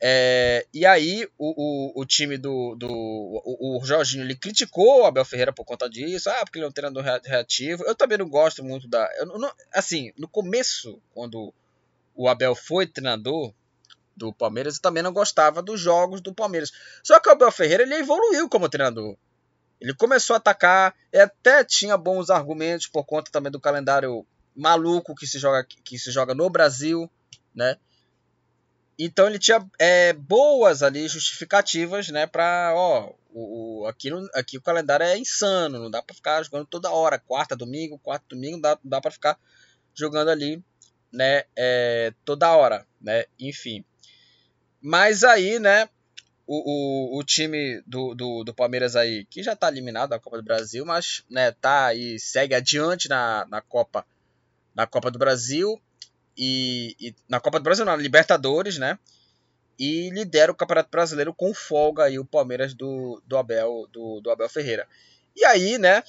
É, 0.00 0.66
e 0.74 0.84
aí 0.84 1.26
o, 1.38 1.94
o, 1.96 2.02
o 2.02 2.04
time 2.04 2.36
do, 2.36 2.74
do 2.74 2.88
o, 2.90 3.78
o, 3.80 3.84
Jorginho 3.86 4.24
ele 4.24 4.34
criticou 4.34 5.00
o 5.00 5.06
Abel 5.06 5.24
Ferreira 5.24 5.52
por 5.52 5.64
conta 5.64 5.88
disso, 5.88 6.28
ah, 6.28 6.44
porque 6.44 6.58
ele 6.58 6.66
é 6.66 6.68
um 6.68 6.72
treinador 6.72 7.04
reativo. 7.24 7.84
Eu 7.84 7.94
também 7.94 8.18
não 8.18 8.28
gosto 8.28 8.62
muito 8.62 8.88
da, 8.88 9.08
não, 9.24 9.50
assim, 9.72 10.12
no 10.18 10.28
começo 10.28 11.00
quando 11.14 11.54
o 12.14 12.28
Abel 12.28 12.54
foi 12.54 12.86
treinador 12.86 13.52
do 14.16 14.32
Palmeiras, 14.32 14.76
eu 14.76 14.82
também 14.82 15.02
não 15.02 15.12
gostava 15.12 15.60
dos 15.60 15.80
jogos 15.80 16.20
do 16.20 16.34
Palmeiras. 16.34 16.70
Só 17.02 17.18
que 17.18 17.28
o 17.28 17.32
Abel 17.32 17.50
Ferreira 17.50 17.82
ele 17.82 17.94
evoluiu 17.94 18.48
como 18.48 18.68
treinador. 18.68 19.16
Ele 19.80 19.92
começou 19.94 20.34
a 20.34 20.36
atacar, 20.36 20.94
até 21.12 21.64
tinha 21.64 21.96
bons 21.96 22.30
argumentos 22.30 22.86
por 22.86 23.04
conta 23.04 23.30
também 23.30 23.50
do 23.50 23.60
calendário 23.60 24.24
maluco 24.54 25.14
que 25.14 25.26
se 25.26 25.38
joga 25.38 25.64
que 25.64 25.98
se 25.98 26.12
joga 26.12 26.34
no 26.34 26.48
Brasil, 26.48 27.10
né? 27.54 27.76
Então 28.98 29.26
ele 29.26 29.38
tinha 29.38 29.66
é, 29.78 30.12
boas 30.12 30.82
ali 30.82 31.08
justificativas, 31.08 32.08
né, 32.08 32.28
para 32.28 32.72
ó, 32.76 33.12
o, 33.30 33.82
o, 33.82 33.86
aqui, 33.88 34.08
aqui 34.32 34.56
o 34.56 34.62
calendário 34.62 35.04
é 35.04 35.18
insano, 35.18 35.80
não 35.80 35.90
dá 35.90 36.00
para 36.00 36.14
ficar 36.14 36.42
jogando 36.44 36.66
toda 36.66 36.92
hora, 36.92 37.18
quarta, 37.18 37.56
domingo, 37.56 37.98
quarto, 37.98 38.36
domingo, 38.36 38.60
dá, 38.60 38.78
dá 38.84 39.00
para 39.00 39.10
ficar 39.10 39.36
jogando 39.92 40.28
ali, 40.28 40.62
né, 41.14 41.44
é, 41.56 42.12
toda 42.24 42.54
hora, 42.54 42.86
né, 43.00 43.24
enfim. 43.38 43.84
Mas 44.80 45.24
aí, 45.24 45.58
né, 45.58 45.88
o, 46.46 47.16
o, 47.16 47.18
o 47.18 47.24
time 47.24 47.82
do, 47.86 48.14
do, 48.14 48.44
do 48.44 48.52
Palmeiras 48.52 48.96
aí, 48.96 49.24
que 49.26 49.42
já 49.42 49.54
está 49.54 49.68
eliminado 49.68 50.10
da 50.10 50.18
Copa 50.18 50.36
do 50.36 50.42
Brasil, 50.42 50.84
mas, 50.84 51.24
né, 51.30 51.52
tá 51.52 51.86
aí, 51.86 52.18
segue 52.18 52.54
adiante 52.54 53.08
na, 53.08 53.46
na 53.48 53.60
Copa 53.60 54.04
na 54.74 54.86
Copa 54.86 55.10
do 55.10 55.18
Brasil 55.18 55.80
e, 56.36 56.96
e, 57.00 57.14
na 57.28 57.38
Copa 57.38 57.60
do 57.60 57.62
Brasil, 57.62 57.84
na 57.84 57.94
Libertadores, 57.94 58.76
né? 58.76 58.98
E 59.78 60.10
lidera 60.10 60.50
o 60.50 60.54
Campeonato 60.54 60.90
Brasileiro 60.90 61.32
com 61.32 61.54
folga 61.54 62.04
aí 62.04 62.18
o 62.18 62.24
Palmeiras 62.24 62.74
do, 62.74 63.22
do 63.24 63.36
Abel 63.36 63.88
do, 63.92 64.20
do 64.20 64.30
Abel 64.30 64.48
Ferreira. 64.48 64.86
E 65.36 65.44
aí, 65.44 65.78
né? 65.78 66.02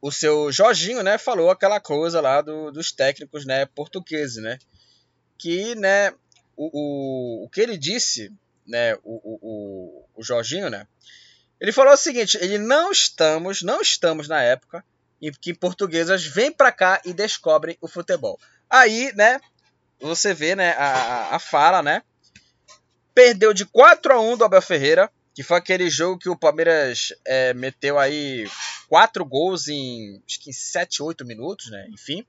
O 0.00 0.10
seu 0.10 0.50
Jorginho, 0.52 1.02
né? 1.02 1.18
Falou 1.18 1.50
aquela 1.50 1.80
coisa 1.80 2.20
lá 2.20 2.40
do, 2.40 2.70
dos 2.70 2.92
técnicos, 2.92 3.44
né? 3.44 3.66
Portugueses, 3.66 4.42
né? 4.42 4.58
Que, 5.38 5.74
né? 5.74 6.12
O, 6.56 6.70
o, 6.72 7.44
o 7.44 7.48
que 7.48 7.60
ele 7.60 7.78
disse, 7.78 8.32
né? 8.66 8.94
O, 9.04 9.20
o, 9.22 10.04
o 10.16 10.22
Jorginho, 10.22 10.68
né? 10.68 10.86
Ele 11.60 11.72
falou 11.72 11.92
o 11.92 11.96
seguinte: 11.96 12.36
ele 12.40 12.58
não 12.58 12.90
estamos, 12.90 13.62
não 13.62 13.80
estamos 13.80 14.28
na 14.28 14.42
época 14.42 14.84
em 15.20 15.32
que 15.32 15.54
portuguesas 15.54 16.24
vêm 16.26 16.52
para 16.52 16.70
cá 16.72 17.00
e 17.04 17.12
descobrem 17.12 17.78
o 17.80 17.88
futebol. 17.88 18.38
Aí, 18.68 19.12
né, 19.14 19.40
você 20.00 20.34
vê, 20.34 20.54
né, 20.54 20.72
a, 20.72 21.36
a 21.36 21.38
fala, 21.38 21.82
né? 21.82 22.02
Perdeu 23.14 23.54
de 23.54 23.64
4 23.64 24.12
a 24.12 24.20
1 24.20 24.36
do 24.36 24.44
Abel 24.44 24.60
Ferreira, 24.60 25.10
que 25.36 25.42
foi 25.42 25.58
aquele 25.58 25.90
jogo 25.90 26.18
que 26.18 26.30
o 26.30 26.36
Palmeiras 26.36 27.12
é, 27.26 27.52
meteu 27.52 27.98
aí 27.98 28.48
quatro 28.88 29.22
gols 29.22 29.68
em, 29.68 30.22
acho 30.26 30.40
que 30.40 30.48
em 30.48 30.52
7, 30.54 31.02
8 31.02 31.26
minutos, 31.26 31.70
né? 31.70 31.86
Enfim. 31.90 32.26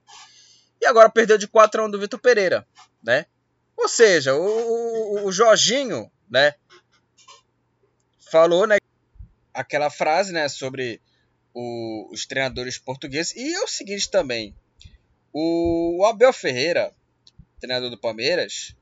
E 0.81 0.85
agora 0.85 1.09
perdeu 1.09 1.37
de 1.37 1.47
4 1.47 1.81
a 1.81 1.85
1 1.85 1.89
do 1.89 2.01
Vitor 2.01 2.19
Pereira, 2.19 2.67
né? 3.01 3.25
Ou 3.77 3.87
seja, 3.87 4.35
o, 4.35 4.41
o, 4.41 5.25
o 5.25 5.31
Jorginho, 5.31 6.11
né? 6.29 6.53
Falou, 8.29 8.67
né? 8.67 8.75
Aquela 9.53 9.89
frase, 9.89 10.33
né? 10.33 10.49
Sobre 10.49 11.01
o, 11.53 12.09
os 12.11 12.25
treinadores 12.25 12.77
portugueses. 12.77 13.33
E 13.37 13.53
é 13.53 13.61
o 13.61 13.69
seguinte 13.69 14.11
também. 14.11 14.53
O 15.31 16.05
Abel 16.05 16.33
Ferreira, 16.33 16.93
treinador 17.61 17.89
do 17.89 17.97
Palmeiras, 17.97 18.75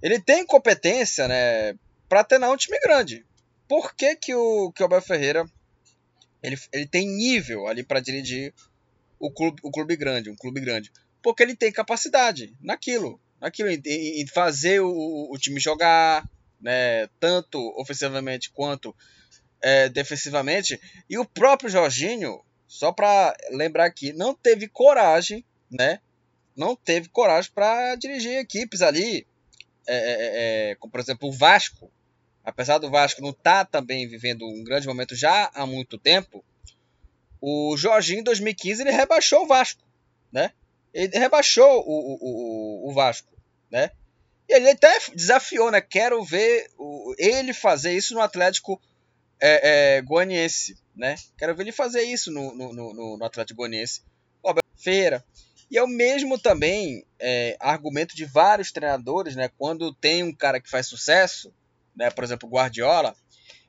ele 0.00 0.20
tem 0.20 0.46
competência, 0.46 1.26
né, 1.26 1.74
para 2.08 2.22
treinar 2.22 2.52
um 2.52 2.56
time 2.56 2.78
grande. 2.78 3.26
Por 3.70 3.94
que, 3.94 4.16
que, 4.16 4.34
o, 4.34 4.72
que 4.72 4.82
o 4.82 4.86
Abel 4.86 5.00
Ferreira 5.00 5.46
ele, 6.42 6.58
ele 6.72 6.86
tem 6.86 7.06
nível 7.06 7.68
ali 7.68 7.84
para 7.84 8.00
dirigir 8.00 8.52
o 9.16 9.30
clube, 9.30 9.60
o 9.62 9.70
clube 9.70 9.94
grande, 9.94 10.28
um 10.28 10.34
clube 10.34 10.60
grande? 10.60 10.90
Porque 11.22 11.42
ele 11.42 11.54
tem 11.54 11.70
capacidade 11.70 12.52
naquilo, 12.60 13.20
naquilo 13.40 13.70
em, 13.70 13.80
em 13.86 14.26
fazer 14.26 14.80
o, 14.80 15.30
o 15.30 15.38
time 15.38 15.60
jogar, 15.60 16.28
né, 16.60 17.06
tanto 17.20 17.58
ofensivamente 17.80 18.50
quanto 18.50 18.92
é, 19.62 19.88
defensivamente. 19.88 20.80
E 21.08 21.16
o 21.16 21.24
próprio 21.24 21.70
Jorginho, 21.70 22.42
só 22.66 22.90
para 22.90 23.36
lembrar 23.52 23.84
aqui, 23.84 24.12
não 24.12 24.34
teve 24.34 24.66
coragem 24.66 25.44
né? 25.70 26.00
Não 26.56 26.74
teve 26.74 27.08
coragem 27.08 27.50
para 27.54 27.94
dirigir 27.94 28.38
equipes 28.38 28.82
ali, 28.82 29.26
é, 29.86 29.94
é, 29.94 29.96
é, 29.96 30.70
é, 30.70 30.74
como 30.76 30.90
por 30.90 31.00
exemplo 31.00 31.28
o 31.28 31.32
Vasco. 31.32 31.90
Apesar 32.50 32.78
do 32.78 32.90
Vasco 32.90 33.22
não 33.22 33.30
estar 33.30 33.64
tá 33.64 33.78
também 33.78 34.08
vivendo 34.08 34.44
um 34.44 34.64
grande 34.64 34.86
momento 34.86 35.14
já 35.14 35.50
há 35.54 35.64
muito 35.64 35.96
tempo, 35.96 36.44
o 37.40 37.76
Jorginho 37.76 38.20
em 38.20 38.24
2015 38.24 38.82
ele 38.82 38.90
rebaixou 38.90 39.44
o 39.44 39.46
Vasco, 39.46 39.82
né? 40.32 40.52
Ele 40.92 41.16
rebaixou 41.16 41.84
o, 41.86 42.18
o, 42.20 42.90
o, 42.90 42.92
Vasco, 42.92 43.32
né? 43.70 43.92
E 44.48 44.54
ele 44.54 44.70
até 44.70 44.98
desafiou, 45.14 45.70
né? 45.70 45.80
Quero 45.80 46.24
ver 46.24 46.68
ele 47.16 47.54
fazer 47.54 47.92
isso 47.92 48.14
no 48.14 48.20
Atlético 48.20 48.80
é, 49.40 49.98
é, 49.98 50.02
Goianiense, 50.02 50.76
né? 50.94 51.14
Quero 51.38 51.54
ver 51.54 51.62
ele 51.62 51.72
fazer 51.72 52.02
isso 52.02 52.32
no, 52.32 52.52
no, 52.52 52.72
no, 52.72 53.16
no 53.16 53.24
Atlético 53.24 53.58
Goianiense. 53.58 54.02
Feira. 54.76 55.24
E 55.70 55.78
é 55.78 55.82
o 55.82 55.86
mesmo 55.86 56.36
também 56.36 57.06
é, 57.18 57.56
argumento 57.60 58.16
de 58.16 58.24
vários 58.24 58.72
treinadores, 58.72 59.36
né? 59.36 59.48
Quando 59.56 59.94
tem 59.94 60.24
um 60.24 60.34
cara 60.34 60.60
que 60.60 60.68
faz 60.68 60.88
sucesso, 60.88 61.54
né? 62.00 62.10
Por 62.10 62.24
exemplo, 62.24 62.48
Guardiola. 62.48 63.14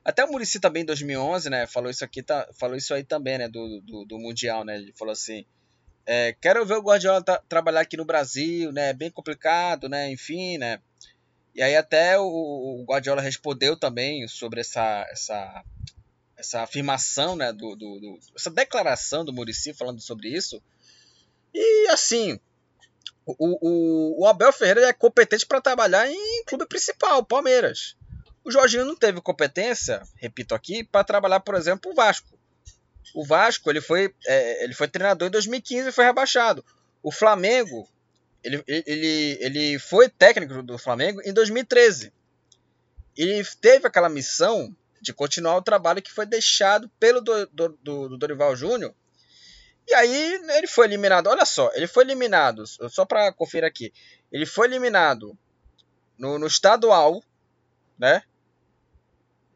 Até 0.02 0.24
o 0.24 0.28
Murici 0.28 0.58
também 0.58 0.82
em 0.82 0.86
2011, 0.86 1.50
né? 1.50 1.66
Falou 1.66 1.90
isso 1.90 2.02
aqui, 2.02 2.22
tá, 2.22 2.48
falou 2.58 2.74
isso 2.74 2.92
aí 2.94 3.04
também, 3.04 3.36
né? 3.36 3.46
Do, 3.46 3.80
do, 3.82 4.04
do 4.06 4.18
mundial, 4.18 4.64
né? 4.64 4.76
Ele 4.76 4.92
falou 4.94 5.12
assim: 5.12 5.44
é, 6.06 6.34
quero 6.40 6.64
ver 6.64 6.76
o 6.76 6.82
Guardiola 6.82 7.22
tra 7.22 7.38
trabalhar 7.46 7.82
aqui 7.82 7.96
no 7.96 8.06
Brasil, 8.06 8.72
né? 8.72 8.94
Bem 8.94 9.10
complicado, 9.10 9.86
né? 9.86 10.10
Enfim, 10.10 10.56
né? 10.56 10.80
E 11.54 11.62
aí 11.62 11.76
até 11.76 12.18
o, 12.18 12.24
o 12.24 12.84
Guardiola 12.88 13.20
respondeu 13.20 13.76
também 13.76 14.26
sobre 14.26 14.62
essa 14.62 15.06
essa 15.10 15.64
essa 16.36 16.62
afirmação, 16.62 17.36
né? 17.36 17.52
Do, 17.52 17.76
do, 17.76 18.00
do 18.00 18.18
essa 18.34 18.50
declaração 18.50 19.24
do 19.26 19.32
Murici 19.32 19.74
falando 19.74 20.00
sobre 20.00 20.30
isso. 20.30 20.60
E 21.54 21.88
assim, 21.88 22.40
o, 23.26 23.34
o, 23.38 24.22
o 24.22 24.26
Abel 24.26 24.52
Ferreira 24.54 24.88
é 24.88 24.92
competente 24.92 25.46
para 25.46 25.60
trabalhar 25.60 26.10
em 26.10 26.44
clube 26.46 26.66
principal, 26.66 27.22
Palmeiras. 27.24 27.94
O 28.44 28.50
Jorginho 28.50 28.84
não 28.84 28.96
teve 28.96 29.20
competência, 29.20 30.02
repito 30.16 30.54
aqui, 30.54 30.82
para 30.82 31.04
trabalhar, 31.04 31.40
por 31.40 31.54
exemplo, 31.54 31.92
o 31.92 31.94
Vasco. 31.94 32.38
O 33.14 33.24
Vasco 33.24 33.70
ele 33.70 33.80
foi, 33.80 34.14
é, 34.26 34.64
ele 34.64 34.74
foi 34.74 34.88
treinador 34.88 35.28
em 35.28 35.30
2015 35.30 35.88
e 35.88 35.92
foi 35.92 36.04
rebaixado. 36.04 36.64
O 37.02 37.12
Flamengo 37.12 37.88
ele, 38.42 38.62
ele, 38.66 39.38
ele 39.40 39.78
foi 39.78 40.08
técnico 40.08 40.62
do 40.62 40.76
Flamengo 40.76 41.20
em 41.24 41.32
2013. 41.32 42.12
Ele 43.16 43.44
teve 43.60 43.86
aquela 43.86 44.08
missão 44.08 44.74
de 45.00 45.12
continuar 45.12 45.56
o 45.56 45.62
trabalho 45.62 46.02
que 46.02 46.12
foi 46.12 46.26
deixado 46.26 46.88
pelo 46.98 47.20
do, 47.20 47.46
do, 47.46 47.68
do 48.08 48.18
Dorival 48.18 48.54
Júnior 48.54 48.94
E 49.88 49.94
aí 49.94 50.40
ele 50.56 50.66
foi 50.66 50.86
eliminado. 50.86 51.28
Olha 51.28 51.44
só, 51.44 51.70
ele 51.74 51.86
foi 51.86 52.04
eliminado. 52.04 52.64
Só 52.66 53.04
para 53.04 53.32
conferir 53.32 53.68
aqui. 53.68 53.92
Ele 54.30 54.46
foi 54.46 54.66
eliminado 54.66 55.36
no, 56.18 56.38
no 56.38 56.46
estadual, 56.46 57.22
né? 57.98 58.22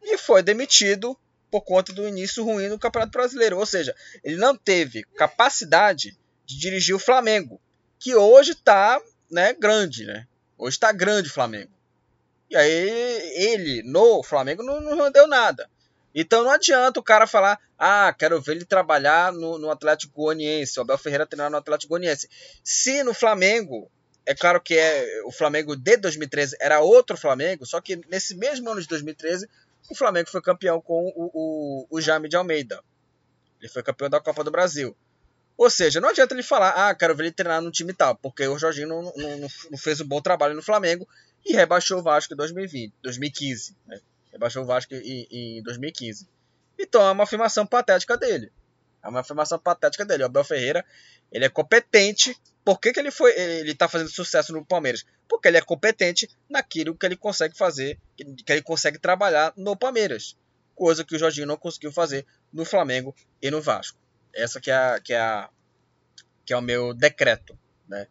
E 0.08 0.16
foi 0.16 0.40
demitido 0.40 1.18
por 1.50 1.62
conta 1.62 1.92
do 1.92 2.06
início 2.06 2.44
ruim 2.44 2.68
no 2.68 2.78
Campeonato 2.78 3.12
Brasileiro. 3.12 3.58
Ou 3.58 3.66
seja, 3.66 3.94
ele 4.22 4.36
não 4.36 4.56
teve 4.56 5.02
capacidade 5.16 6.16
de 6.44 6.58
dirigir 6.58 6.94
o 6.94 7.00
Flamengo, 7.00 7.60
que 7.98 8.14
hoje 8.14 8.52
está 8.52 9.00
né, 9.28 9.52
grande, 9.52 10.04
né? 10.04 10.28
Hoje 10.56 10.76
está 10.76 10.92
grande 10.92 11.28
o 11.28 11.32
Flamengo. 11.32 11.72
E 12.48 12.56
aí 12.56 13.32
ele, 13.34 13.82
no 13.82 14.22
Flamengo, 14.22 14.62
não, 14.62 14.80
não 14.80 15.26
nada. 15.26 15.68
Então 16.14 16.44
não 16.44 16.50
adianta 16.50 17.00
o 17.00 17.02
cara 17.02 17.26
falar, 17.26 17.60
ah, 17.76 18.14
quero 18.16 18.40
ver 18.40 18.52
ele 18.52 18.64
trabalhar 18.64 19.32
no, 19.32 19.58
no 19.58 19.70
Atlético 19.70 20.14
Goianiense, 20.14 20.78
o 20.78 20.82
Abel 20.82 20.96
Ferreira 20.96 21.26
treinar 21.26 21.50
no 21.50 21.58
Atlético 21.58 21.90
Goianiense. 21.90 22.30
Se 22.62 23.02
no 23.02 23.12
Flamengo, 23.12 23.90
é 24.24 24.34
claro 24.34 24.60
que 24.60 24.74
é 24.78 25.22
o 25.24 25.32
Flamengo 25.32 25.76
de 25.76 25.96
2013 25.96 26.56
era 26.60 26.80
outro 26.80 27.16
Flamengo, 27.16 27.66
só 27.66 27.80
que 27.80 28.00
nesse 28.08 28.34
mesmo 28.34 28.70
ano 28.70 28.80
de 28.80 28.88
2013, 28.88 29.48
o 29.90 29.94
Flamengo 29.94 30.29
foi 30.31 30.40
campeão 30.42 30.81
com 30.81 31.12
o, 31.16 31.31
o, 31.33 31.87
o 31.90 32.01
Jaime 32.01 32.29
de 32.29 32.37
Almeida. 32.37 32.83
Ele 33.61 33.68
foi 33.68 33.83
campeão 33.83 34.11
da 34.11 34.20
Copa 34.20 34.44
do 34.44 34.51
Brasil. 34.51 34.96
Ou 35.57 35.70
seja, 35.70 36.01
não 36.01 36.11
adianta 36.11 36.35
ele 36.35 36.42
falar, 36.42 36.70
ah, 36.70 36.94
quero 36.94 37.14
ver 37.14 37.25
ele 37.25 37.33
treinar 37.33 37.62
no 37.62 37.70
time 37.70 37.92
tal, 37.94 38.14
porque 38.16 38.46
o 38.46 38.59
Jorginho 38.59 38.88
não, 38.88 39.03
não, 39.03 39.49
não 39.70 39.79
fez 39.79 40.01
um 40.01 40.07
bom 40.07 40.20
trabalho 40.20 40.55
no 40.55 40.62
Flamengo 40.62 41.09
e 41.44 41.55
rebaixou 41.55 41.99
o 41.99 42.03
Vasco 42.03 42.35
em 42.35 42.37
2020, 42.37 42.92
2015. 43.03 43.77
Né? 43.87 44.01
Rebaixou 44.33 44.64
o 44.64 44.66
Vasco 44.66 44.94
em, 44.94 45.27
em 45.31 45.62
2015. 45.62 46.29
Então 46.79 47.01
é 47.07 47.11
uma 47.11 47.25
afirmação 47.25 47.66
patética 47.66 48.18
dele. 48.18 48.53
É 49.03 49.09
uma 49.09 49.20
afirmação 49.20 49.59
patética 49.59 50.05
dele. 50.05 50.25
O 50.25 50.27
Abel 50.27 50.44
Ferreira, 50.44 50.85
ele 51.33 51.44
é 51.44 51.49
competente. 51.49 52.37
Por 52.66 52.81
que, 52.81 52.92
que 52.92 52.98
ele 52.98 53.12
foi, 53.12 53.31
ele 53.38 53.70
está 53.70 53.88
fazendo 53.88 54.11
sucesso 54.11 54.52
no 54.52 54.66
Palmeiras? 54.66 55.07
Porque 55.29 55.46
ele 55.46 55.57
é 55.57 55.61
competente 55.61 56.29
naquilo 56.50 56.96
que 56.96 57.07
ele 57.07 57.16
consegue 57.16 57.57
fazer, 57.57 57.96
que 58.16 58.52
ele 58.52 58.61
consegue 58.61 58.98
trabalhar 58.98 59.52
no 59.57 59.76
Palmeiras. 59.76 60.37
Coisa 60.74 61.05
que 61.05 61.14
o 61.14 61.18
Jorginho 61.18 61.46
não 61.46 61.57
conseguiu 61.57 61.92
fazer 61.92 62.26
no 62.52 62.64
Flamengo 62.64 63.14
e 63.40 63.52
no 63.52 63.62
Vasco. 63.62 63.96
Essa 64.35 64.61
que 64.61 64.72
é, 64.72 64.98
que 64.98 65.14
é, 65.14 65.48
que 66.44 66.52
é 66.52 66.57
o 66.57 66.61
meu 66.61 66.92
decreto, 66.92 67.57
né? 67.88 68.09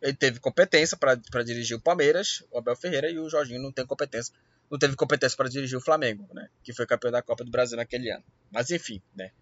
Ele 0.00 0.14
teve 0.14 0.38
competência 0.38 0.96
para 0.96 1.42
dirigir 1.42 1.76
o 1.76 1.80
Palmeiras, 1.80 2.44
o 2.52 2.58
Abel 2.58 2.76
Ferreira, 2.76 3.10
e 3.10 3.18
o 3.18 3.28
Jorginho 3.28 3.60
não 3.60 3.72
tem 3.72 3.84
competência, 3.84 4.32
não 4.70 4.78
teve 4.78 4.94
competência 4.94 5.36
para 5.36 5.48
dirigir 5.48 5.76
o 5.76 5.82
Flamengo, 5.82 6.24
né? 6.32 6.48
Que 6.62 6.72
foi 6.72 6.86
campeão 6.86 7.10
da 7.10 7.20
Copa 7.20 7.42
do 7.42 7.50
Brasil 7.50 7.76
naquele 7.76 8.12
ano. 8.12 8.22
Mas 8.48 8.70
enfim, 8.70 9.02
né? 9.12 9.32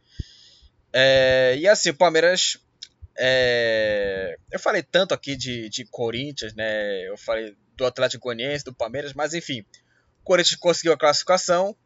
É, 0.94 1.56
e 1.58 1.68
assim, 1.68 1.90
o 1.90 1.94
Palmeiras. 1.94 2.56
É, 3.18 4.36
eu 4.50 4.58
falei 4.58 4.82
tanto 4.82 5.14
aqui 5.14 5.36
de, 5.36 5.68
de 5.68 5.84
Corinthians, 5.84 6.54
né? 6.54 7.08
Eu 7.08 7.16
falei 7.16 7.56
do 7.76 7.86
Atlético 7.86 8.24
Goianiense, 8.24 8.64
do 8.64 8.74
Palmeiras, 8.74 9.12
mas 9.12 9.34
enfim. 9.34 9.60
O 10.20 10.24
Corinthians 10.24 10.58
conseguiu 10.58 10.92
a 10.92 10.98
classificação 10.98 11.76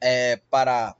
é, 0.00 0.36
para 0.50 0.94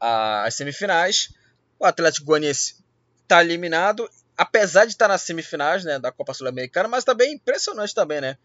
a, 0.00 0.44
as 0.44 0.54
semifinais. 0.54 1.32
O 1.78 1.84
Atlético 1.84 2.26
Goianiense 2.26 2.76
está 3.24 3.42
eliminado 3.42 4.08
apesar 4.38 4.84
de 4.84 4.92
estar 4.92 5.08
nas 5.08 5.22
semifinais 5.22 5.84
né, 5.84 5.98
da 5.98 6.12
Copa 6.12 6.32
Sul-Americana, 6.32 6.88
mas 6.88 7.02
também 7.02 7.34
impressionante 7.34 7.92
também, 7.92 8.20
né? 8.20 8.38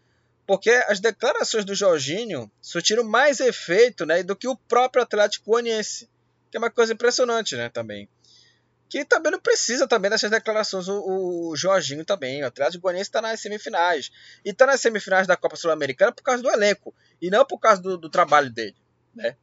Porque 0.45 0.71
as 0.87 0.99
declarações 0.99 1.63
do 1.63 1.75
Jorginho 1.75 2.51
surtiram 2.59 3.03
mais 3.03 3.39
efeito 3.39 4.03
né, 4.05 4.23
do 4.23 4.35
que 4.35 4.47
o 4.47 4.57
próprio 4.57 5.03
Atlético 5.03 5.51
Goianiense, 5.51 6.09
que 6.49 6.57
é 6.57 6.59
uma 6.59 6.71
coisa 6.71 6.93
impressionante, 6.93 7.55
né, 7.55 7.69
também. 7.69 8.09
Que 8.93 9.03
também 9.03 9.31
não 9.31 9.39
precisa 9.39 9.87
também 9.87 10.11
dessas 10.11 10.29
declarações 10.29 10.87
o, 10.87 11.49
o 11.49 11.55
Jorginho 11.55 12.05
também. 12.05 12.43
O 12.43 12.45
Atlético 12.45 12.83
Goianiense 12.83 13.09
está 13.09 13.23
nas 13.23 13.39
semifinais. 13.39 14.11
E 14.45 14.51
está 14.51 14.67
nas 14.67 14.81
semifinais 14.81 15.25
da 15.25 15.35
Copa 15.35 15.55
Sul-Americana 15.55 16.11
por 16.11 16.21
causa 16.21 16.43
do 16.43 16.49
elenco, 16.51 16.93
e 17.19 17.31
não 17.31 17.43
por 17.43 17.57
causa 17.57 17.81
do, 17.81 17.97
do 17.97 18.07
trabalho 18.07 18.51
dele, 18.51 18.75
né? 19.15 19.35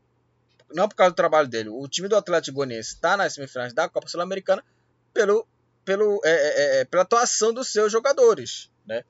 Não 0.72 0.88
por 0.88 0.94
causa 0.94 1.10
do 1.10 1.16
trabalho 1.16 1.48
dele. 1.48 1.68
O 1.68 1.88
time 1.88 2.06
do 2.06 2.14
Atlético 2.14 2.58
Goianiense 2.58 2.94
está 2.94 3.16
nas 3.16 3.34
semifinais 3.34 3.72
da 3.72 3.88
Copa 3.88 4.06
Sul-Americana 4.06 4.64
pelo 5.12 5.44
pelo, 5.84 6.20
é, 6.24 6.30
é, 6.30 6.80
é, 6.82 6.84
pela 6.84 7.02
atuação 7.02 7.52
dos 7.52 7.72
seus 7.72 7.90
jogadores, 7.90 8.70
né? 8.86 9.02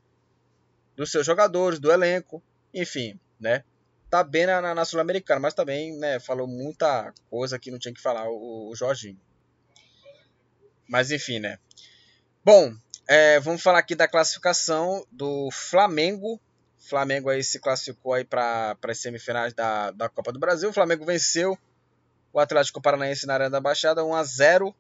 Dos 0.97 1.13
seus 1.13 1.27
jogadores, 1.27 1.79
do 1.79 1.93
elenco, 1.93 2.43
enfim, 2.73 3.21
né? 3.39 3.63
Tá 4.09 4.25
bem 4.25 4.47
na, 4.47 4.75
na 4.75 4.85
Sul-Americana, 4.87 5.39
mas 5.39 5.53
também, 5.53 5.99
né, 5.99 6.19
falou 6.19 6.47
muita 6.47 7.13
coisa 7.29 7.59
que 7.59 7.71
não 7.71 7.79
tinha 7.79 7.93
que 7.93 8.01
falar 8.01 8.27
o, 8.27 8.71
o 8.71 8.75
Jorginho. 8.75 9.21
Mas 10.91 11.13
enfim, 11.13 11.39
né? 11.39 11.57
Bom, 12.45 12.75
é, 13.07 13.39
vamos 13.39 13.63
falar 13.63 13.79
aqui 13.79 13.95
da 13.95 14.09
classificação 14.09 15.07
do 15.13 15.49
Flamengo. 15.53 16.41
Flamengo 16.81 17.31
aí 17.31 17.45
se 17.45 17.61
classificou 17.61 18.13
aí 18.13 18.25
para 18.25 18.77
as 18.83 18.99
semifinais 18.99 19.55
da, 19.55 19.93
da 19.93 20.09
Copa 20.09 20.33
do 20.33 20.41
Brasil. 20.41 20.69
O 20.69 20.73
Flamengo 20.73 21.05
venceu 21.05 21.57
o 22.33 22.41
Atlético 22.41 22.83
Paranaense 22.83 23.25
na 23.25 23.35
Arena 23.35 23.51
da 23.51 23.61
Baixada 23.61 24.05
1 24.05 24.15
a 24.15 24.25
0 24.25 24.75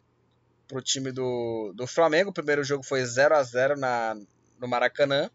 para 0.67 0.79
o 0.79 0.83
time 0.83 1.13
do, 1.13 1.73
do 1.77 1.87
Flamengo. 1.87 2.31
O 2.31 2.35
primeiro 2.35 2.65
jogo 2.65 2.83
foi 2.83 3.05
0 3.05 3.37
a 3.37 3.43
0 3.45 3.79
na, 3.79 4.17
no 4.59 4.67
Maracanã. 4.67 5.31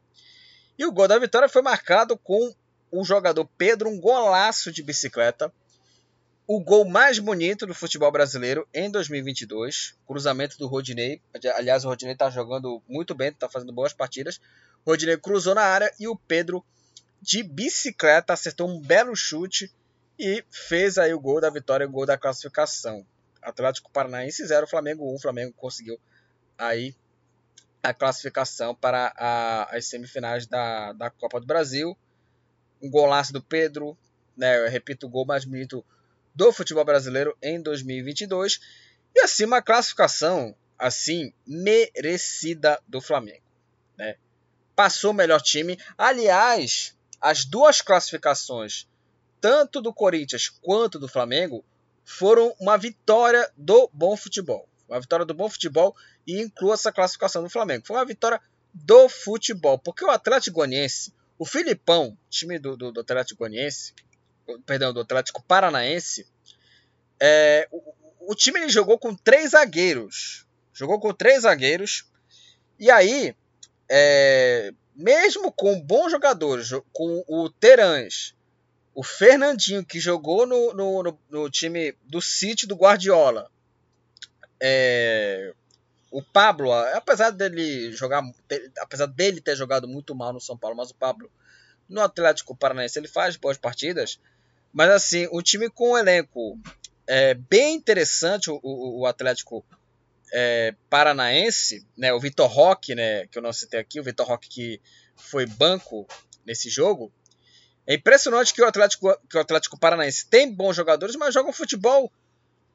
E 0.78 0.86
o 0.86 0.92
gol 0.92 1.08
da 1.08 1.18
vitória 1.18 1.48
foi 1.48 1.62
marcado 1.62 2.18
com 2.18 2.54
o 2.92 3.06
jogador 3.06 3.48
Pedro, 3.58 3.90
um 3.90 3.98
golaço 3.98 4.74
de 4.74 4.84
bicicleta. 4.84 5.54
O 6.48 6.60
gol 6.60 6.86
mais 6.86 7.18
bonito 7.18 7.66
do 7.66 7.74
futebol 7.74 8.12
brasileiro 8.12 8.68
em 8.72 8.88
2022. 8.92 9.96
Cruzamento 10.06 10.60
do 10.60 10.68
Rodinei. 10.68 11.20
Aliás, 11.56 11.84
o 11.84 11.88
Rodinei 11.88 12.14
está 12.14 12.30
jogando 12.30 12.84
muito 12.88 13.16
bem, 13.16 13.30
está 13.30 13.50
fazendo 13.50 13.74
boas 13.74 13.94
partidas. 13.94 14.40
O 14.86 14.92
Rodinei 14.92 15.18
cruzou 15.18 15.56
na 15.56 15.64
área 15.64 15.92
e 16.00 16.08
o 16.08 16.16
Pedro, 16.16 16.64
de 17.20 17.42
bicicleta, 17.42 18.32
acertou 18.32 18.70
um 18.70 18.80
belo 18.80 19.16
chute 19.16 19.74
e 20.20 20.46
fez 20.52 21.00
aí 21.00 21.16
o 21.16 21.20
gol 21.20 21.42
da 21.42 21.50
vitória, 21.50 21.88
o 21.88 21.92
gol 21.92 22.06
da 22.06 22.16
classificação. 22.16 23.04
Atlético 23.42 23.90
Paranaense 23.90 24.46
0, 24.46 24.68
Flamengo 24.68 25.12
1. 25.14 25.16
O 25.16 25.20
Flamengo 25.20 25.54
conseguiu 25.58 26.00
aí 26.56 26.96
a 27.82 27.92
classificação 27.92 28.76
para 28.76 29.12
a, 29.18 29.76
as 29.76 29.88
semifinais 29.88 30.46
da, 30.46 30.94
da 30.94 31.10
Copa 31.10 31.40
do 31.40 31.48
Brasil. 31.48 31.98
Um 32.80 32.92
golaço 32.92 33.34
do 33.34 33.42
Pedro, 33.42 33.98
né, 34.38 34.64
eu 34.64 34.70
repito, 34.70 35.08
o 35.08 35.10
gol 35.10 35.26
mais 35.26 35.44
bonito 35.44 35.84
do 36.36 36.52
futebol 36.52 36.84
brasileiro 36.84 37.36
em 37.42 37.62
2022. 37.62 38.60
E 39.16 39.22
assim, 39.22 39.46
uma 39.46 39.62
classificação 39.62 40.56
assim 40.78 41.34
merecida 41.48 42.80
do 42.88 43.00
Flamengo. 43.00 43.46
Né? 43.98 44.18
Passou 44.76 45.12
o 45.12 45.14
melhor 45.14 45.42
time. 45.42 45.80
Aliás, 45.98 46.96
as 47.22 47.46
duas 47.46 47.82
classificações, 47.82 48.88
tanto 49.40 49.82
do 49.82 49.94
Corinthians 49.94 50.50
quanto 50.50 51.00
do 51.00 51.08
Flamengo, 51.08 51.64
foram 52.04 52.56
uma 52.60 52.78
vitória 52.78 53.50
do 53.56 53.90
bom 53.94 54.16
futebol. 54.18 54.68
Uma 54.88 55.00
vitória 55.00 55.26
do 55.26 55.34
bom 55.34 55.50
futebol 55.50 55.96
e 56.28 56.40
inclua 56.40 56.76
essa 56.76 56.92
classificação 56.92 57.42
do 57.42 57.50
Flamengo. 57.50 57.88
Foi 57.88 57.96
uma 57.96 58.06
vitória 58.06 58.40
do 58.74 59.08
futebol, 59.08 59.80
porque 59.80 60.04
o 60.04 60.10
Atlético 60.10 60.58
Goianiense, 60.58 61.14
o 61.40 61.46
Filipão, 61.46 62.18
time 62.30 62.60
do, 62.60 62.76
do, 62.76 62.92
do 62.92 63.00
Atlético 63.00 63.40
Goianiense, 63.40 63.94
perdão, 64.66 64.94
do 64.94 65.02
Atlético 65.02 65.44
Paranaense, 65.44 66.28
é, 67.20 67.68
o, 67.72 68.32
o, 68.32 68.36
time 68.36 68.60
ele 68.60 68.70
jogou 68.70 68.98
com 68.98 69.16
três 69.16 69.52
zagueiros. 69.52 70.46
Jogou 70.74 71.00
com 71.00 71.14
três 71.14 71.44
zagueiros. 71.44 72.06
E 72.80 72.92
aí, 72.92 73.36
é, 73.90 74.74
mesmo 74.96 75.52
com 75.52 75.80
bons 75.80 76.12
jogadores, 76.12 76.70
com 76.92 77.24
o 77.28 77.50
Terãs, 77.50 78.36
o 78.94 79.04
Fernandinho, 79.04 79.86
que 79.86 80.00
jogou 80.00 80.46
no, 80.46 80.74
no, 80.74 81.04
no, 81.04 81.20
no 81.30 81.50
time 81.50 81.94
do 82.04 82.22
City 82.22 82.66
do 82.66 82.76
Guardiola. 82.76 83.50
É, 84.60 85.54
o 86.10 86.22
Pablo, 86.22 86.72
apesar 86.72 87.32
dele 87.32 87.92
jogar, 87.92 88.24
apesar 88.80 89.06
dele 89.06 89.42
ter 89.42 89.56
jogado 89.56 89.86
muito 89.86 90.16
mal 90.16 90.32
no 90.32 90.40
São 90.40 90.58
Paulo, 90.58 90.78
mas 90.78 90.90
o 90.90 90.96
Pablo 90.96 91.30
no 91.90 92.02
Atlético 92.02 92.56
Paranaense 92.56 92.98
ele 92.98 93.08
faz 93.08 93.36
boas 93.36 93.58
partidas. 93.58 94.20
Mas 94.76 94.90
assim, 94.90 95.26
o 95.32 95.42
time 95.42 95.70
com 95.70 95.94
um 95.94 95.98
elenco 95.98 96.60
é, 97.08 97.34
bem 97.34 97.76
interessante, 97.76 98.52
o, 98.52 98.60
o 98.62 99.06
Atlético 99.06 99.66
é, 100.34 100.76
Paranaense, 100.90 101.88
né, 101.98 102.12
o 102.12 102.20
Vitor 102.20 102.50
Roque, 102.52 102.94
né, 102.94 103.26
que 103.28 103.38
eu 103.38 103.42
não 103.42 103.54
citei 103.54 103.80
aqui, 103.80 104.02
o 104.02 104.04
Vitor 104.04 104.28
Roque 104.28 104.50
que 104.50 104.82
foi 105.16 105.46
banco 105.46 106.06
nesse 106.46 106.70
jogo, 106.70 107.10
é 107.88 107.94
impressionante 107.94 108.54
que 108.54 108.62
o 108.62 108.68
Atlético, 108.68 109.18
que 109.30 109.38
o 109.38 109.40
Atlético 109.40 109.80
Paranaense 109.80 110.28
tem 110.28 110.54
bons 110.54 110.76
jogadores, 110.76 111.16
mas 111.16 111.34
joga 111.34 111.50
um 111.50 111.54
futebol 111.54 112.12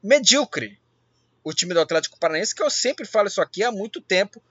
medíocre. 0.01 0.79
O 1.43 1.53
time 1.53 1.75
do 1.75 1.81
Atlético 1.81 2.17
Paranaense, 2.17 2.55
que 2.55 2.63
eu 2.63 2.69
sempre 2.71 3.05
falo 3.05 3.27
isso 3.27 3.41
aqui 3.41 3.63
há 3.63 3.71
muito 3.71 4.01
tempo, 4.01 4.41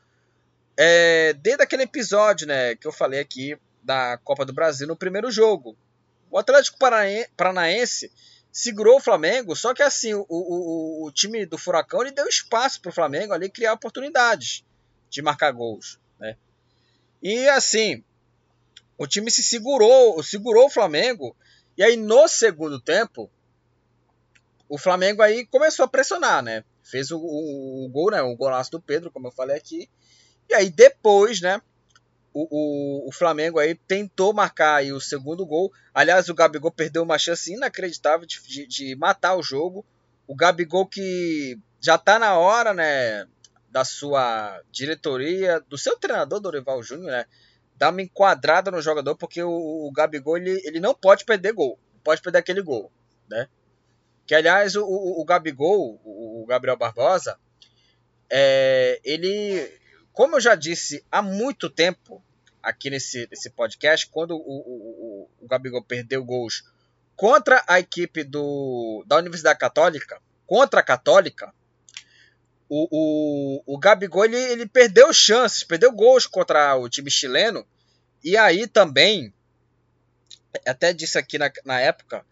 é, 0.77 1.33
desde 1.33 1.65
aquele 1.65 1.83
episódio 1.83 2.47
né, 2.47 2.77
que 2.77 2.87
eu 2.87 2.93
falei 2.93 3.19
aqui 3.19 3.59
da 3.83 4.19
Copa 4.19 4.45
do 4.45 4.53
Brasil 4.53 4.87
no 4.87 4.95
primeiro 4.95 5.33
jogo. 5.33 5.77
O 6.31 6.38
Atlético 6.38 6.79
Paranaense 7.37 8.12
segurou 8.53 8.97
o 8.97 9.01
Flamengo, 9.01 9.55
só 9.57 9.75
que 9.75 9.83
assim, 9.83 10.14
o, 10.14 10.27
o, 10.29 11.07
o 11.07 11.12
time 11.12 11.45
do 11.47 11.59
Furacão 11.59 12.03
ele 12.03 12.12
deu 12.12 12.27
espaço 12.27 12.81
para 12.81 12.90
o 12.90 12.95
Flamengo 12.95 13.33
ali 13.33 13.49
criar 13.49 13.73
oportunidades 13.73 14.64
de 15.09 15.23
marcar 15.23 15.53
gols, 15.53 15.99
né? 16.19 16.37
E 17.23 17.49
assim, 17.49 18.03
o 18.97 19.07
time 19.07 19.31
se 19.31 19.43
segurou, 19.43 20.23
segurou 20.23 20.66
o 20.66 20.71
Flamengo, 20.71 21.37
e 21.77 21.83
aí 21.83 21.97
no 21.97 22.29
segundo 22.29 22.81
tempo, 22.81 23.31
o 24.69 24.79
Flamengo 24.79 25.23
aí 25.23 25.47
começou 25.47 25.85
a 25.85 25.88
pressionar, 25.88 26.43
né? 26.43 26.64
Fez 26.83 27.11
o, 27.11 27.19
o, 27.19 27.85
o 27.85 27.88
gol, 27.88 28.11
né? 28.11 28.23
O 28.23 28.37
golaço 28.37 28.71
do 28.71 28.81
Pedro, 28.81 29.11
como 29.11 29.29
eu 29.29 29.33
falei 29.33 29.57
aqui. 29.57 29.88
E 30.49 30.55
aí 30.55 30.71
depois, 30.71 31.40
né? 31.40 31.61
O, 32.33 32.47
o, 32.51 33.09
o, 33.09 33.12
Flamengo 33.12 33.59
aí 33.59 33.75
tentou 33.75 34.33
marcar 34.33 34.77
aí 34.77 34.93
o 34.93 35.01
segundo 35.01 35.45
gol. 35.45 35.73
Aliás, 35.93 36.29
o 36.29 36.35
Gabigol 36.35 36.71
perdeu 36.71 37.03
uma 37.03 37.19
chance 37.19 37.53
inacreditável 37.53 38.27
de, 38.27 38.40
de, 38.47 38.66
de 38.66 38.97
matar 38.97 39.37
o 39.37 39.43
jogo. 39.43 39.85
O 40.29 40.37
Gabigol 40.37 40.87
que 40.87 41.59
já 41.81 41.99
tá 41.99 42.19
na 42.19 42.38
hora, 42.38 42.73
né? 42.73 43.27
Da 43.69 43.85
sua 43.85 44.61
diretoria, 44.71 45.61
do 45.69 45.79
seu 45.79 45.97
treinador, 45.97 46.40
Dorival 46.40 46.83
Júnior, 46.83 47.11
né? 47.11 47.27
Dar 47.77 47.90
uma 47.90 48.03
enquadrada 48.03 48.71
no 48.71 48.83
jogador, 48.83 49.16
porque 49.16 49.43
o, 49.43 49.51
o 49.51 49.90
Gabigol 49.93 50.37
ele, 50.37 50.61
ele 50.64 50.79
não 50.79 50.95
pode 50.95 51.25
perder 51.25 51.53
gol. 51.53 51.79
Não 51.95 52.01
pode 52.01 52.23
perder 52.23 52.38
aquele 52.38 52.62
gol, 52.62 52.93
né? 53.29 53.49
Que 54.27 54.35
aliás, 54.37 54.77
o, 54.77 54.85
o, 54.85 55.21
o 55.21 55.25
Gabigol, 55.25 56.01
o, 56.05 56.43
o 56.43 56.47
Gabriel 56.47 56.77
Barbosa, 56.77 57.37
é, 58.31 59.01
ele 59.03 59.81
como 60.12 60.37
eu 60.37 60.40
já 60.40 60.55
disse 60.55 61.05
há 61.11 61.23
muito 61.23 61.70
tempo 61.70 62.23
aqui 62.62 62.90
nesse, 62.90 63.27
nesse 63.31 63.51
podcast, 63.51 64.07
quando 64.09 64.33
o, 64.33 64.38
o, 64.38 65.29
o, 65.40 65.44
o 65.44 65.49
Gabigol 65.49 65.83
perdeu 65.83 66.25
gols 66.25 66.64
contra 67.16 67.62
a 67.66 67.79
equipe 67.79 68.25
do, 68.25 69.05
da 69.07 69.16
Universidade 69.16 69.59
Católica, 69.59 70.20
contra 70.46 70.81
a 70.81 70.83
Católica, 70.83 71.53
o, 72.68 72.88
o, 72.90 73.75
o 73.75 73.79
Gabigol 73.79 74.25
ele, 74.25 74.37
ele 74.37 74.66
perdeu 74.66 75.12
chances, 75.12 75.64
perdeu 75.64 75.92
gols 75.92 76.27
contra 76.27 76.77
o 76.77 76.88
time 76.88 77.11
chileno, 77.11 77.66
e 78.23 78.37
aí 78.37 78.66
também, 78.66 79.33
até 80.66 80.92
disse 80.92 81.18
aqui 81.18 81.37
na, 81.37 81.51
na 81.64 81.81
época, 81.81 82.25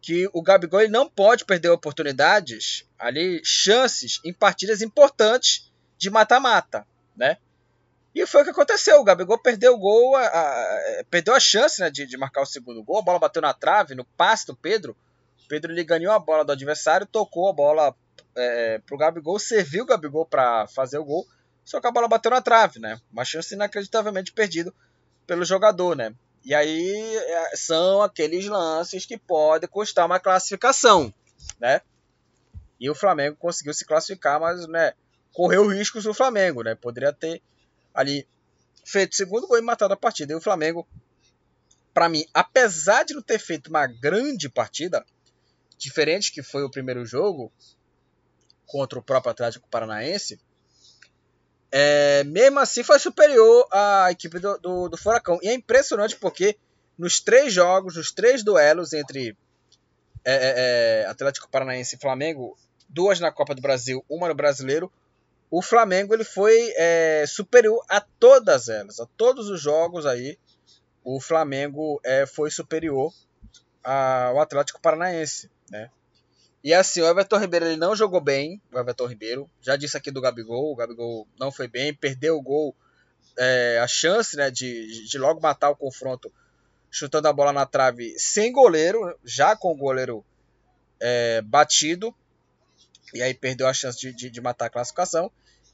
que 0.00 0.28
o 0.32 0.42
Gabigol 0.42 0.80
ele 0.80 0.92
não 0.92 1.08
pode 1.08 1.44
perder 1.44 1.70
oportunidades, 1.70 2.84
ali, 2.98 3.40
chances 3.44 4.20
em 4.24 4.32
partidas 4.32 4.82
importantes 4.82 5.72
de 5.96 6.10
mata-mata 6.10 6.86
né? 7.18 7.36
E 8.14 8.26
foi 8.26 8.40
o 8.40 8.44
que 8.44 8.50
aconteceu. 8.50 9.00
O 9.00 9.04
Gabigol 9.04 9.38
perdeu 9.38 9.74
o 9.74 9.78
gol, 9.78 10.16
a, 10.16 10.24
a, 10.24 11.04
perdeu 11.10 11.34
a 11.34 11.40
chance 11.40 11.80
né, 11.80 11.90
de, 11.90 12.06
de, 12.06 12.16
marcar 12.16 12.42
o 12.42 12.46
segundo 12.46 12.82
gol. 12.82 12.98
A 12.98 13.02
bola 13.02 13.18
bateu 13.18 13.42
na 13.42 13.52
trave, 13.52 13.94
no 13.94 14.04
passe 14.04 14.46
do 14.46 14.56
Pedro. 14.56 14.96
O 15.44 15.48
Pedro 15.48 15.72
ele 15.72 15.84
ganhou 15.84 16.12
a 16.12 16.18
bola 16.18 16.44
do 16.44 16.52
adversário, 16.52 17.06
tocou 17.06 17.48
a 17.48 17.52
bola 17.52 17.94
é, 18.34 18.80
pro 18.86 18.96
Gabigol, 18.96 19.38
serviu 19.38 19.84
o 19.84 19.86
Gabigol 19.86 20.24
para 20.24 20.66
fazer 20.68 20.98
o 20.98 21.04
gol. 21.04 21.26
Só 21.64 21.80
que 21.80 21.86
a 21.86 21.90
bola 21.90 22.08
bateu 22.08 22.30
na 22.30 22.40
trave, 22.40 22.80
né? 22.80 22.98
Uma 23.12 23.24
chance 23.24 23.54
inacreditavelmente 23.54 24.32
perdida 24.32 24.72
pelo 25.26 25.44
jogador, 25.44 25.94
né? 25.94 26.14
E 26.44 26.54
aí 26.54 27.16
é, 27.16 27.56
são 27.56 28.00
aqueles 28.02 28.46
lances 28.46 29.04
que 29.04 29.18
podem 29.18 29.68
custar 29.68 30.06
uma 30.06 30.18
classificação, 30.18 31.12
né? 31.60 31.82
E 32.80 32.88
o 32.88 32.94
Flamengo 32.94 33.36
conseguiu 33.36 33.74
se 33.74 33.84
classificar, 33.84 34.40
mas 34.40 34.66
né, 34.66 34.94
correu 35.38 35.68
riscos 35.68 36.04
o 36.04 36.12
Flamengo, 36.12 36.64
né? 36.64 36.74
Poderia 36.74 37.12
ter 37.12 37.40
ali 37.94 38.26
feito 38.84 39.12
o 39.12 39.14
segundo 39.14 39.46
gol 39.46 39.56
e 39.56 39.62
matado 39.62 39.94
a 39.94 39.96
partida. 39.96 40.32
E 40.32 40.36
o 40.36 40.40
Flamengo, 40.40 40.84
para 41.94 42.08
mim, 42.08 42.26
apesar 42.34 43.04
de 43.04 43.14
não 43.14 43.22
ter 43.22 43.38
feito 43.38 43.68
uma 43.68 43.86
grande 43.86 44.48
partida, 44.48 45.06
diferente 45.78 46.32
que 46.32 46.42
foi 46.42 46.64
o 46.64 46.70
primeiro 46.70 47.06
jogo 47.06 47.52
contra 48.66 48.98
o 48.98 49.02
próprio 49.02 49.30
Atlético 49.30 49.68
Paranaense, 49.68 50.40
é, 51.70 52.24
mesmo 52.24 52.58
assim 52.58 52.82
foi 52.82 52.98
superior 52.98 53.64
à 53.70 54.10
equipe 54.10 54.40
do, 54.40 54.58
do, 54.58 54.88
do 54.88 54.96
Furacão. 54.96 55.38
E 55.40 55.46
é 55.46 55.54
impressionante 55.54 56.16
porque 56.16 56.58
nos 56.98 57.20
três 57.20 57.52
jogos, 57.52 57.94
nos 57.94 58.10
três 58.10 58.42
duelos 58.42 58.92
entre 58.92 59.36
é, 60.24 60.34
é, 60.34 61.02
é 61.02 61.06
Atlético 61.06 61.48
Paranaense 61.48 61.94
e 61.94 62.00
Flamengo, 62.00 62.58
duas 62.88 63.20
na 63.20 63.30
Copa 63.30 63.54
do 63.54 63.62
Brasil, 63.62 64.04
uma 64.08 64.26
no 64.26 64.34
Brasileiro, 64.34 64.90
o 65.50 65.62
Flamengo 65.62 66.14
ele 66.14 66.24
foi 66.24 66.72
é, 66.76 67.24
superior 67.26 67.82
a 67.88 68.00
todas 68.00 68.68
elas, 68.68 69.00
a 69.00 69.06
todos 69.16 69.48
os 69.48 69.60
jogos 69.60 70.04
aí. 70.04 70.38
O 71.02 71.20
Flamengo 71.20 72.00
é, 72.04 72.26
foi 72.26 72.50
superior 72.50 73.12
ao 73.82 74.40
Atlético 74.40 74.80
Paranaense, 74.80 75.50
né? 75.70 75.90
E 76.62 76.74
assim, 76.74 77.00
o 77.00 77.06
Everton 77.06 77.38
Ribeiro 77.38 77.66
ele 77.66 77.76
não 77.76 77.96
jogou 77.96 78.20
bem, 78.20 78.60
o 78.72 78.78
Everton 78.78 79.06
Ribeiro. 79.06 79.50
Já 79.62 79.76
disse 79.76 79.96
aqui 79.96 80.10
do 80.10 80.20
Gabigol, 80.20 80.72
o 80.72 80.76
Gabigol 80.76 81.26
não 81.38 81.50
foi 81.50 81.66
bem, 81.66 81.94
perdeu 81.94 82.36
o 82.36 82.42
gol, 82.42 82.76
é, 83.38 83.78
a 83.80 83.86
chance 83.86 84.36
né, 84.36 84.50
de, 84.50 85.06
de 85.06 85.18
logo 85.18 85.40
matar 85.40 85.70
o 85.70 85.76
confronto, 85.76 86.30
chutando 86.90 87.28
a 87.28 87.32
bola 87.32 87.52
na 87.52 87.64
trave 87.64 88.18
sem 88.18 88.52
goleiro, 88.52 89.16
já 89.24 89.56
com 89.56 89.72
o 89.72 89.76
goleiro 89.76 90.24
é, 91.00 91.40
batido 91.42 92.14
e 93.14 93.22
aí 93.22 93.34
perdeu 93.34 93.66
a 93.66 93.72
chance 93.72 93.98
de, 93.98 94.12
de, 94.12 94.30
de 94.30 94.40
matar 94.40 94.66
a 94.66 94.70
classificação. 94.70 95.30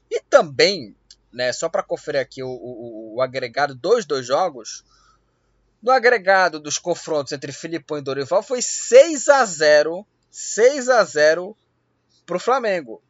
E 0.09 0.21
também, 0.21 0.95
né, 1.31 1.51
só 1.51 1.67
para 1.67 1.83
conferir 1.83 2.21
aqui 2.21 2.43
o, 2.43 2.49
o, 2.49 3.15
o, 3.15 3.21
agregado 3.21 3.75
dos 3.75 4.05
dois 4.05 4.25
jogos, 4.25 4.83
no 5.81 5.91
agregado 5.91 6.59
dos 6.59 6.77
confrontos 6.77 7.33
entre 7.33 7.51
Filipão 7.51 7.97
e 7.97 8.01
Dorival 8.01 8.41
foi 8.41 8.61
6 8.61 9.27
a 9.29 9.45
0 9.45 10.05
6 10.31 10.89
a 10.89 11.03
0 11.03 11.55
pro 12.25 12.39
Flamengo, 12.39 13.01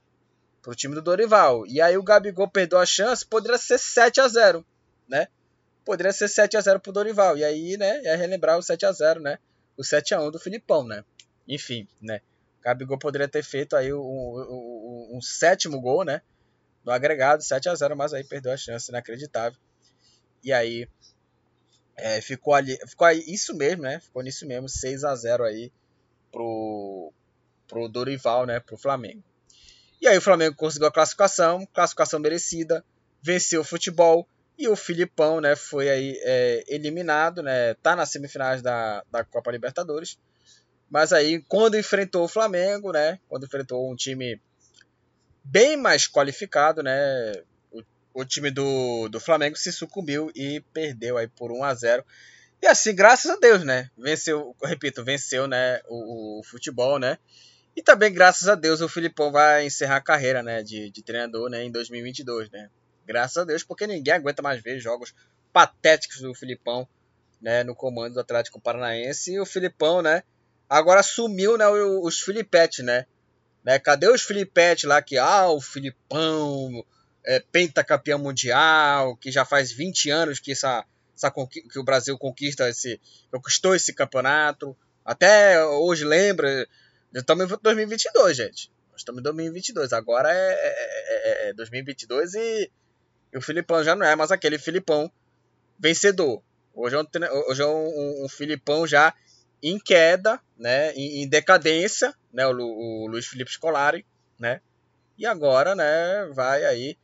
pro 0.62 0.76
time 0.76 0.94
do 0.94 1.02
Dorival. 1.02 1.66
E 1.66 1.82
aí 1.82 1.98
o 1.98 2.04
Gabigol 2.04 2.50
perdeu 2.50 2.78
a 2.78 2.86
chance, 2.86 3.26
poderia 3.26 3.58
ser 3.58 3.80
7 3.80 4.22
a 4.22 4.28
0 4.28 4.66
né? 5.08 5.28
Poderia 5.84 6.12
ser 6.12 6.28
7 6.28 6.58
a 6.58 6.62
0 6.62 6.80
pro 6.80 6.92
Dorival. 6.92 7.38
E 7.38 7.44
aí, 7.44 7.78
né, 7.78 8.02
é 8.04 8.16
relembrar 8.16 8.58
o 8.58 8.64
7 8.64 8.86
a 8.86 8.92
0 8.92 9.22
né? 9.22 9.38
O 9.78 9.84
7 9.84 10.14
a 10.14 10.22
1 10.22 10.32
do 10.32 10.40
Filipão, 10.40 10.84
né? 10.84 11.04
Enfim, 11.48 11.88
né? 12.02 12.22
Gabigol 12.66 12.98
poderia 12.98 13.28
ter 13.28 13.44
feito 13.44 13.76
aí 13.76 13.94
um, 13.94 14.00
um, 14.00 15.18
um, 15.18 15.22
sétimo 15.22 15.80
gol, 15.80 16.04
né? 16.04 16.24
No 16.84 16.92
agregado, 16.92 17.44
7 17.44 17.70
a 17.70 17.76
0 17.76 17.96
mas 17.96 18.12
aí 18.12 18.24
perdeu 18.24 18.52
a 18.52 18.58
chance, 18.58 18.90
inacreditável. 18.90 19.60
E 20.44 20.52
aí 20.52 20.90
é, 21.96 22.20
ficou 22.22 22.56
ali, 22.56 22.76
ficou 22.88 23.06
aí, 23.06 23.24
isso 23.28 23.56
mesmo, 23.56 23.84
né? 23.84 24.00
Ficou 24.00 24.24
nisso 24.24 24.48
mesmo, 24.48 24.68
6 24.68 25.04
a 25.04 25.16
0 25.16 25.44
aí 25.44 25.72
pro, 26.32 27.14
pro 27.68 27.88
Dorival, 27.88 28.48
né? 28.48 28.60
Pro 28.60 28.78
Flamengo. 28.78 29.24
E 30.02 30.08
aí 30.08 30.18
o 30.18 30.22
Flamengo 30.22 30.56
conseguiu 30.56 30.88
a 30.88 30.92
classificação, 30.92 31.68
classificação 31.72 32.20
merecida, 32.20 32.84
venceu 33.22 33.62
o 33.62 33.66
futebol 33.66 34.28
e 34.58 34.68
o 34.68 34.76
Filipão, 34.76 35.40
né? 35.40 35.56
Foi 35.56 35.88
aí 35.88 36.20
é, 36.24 36.64
eliminado, 36.68 37.44
né? 37.44 37.76
Tá 37.76 37.96
nas 37.96 38.10
semifinais 38.10 38.64
da, 38.64 39.04
da 39.12 39.24
Copa 39.24 39.52
Libertadores 39.52 40.18
mas 40.90 41.12
aí, 41.12 41.42
quando 41.48 41.78
enfrentou 41.78 42.24
o 42.24 42.28
Flamengo, 42.28 42.92
né? 42.92 43.20
Quando 43.28 43.46
enfrentou 43.46 43.92
um 43.92 43.96
time 43.96 44.40
bem 45.44 45.78
mais 45.78 46.08
qualificado, 46.08 46.82
né? 46.84 47.34
O, 47.72 47.84
o 48.14 48.26
time 48.26 48.52
do, 48.52 49.10
do 49.10 49.20
Flamengo 49.20 49.58
se 49.58 49.72
sucumbiu 49.72 50.32
e 50.36 50.62
perdeu 50.74 51.18
aí 51.18 51.28
por 51.28 51.52
1 51.52 51.64
a 51.64 51.74
0 51.74 52.06
E 52.62 52.68
assim, 52.68 52.96
graças 52.96 53.30
a 53.32 53.36
Deus, 53.38 53.64
né? 53.64 53.90
Venceu, 53.98 54.56
repito, 54.64 55.04
venceu, 55.04 55.48
né? 55.48 55.82
O, 55.88 56.40
o 56.40 56.44
futebol, 56.44 57.00
né? 57.00 57.18
E 57.76 57.82
também, 57.82 58.14
graças 58.14 58.48
a 58.48 58.56
Deus, 58.56 58.80
o 58.80 58.88
Filipão 58.88 59.32
vai 59.32 59.66
encerrar 59.66 59.98
a 59.98 60.02
carreira, 60.02 60.42
né? 60.42 60.64
De, 60.64 60.90
de 60.90 61.04
treinador, 61.04 61.50
né? 61.50 61.64
Em 61.64 61.72
2022, 61.72 62.50
né? 62.50 62.70
Graças 63.06 63.38
a 63.38 63.44
Deus, 63.44 63.64
porque 63.64 63.86
ninguém 63.86 64.14
aguenta 64.14 64.42
mais 64.42 64.62
ver 64.62 64.80
jogos 64.80 65.14
patéticos 65.52 66.22
do 66.22 66.34
Filipão, 66.34 66.88
né? 67.42 67.64
No 67.64 67.76
comando 67.76 68.14
do 68.14 68.20
Atlético 68.20 68.62
Paranaense. 68.62 69.34
E 69.34 69.40
o 69.40 69.46
Filipão, 69.46 70.02
né? 70.02 70.24
Agora 70.70 71.04
sumiu, 71.04 71.58
né, 71.58 71.68
os 71.68 72.20
Filipetes, 72.22 72.84
né? 72.84 73.06
né? 73.66 73.80
Cadê 73.80 74.08
os 74.08 74.22
Filipetes 74.22 74.84
lá 74.84 75.02
que, 75.02 75.18
ah, 75.18 75.50
o 75.50 75.60
Filipão, 75.60 76.86
é, 77.26 77.40
pentacampeão 77.40 78.20
mundial, 78.20 79.18
que 79.18 79.32
já 79.32 79.44
faz 79.44 79.72
20 79.72 80.12
anos 80.12 80.40
que, 80.40 80.52
essa, 80.52 80.86
essa, 81.16 81.32
que 81.50 81.80
o 81.80 81.84
Brasil 81.84 82.18
conquista 82.18 82.70
esse, 82.70 83.02
conquistou 83.32 83.76
esse 83.76 83.92
campeonato. 83.92 84.78
Até 85.04 85.64
hoje 85.66 86.06
lembra, 86.06 86.68
estamos 87.14 87.52
em 87.52 87.58
2022, 87.62 88.38
gente. 88.38 88.72
Estamos 88.96 89.20
em 89.20 89.24
2022, 89.24 89.92
agora 89.92 90.32
é, 90.32 90.54
é, 90.54 91.50
é 91.50 91.54
2022 91.54 92.34
e, 92.36 92.72
e, 93.34 93.38
o 93.38 93.42
Filipão 93.42 93.84
já 93.84 93.94
não 93.94 94.06
é 94.06 94.16
mais 94.16 94.32
aquele 94.32 94.58
Filipão 94.58 95.12
vencedor. 95.78 96.42
Hoje 96.74 96.96
é 96.96 97.00
um, 97.00 97.06
hoje 97.50 97.62
é 97.62 97.66
um, 97.66 97.88
um, 97.88 98.26
um 98.26 98.30
Filipão 98.30 98.88
já 98.88 99.14
em 99.68 99.80
queda, 99.80 100.40
né, 100.58 100.92
em, 100.94 101.24
em 101.24 101.28
decadência, 101.28 102.14
né, 102.32 102.46
o, 102.48 102.58
o, 102.58 103.08
Luiz 103.08 103.26
Felipe 103.28 103.52
Scolari, 103.52 104.06
né, 104.40 104.62
e 105.18 105.26
agora, 105.26 105.76
né, 105.76 106.30
vai 106.34 106.66
aí 106.66 106.98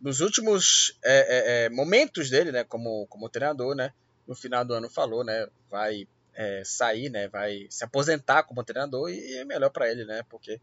nos 0.00 0.20
últimos 0.20 0.98
é, 1.04 1.12
é, 1.12 1.64
é, 1.64 1.68
momentos 1.68 2.28
dele, 2.28 2.50
né, 2.50 2.64
como, 2.64 3.06
como 3.06 3.28
treinador, 3.28 3.74
né, 3.74 3.92
no 4.26 4.34
final 4.34 4.64
do 4.64 4.74
ano 4.74 4.90
falou, 4.90 5.24
né, 5.24 5.46
vai 5.70 6.06
é, 6.34 6.62
sair, 6.64 7.10
né? 7.10 7.28
Vai 7.28 7.66
se 7.70 7.84
aposentar 7.84 8.42
como 8.44 8.64
treinador 8.64 9.10
e 9.10 9.36
é 9.36 9.44
melhor 9.44 9.70
para 9.70 9.90
ele, 9.90 10.04
né? 10.04 10.22
Porque 10.28 10.60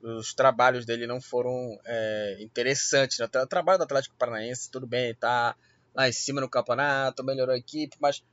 os 0.00 0.34
trabalhos 0.34 0.84
dele 0.84 1.06
não 1.06 1.20
foram 1.20 1.78
é, 1.84 2.38
interessantes. 2.40 3.18
Né? 3.18 3.26
O 3.26 3.46
trabalho 3.46 3.78
do 3.78 3.84
Atlético 3.84 4.16
Paranaense, 4.16 4.70
tudo 4.70 4.86
bem, 4.86 5.14
tá 5.14 5.54
lá 5.94 6.08
em 6.08 6.12
cima 6.12 6.40
no 6.40 6.48
campeonato, 6.48 7.22
melhorou 7.22 7.54
a 7.54 7.58
equipe, 7.58 7.96
mas 8.00 8.24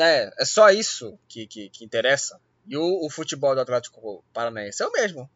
né, 0.00 0.30
é 0.38 0.44
só 0.46 0.70
isso 0.70 1.18
que, 1.28 1.46
que, 1.46 1.68
que 1.68 1.84
interessa. 1.84 2.40
E 2.66 2.74
o, 2.74 3.04
o, 3.04 3.10
futebol 3.10 3.54
do 3.54 3.60
Atlético 3.60 4.24
Paranaense 4.32 4.82
é 4.82 4.86
o 4.86 4.92
mesmo. 4.92 5.28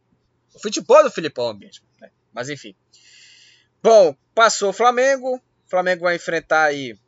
O 0.54 0.58
futebol 0.58 1.02
do 1.02 1.10
Filipão 1.10 1.48
é 1.48 1.52
o 1.52 1.54
mesmo. 1.54 1.84
Né? 2.00 2.10
Mas 2.32 2.48
enfim. 2.48 2.74
Bom, 3.82 4.16
passou 4.34 4.70
o 4.70 4.72
Flamengo. 4.72 5.36
O 5.36 5.68
Flamengo 5.68 6.04
vai 6.04 6.16
enfrentar 6.16 6.64
aí 6.64 6.98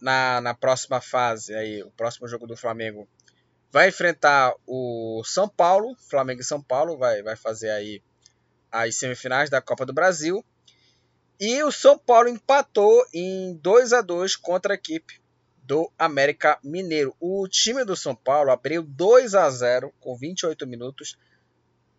na, 0.00 0.40
na 0.40 0.54
próxima 0.54 0.98
fase, 0.98 1.54
aí, 1.54 1.82
o 1.82 1.90
próximo 1.90 2.26
jogo 2.26 2.46
do 2.46 2.56
Flamengo 2.56 3.06
vai 3.70 3.88
enfrentar 3.88 4.54
o 4.66 5.22
São 5.24 5.48
Paulo, 5.48 5.94
Flamengo 6.08 6.40
e 6.40 6.44
São 6.44 6.62
Paulo, 6.62 6.96
vai, 6.96 7.22
vai 7.22 7.36
fazer 7.36 7.70
aí 7.70 8.02
as 8.72 8.96
semifinais 8.96 9.50
da 9.50 9.60
Copa 9.60 9.84
do 9.84 9.92
Brasil. 9.92 10.42
E 11.38 11.62
o 11.62 11.72
São 11.72 11.98
Paulo 11.98 12.28
empatou 12.28 13.04
em 13.12 13.56
2 13.56 13.92
a 13.92 14.00
2 14.00 14.36
contra 14.36 14.72
a 14.72 14.76
equipe 14.76 15.23
do 15.64 15.90
América 15.98 16.58
Mineiro. 16.62 17.14
O 17.18 17.48
time 17.48 17.84
do 17.84 17.96
São 17.96 18.14
Paulo 18.14 18.50
abriu 18.50 18.82
2 18.82 19.34
a 19.34 19.48
0 19.50 19.92
com 19.98 20.16
28 20.16 20.66
minutos 20.66 21.16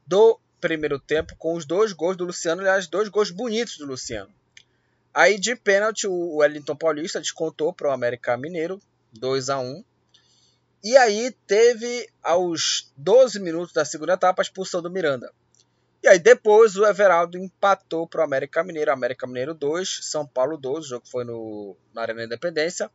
do 0.05 0.39
primeiro 0.61 0.99
tempo 0.99 1.35
com 1.37 1.55
os 1.55 1.65
dois 1.65 1.91
gols 1.91 2.15
do 2.15 2.25
Luciano, 2.25 2.61
aliás, 2.61 2.87
dois 2.87 3.09
gols 3.09 3.31
bonitos 3.31 3.77
do 3.77 3.85
Luciano. 3.85 4.31
Aí 5.13 5.39
de 5.39 5.55
pênalti 5.55 6.07
o 6.07 6.37
Wellington 6.37 6.75
Paulista 6.75 7.19
descontou 7.19 7.73
para 7.73 7.89
o 7.89 7.91
América 7.91 8.37
Mineiro 8.37 8.81
2 9.13 9.49
a 9.49 9.59
1. 9.59 9.83
E 10.83 10.95
aí 10.97 11.31
teve 11.47 12.07
aos 12.21 12.91
12 12.97 13.39
minutos 13.39 13.73
da 13.73 13.85
segunda 13.85 14.13
etapa 14.13 14.41
a 14.41 14.43
expulsão 14.43 14.81
do 14.81 14.91
Miranda. 14.91 15.31
E 16.03 16.07
aí 16.07 16.19
depois 16.19 16.75
o 16.75 16.85
Everaldo 16.85 17.37
empatou 17.37 18.07
para 18.07 18.21
o 18.21 18.23
América 18.23 18.63
Mineiro. 18.63 18.91
América 18.91 19.25
Mineiro 19.25 19.55
2, 19.55 20.01
São 20.03 20.27
Paulo 20.27 20.57
2. 20.57 20.85
O 20.85 20.89
jogo 20.89 21.07
foi 21.07 21.23
no, 21.23 21.75
na 21.93 22.03
Arena 22.03 22.25
Independência. 22.25 22.91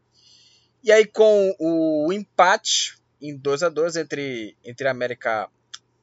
E 0.83 0.91
aí 0.91 1.07
com 1.07 1.55
o 1.59 2.13
empate 2.13 2.99
em 3.21 3.37
2 3.37 3.63
a 3.63 3.69
2 3.69 3.97
entre, 3.97 4.57
entre 4.65 4.89
América 4.89 5.49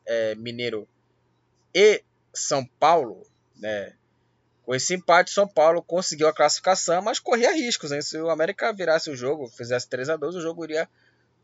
é, 0.05 0.36
Mineiro 0.36 0.88
e 1.73 2.03
São 2.34 2.65
Paulo, 2.80 3.25
né? 3.55 3.93
Com 4.63 4.75
esse 4.75 4.93
empate, 4.93 5.32
São 5.32 5.47
Paulo 5.47 5.82
conseguiu 5.82 6.28
a 6.28 6.34
classificação, 6.34 7.01
mas 7.01 7.19
corria 7.19 7.53
riscos. 7.53 7.91
Hein? 7.91 8.01
Se 8.01 8.17
o 8.19 8.30
América 8.30 8.73
virasse 8.73 9.09
o 9.09 9.15
jogo, 9.15 9.47
fizesse 9.47 9.88
3 9.88 10.09
a 10.09 10.17
2 10.17 10.36
o 10.36 10.41
jogo 10.41 10.65
iria 10.65 10.89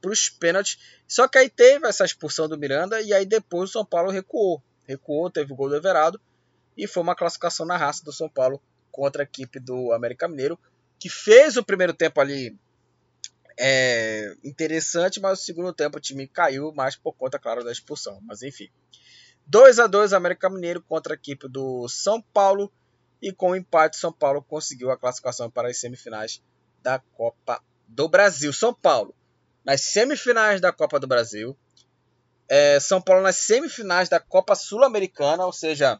para 0.01 0.11
os 0.11 0.29
pênaltis. 0.29 0.77
Só 1.07 1.27
que 1.27 1.37
aí 1.37 1.49
teve 1.49 1.87
essa 1.87 2.03
expulsão 2.03 2.49
do 2.49 2.57
Miranda 2.57 3.01
e 3.01 3.13
aí 3.13 3.25
depois 3.25 3.69
o 3.69 3.73
São 3.73 3.85
Paulo 3.85 4.11
recuou 4.11 4.61
recuou, 4.85 5.29
teve 5.29 5.53
o 5.53 5.55
gol 5.55 5.69
do 5.69 5.75
Everaldo 5.75 6.19
e 6.77 6.87
foi 6.87 7.03
uma 7.03 7.15
classificação 7.15 7.65
na 7.65 7.77
raça 7.77 8.03
do 8.03 8.11
São 8.11 8.29
Paulo 8.29 8.61
contra 8.91 9.23
a 9.23 9.25
equipe 9.25 9.59
do 9.59 9.91
América 9.91 10.27
Mineiro, 10.27 10.59
que 10.99 11.09
fez 11.09 11.57
o 11.57 11.63
primeiro 11.63 11.93
tempo 11.93 12.21
ali 12.21 12.55
é, 13.57 14.35
interessante, 14.43 15.19
mas 15.19 15.39
o 15.39 15.43
segundo 15.43 15.73
tempo 15.73 15.97
o 15.97 16.01
time 16.01 16.27
caiu 16.27 16.71
mais 16.73 16.95
por 16.95 17.13
conta, 17.13 17.39
claro, 17.39 17.63
da 17.63 17.71
expulsão. 17.71 18.19
Mas 18.23 18.41
enfim. 18.41 18.69
2 19.45 19.79
a 19.79 19.87
2 19.87 20.13
América 20.13 20.49
Mineiro 20.49 20.81
contra 20.81 21.13
a 21.13 21.15
equipe 21.15 21.47
do 21.49 21.87
São 21.89 22.21
Paulo 22.21 22.71
e 23.21 23.31
com 23.31 23.51
o 23.51 23.55
empate 23.55 23.97
São 23.97 24.11
Paulo 24.11 24.41
conseguiu 24.41 24.89
a 24.89 24.97
classificação 24.97 25.49
para 25.49 25.69
as 25.69 25.77
semifinais 25.77 26.41
da 26.81 26.99
Copa 26.99 27.61
do 27.87 28.07
Brasil. 28.07 28.53
São 28.53 28.73
Paulo 28.73 29.13
nas 29.65 29.81
semifinais 29.81 30.61
da 30.61 30.71
Copa 30.71 30.99
do 30.99 31.07
Brasil 31.07 31.57
é, 32.47 32.79
São 32.79 33.01
Paulo 33.01 33.23
nas 33.23 33.37
semifinais 33.37 34.09
da 34.09 34.19
Copa 34.19 34.55
Sul-Americana, 34.55 35.45
ou 35.45 35.53
seja, 35.53 35.99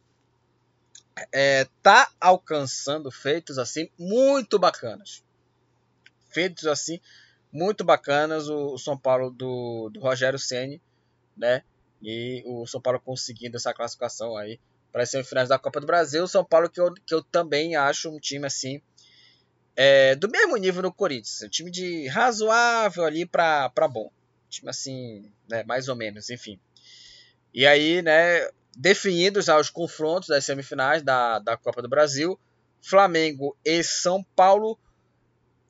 é, 1.31 1.67
tá 1.81 2.11
alcançando 2.19 3.11
feitos 3.11 3.57
assim 3.57 3.89
muito 3.97 4.59
bacanas. 4.59 5.23
Feitos 6.29 6.65
assim 6.65 6.99
muito 7.53 7.85
bacanas 7.85 8.49
o, 8.49 8.73
o 8.73 8.77
São 8.77 8.97
Paulo 8.97 9.29
do, 9.29 9.89
do 9.93 10.01
Rogério 10.01 10.37
Ceni, 10.37 10.81
né? 11.37 11.63
E 12.01 12.43
o 12.45 12.67
São 12.67 12.81
Paulo 12.81 12.99
conseguindo 12.99 13.55
essa 13.55 13.73
classificação 13.73 14.35
aí 14.35 14.59
para 14.91 15.03
as 15.03 15.09
semifinais 15.09 15.47
da 15.47 15.57
Copa 15.57 15.79
do 15.79 15.87
Brasil. 15.87 16.23
O 16.23 16.27
São 16.27 16.43
Paulo 16.43 16.69
que 16.69 16.81
eu, 16.81 16.93
que 16.93 17.15
eu 17.15 17.23
também 17.23 17.77
acho 17.77 18.09
um 18.09 18.19
time 18.19 18.45
assim 18.45 18.81
é, 19.75 20.15
do 20.15 20.29
mesmo 20.29 20.57
nível 20.57 20.81
do 20.81 20.91
Corinthians, 20.91 21.41
um 21.43 21.49
time 21.49 21.71
de 21.71 22.07
razoável 22.07 23.05
ali 23.05 23.25
para 23.25 23.71
bom 23.89 24.11
time 24.53 24.69
assim, 24.69 25.31
né, 25.49 25.63
mais 25.63 25.87
ou 25.89 25.95
menos, 25.95 26.29
enfim. 26.29 26.59
E 27.53 27.65
aí, 27.65 28.01
né, 28.01 28.47
definidos 28.75 29.45
já 29.45 29.59
os 29.59 29.69
confrontos 29.69 30.29
das 30.29 30.45
semifinais 30.45 31.01
da, 31.01 31.39
da 31.39 31.57
Copa 31.57 31.81
do 31.81 31.89
Brasil, 31.89 32.39
Flamengo 32.81 33.57
e 33.65 33.83
São 33.83 34.23
Paulo, 34.35 34.77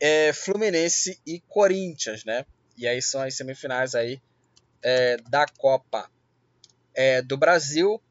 é, 0.05 0.33
Fluminense 0.33 1.17
e 1.25 1.39
Corinthians, 1.47 2.25
né? 2.25 2.45
E 2.77 2.85
aí 2.85 3.01
são 3.01 3.21
as 3.21 3.37
semifinais 3.37 3.95
aí 3.95 4.21
é, 4.83 5.15
da 5.29 5.45
Copa 5.45 6.11
é, 6.93 7.21
do 7.21 7.37
Brasil. 7.37 8.01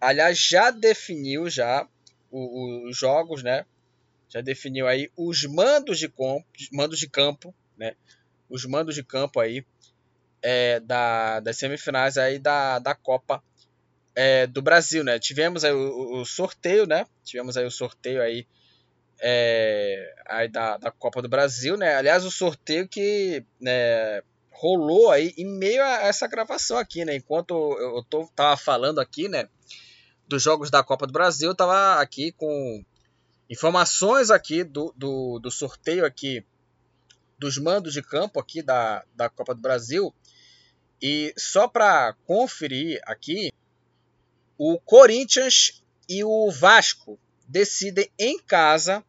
Aliás, 0.00 0.38
já 0.38 0.70
definiu 0.70 1.50
já 1.50 1.86
os 2.30 2.96
jogos, 2.96 3.42
né? 3.42 3.66
Já 4.30 4.40
definiu 4.40 4.88
aí 4.88 5.10
os 5.14 5.44
mandos 5.44 5.98
de 5.98 6.08
campo, 6.08 6.46
mandos 6.72 6.98
de 6.98 7.06
campo, 7.06 7.54
né? 7.76 7.96
Os 8.48 8.64
mandos 8.64 8.94
de 8.94 9.04
campo 9.04 9.38
aí 9.38 9.62
é, 10.40 10.80
da, 10.80 11.38
das 11.40 11.58
semifinais 11.58 12.16
aí 12.16 12.38
da, 12.38 12.78
da 12.78 12.94
Copa 12.94 13.44
é, 14.14 14.46
do 14.46 14.62
Brasil, 14.62 15.04
né? 15.04 15.18
Tivemos 15.18 15.64
aí 15.64 15.72
o, 15.72 16.20
o, 16.20 16.24
sorteio, 16.24 16.86
né? 16.86 17.06
Tivemos 17.22 17.58
aí 17.58 17.66
o 17.66 17.70
sorteio 17.70 18.22
aí, 18.22 18.46
é, 19.24 20.14
aí 20.26 20.48
da, 20.48 20.76
da 20.76 20.90
Copa 20.90 21.22
do 21.22 21.28
Brasil, 21.28 21.76
né? 21.76 21.94
Aliás, 21.94 22.24
o 22.24 22.30
sorteio 22.30 22.88
que 22.88 23.44
né, 23.60 24.20
rolou 24.50 25.12
aí 25.12 25.32
em 25.38 25.46
meio 25.46 25.80
a 25.80 26.02
essa 26.02 26.26
gravação 26.26 26.76
aqui, 26.76 27.04
né? 27.04 27.14
Enquanto 27.14 27.54
eu, 27.78 28.04
tô, 28.10 28.26
tava 28.34 28.56
falando 28.56 28.98
aqui, 28.98 29.28
né? 29.28 29.48
Dos 30.26 30.42
jogos 30.42 30.70
da 30.70 30.82
Copa 30.82 31.06
do 31.06 31.12
Brasil, 31.12 31.50
eu 31.50 31.54
tava 31.54 32.00
aqui 32.00 32.32
com 32.32 32.84
informações 33.48 34.28
aqui 34.28 34.64
do, 34.64 34.92
do, 34.96 35.38
do 35.38 35.50
sorteio 35.50 36.04
aqui 36.04 36.44
dos 37.38 37.58
mandos 37.58 37.92
de 37.92 38.02
campo 38.02 38.40
aqui 38.40 38.60
da, 38.60 39.04
da 39.14 39.28
Copa 39.28 39.54
do 39.54 39.60
Brasil. 39.60 40.12
E 41.00 41.32
só 41.38 41.68
para 41.68 42.14
conferir 42.26 43.00
aqui, 43.04 43.52
o 44.58 44.80
Corinthians 44.80 45.82
e 46.08 46.24
o 46.24 46.50
Vasco 46.50 47.18
decidem 47.46 48.10
em 48.18 48.38
casa 48.40 49.04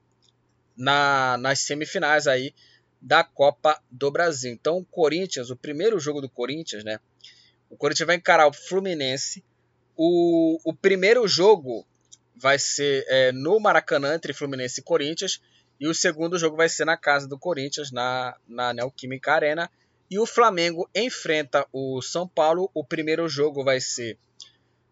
na, 0.75 1.37
nas 1.37 1.59
semifinais 1.59 2.27
aí 2.27 2.53
da 3.01 3.23
Copa 3.23 3.81
do 3.91 4.09
Brasil. 4.09 4.51
Então, 4.51 4.77
o 4.77 4.85
Corinthians, 4.85 5.49
o 5.49 5.55
primeiro 5.55 5.99
jogo 5.99 6.21
do 6.21 6.29
Corinthians, 6.29 6.83
né? 6.83 6.99
O 7.69 7.75
Corinthians 7.75 8.07
vai 8.07 8.15
encarar 8.15 8.47
o 8.47 8.53
Fluminense. 8.53 9.43
O, 9.95 10.59
o 10.63 10.73
primeiro 10.73 11.27
jogo 11.27 11.85
vai 12.35 12.57
ser 12.57 13.05
é, 13.07 13.31
no 13.31 13.59
Maracanã 13.59 14.15
entre 14.15 14.33
Fluminense 14.33 14.79
e 14.79 14.83
Corinthians. 14.83 15.41
E 15.79 15.87
o 15.87 15.93
segundo 15.93 16.37
jogo 16.37 16.55
vai 16.55 16.69
ser 16.69 16.85
na 16.85 16.95
casa 16.95 17.27
do 17.27 17.37
Corinthians, 17.37 17.91
na, 17.91 18.37
na 18.47 18.73
Neoquímica 18.73 19.33
Arena. 19.33 19.69
E 20.09 20.17
o 20.19 20.25
Flamengo 20.25 20.89
enfrenta 20.95 21.67
o 21.73 22.01
São 22.01 22.27
Paulo. 22.27 22.69
O 22.73 22.85
primeiro 22.85 23.27
jogo 23.27 23.63
vai 23.63 23.81
ser 23.81 24.17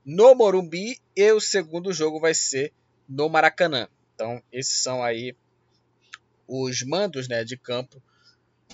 no 0.04 0.34
Morumbi 0.36 1.00
e 1.16 1.32
o 1.32 1.40
segundo 1.40 1.94
jogo 1.94 2.20
vai 2.20 2.34
ser 2.34 2.74
no 3.08 3.30
Maracanã. 3.30 3.88
Então, 4.16 4.42
esses 4.52 4.82
são 4.82 5.04
aí 5.04 5.36
os 6.48 6.84
mandos 6.84 7.28
né, 7.28 7.44
de 7.44 7.58
campo 7.58 8.02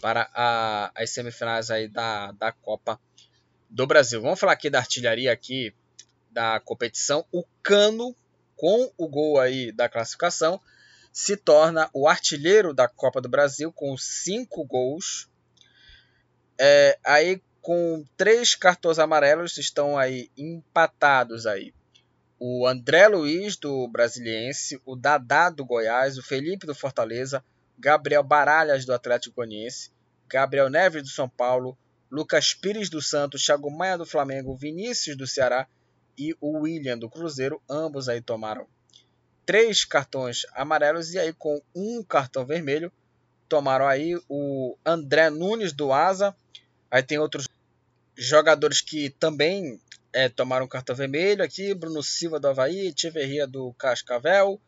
para 0.01 0.30
a, 0.34 0.91
as 0.95 1.09
semifinais 1.09 1.70
aí 1.70 1.88
da, 1.88 2.32
da 2.32 2.51
Copa 2.51 2.99
do 3.70 3.86
Brasil. 3.86 4.22
Vamos 4.22 4.39
falar 4.39 4.53
aqui 4.53 4.70
da 4.70 4.80
artilharia 4.80 5.32
aqui 5.32 5.74
da 6.32 6.59
competição. 6.59 7.26
O 7.32 7.43
Cano, 7.63 8.15
com 8.55 8.91
o 8.97 9.07
gol 9.07 9.39
aí 9.39 9.72
da 9.72 9.89
classificação, 9.89 10.61
se 11.11 11.36
torna 11.36 11.89
o 11.93 12.07
artilheiro 12.07 12.74
da 12.74 12.88
Copa 12.88 13.20
do 13.20 13.30
Brasil 13.30 13.72
com 13.72 13.97
cinco 13.97 14.63
gols. 14.63 15.28
É, 16.59 16.97
aí 17.03 17.41
com 17.61 18.05
três 18.15 18.55
cartões 18.55 18.99
amarelos 18.99 19.57
estão 19.57 19.97
aí 19.97 20.30
empatados 20.38 21.45
aí. 21.45 21.74
O 22.39 22.68
André 22.68 23.07
Luiz 23.07 23.57
do 23.57 23.88
Brasiliense, 23.88 24.80
o 24.86 24.95
Dadá 24.95 25.49
do 25.49 25.65
Goiás, 25.65 26.18
o 26.18 26.24
Felipe 26.24 26.68
do 26.68 26.76
Fortaleza, 26.76 27.43
Gabriel 27.78 28.24
Baralhas 28.24 28.86
do 28.86 28.94
Atlético 28.94 29.36
Goianiense, 29.36 29.92
Gabriel 30.28 30.70
Neves 30.70 31.04
do 31.04 31.10
São 31.10 31.30
Paulo, 31.30 31.78
Lucas 32.10 32.54
Pires 32.54 32.90
do 32.90 33.02
Santos, 33.02 33.44
Thiago 33.44 33.70
Maia 33.70 33.98
do 33.98 34.06
Flamengo, 34.06 34.56
Vinícius 34.56 35.18
do 35.18 35.28
Ceará 35.28 35.68
e 36.18 36.36
o 36.42 36.60
William 36.60 36.98
do 36.98 37.10
Cruzeiro, 37.10 37.62
ambos 37.70 38.10
aí 38.10 38.22
tomaram 38.22 38.68
três 39.46 39.86
cartões 39.86 40.46
amarelos 40.54 41.14
e 41.14 41.20
aí 41.20 41.32
com 41.32 41.62
um 41.76 42.04
cartão 42.04 42.46
vermelho 42.46 42.92
tomaram 43.48 43.88
aí 43.88 44.20
o 44.28 44.76
André 44.86 45.30
Nunes 45.30 45.72
do 45.72 45.94
Asa, 45.94 46.36
Aí 46.90 47.04
tem 47.04 47.18
outros 47.18 47.48
jogadores 48.16 48.82
que 48.82 49.10
também 49.10 49.80
é, 50.14 50.30
tomaram 50.30 50.68
cartão 50.68 50.96
vermelho 50.96 51.44
aqui: 51.44 51.74
Bruno 51.74 52.02
Silva 52.02 52.40
do 52.40 52.48
Havaí, 52.48 52.94
Tiverria 52.94 53.46
do 53.46 53.74
Cascavel, 53.74 54.60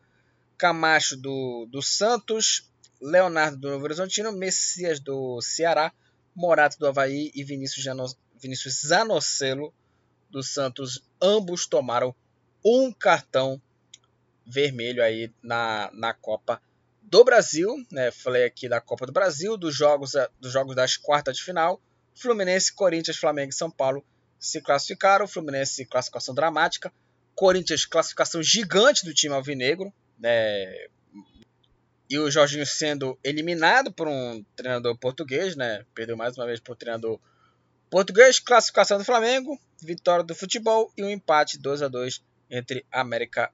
Camacho 0.58 1.16
do, 1.16 1.66
do 1.70 1.82
Santos, 1.82 2.69
Leonardo 3.00 3.56
do 3.56 3.70
Novo 3.70 3.84
Horizontino, 3.84 4.32
Messias 4.32 5.00
do 5.00 5.40
Ceará, 5.40 5.92
Morato 6.34 6.78
do 6.78 6.86
Havaí 6.86 7.30
e 7.34 7.42
Vinícius, 7.42 7.82
Jano, 7.82 8.06
Vinícius 8.40 8.82
Zanocelo 8.86 9.72
do 10.28 10.42
Santos. 10.42 11.02
Ambos 11.20 11.66
tomaram 11.66 12.14
um 12.64 12.92
cartão 12.92 13.60
vermelho 14.46 15.02
aí 15.02 15.32
na, 15.42 15.90
na 15.92 16.12
Copa 16.12 16.60
do 17.02 17.24
Brasil. 17.24 17.68
Né? 17.90 18.10
Falei 18.10 18.44
aqui 18.44 18.68
da 18.68 18.80
Copa 18.80 19.06
do 19.06 19.12
Brasil, 19.12 19.56
dos 19.56 19.74
jogos, 19.74 20.12
dos 20.38 20.52
jogos 20.52 20.76
das 20.76 20.96
quartas 20.96 21.36
de 21.36 21.42
final. 21.42 21.80
Fluminense, 22.14 22.72
Corinthians, 22.72 23.16
Flamengo 23.16 23.50
e 23.50 23.54
São 23.54 23.70
Paulo 23.70 24.04
se 24.38 24.60
classificaram. 24.60 25.26
Fluminense, 25.26 25.84
classificação 25.84 26.34
dramática. 26.34 26.92
Corinthians, 27.34 27.86
classificação 27.86 28.42
gigante 28.42 29.04
do 29.04 29.14
time 29.14 29.34
alvinegro. 29.34 29.92
Né? 30.18 30.88
E 32.10 32.18
o 32.18 32.28
Jorginho 32.28 32.66
sendo 32.66 33.16
eliminado 33.22 33.92
por 33.92 34.08
um 34.08 34.44
treinador 34.56 34.98
português, 34.98 35.54
né? 35.54 35.86
Perdeu 35.94 36.16
mais 36.16 36.36
uma 36.36 36.44
vez 36.44 36.58
por 36.58 36.74
treinador 36.74 37.20
português. 37.88 38.40
Classificação 38.40 38.98
do 38.98 39.04
Flamengo, 39.04 39.56
vitória 39.80 40.24
do 40.24 40.34
futebol 40.34 40.92
e 40.96 41.04
um 41.04 41.08
empate 41.08 41.56
2 41.56 41.82
a 41.82 41.88
2 41.88 42.20
entre 42.50 42.84
América 42.90 43.52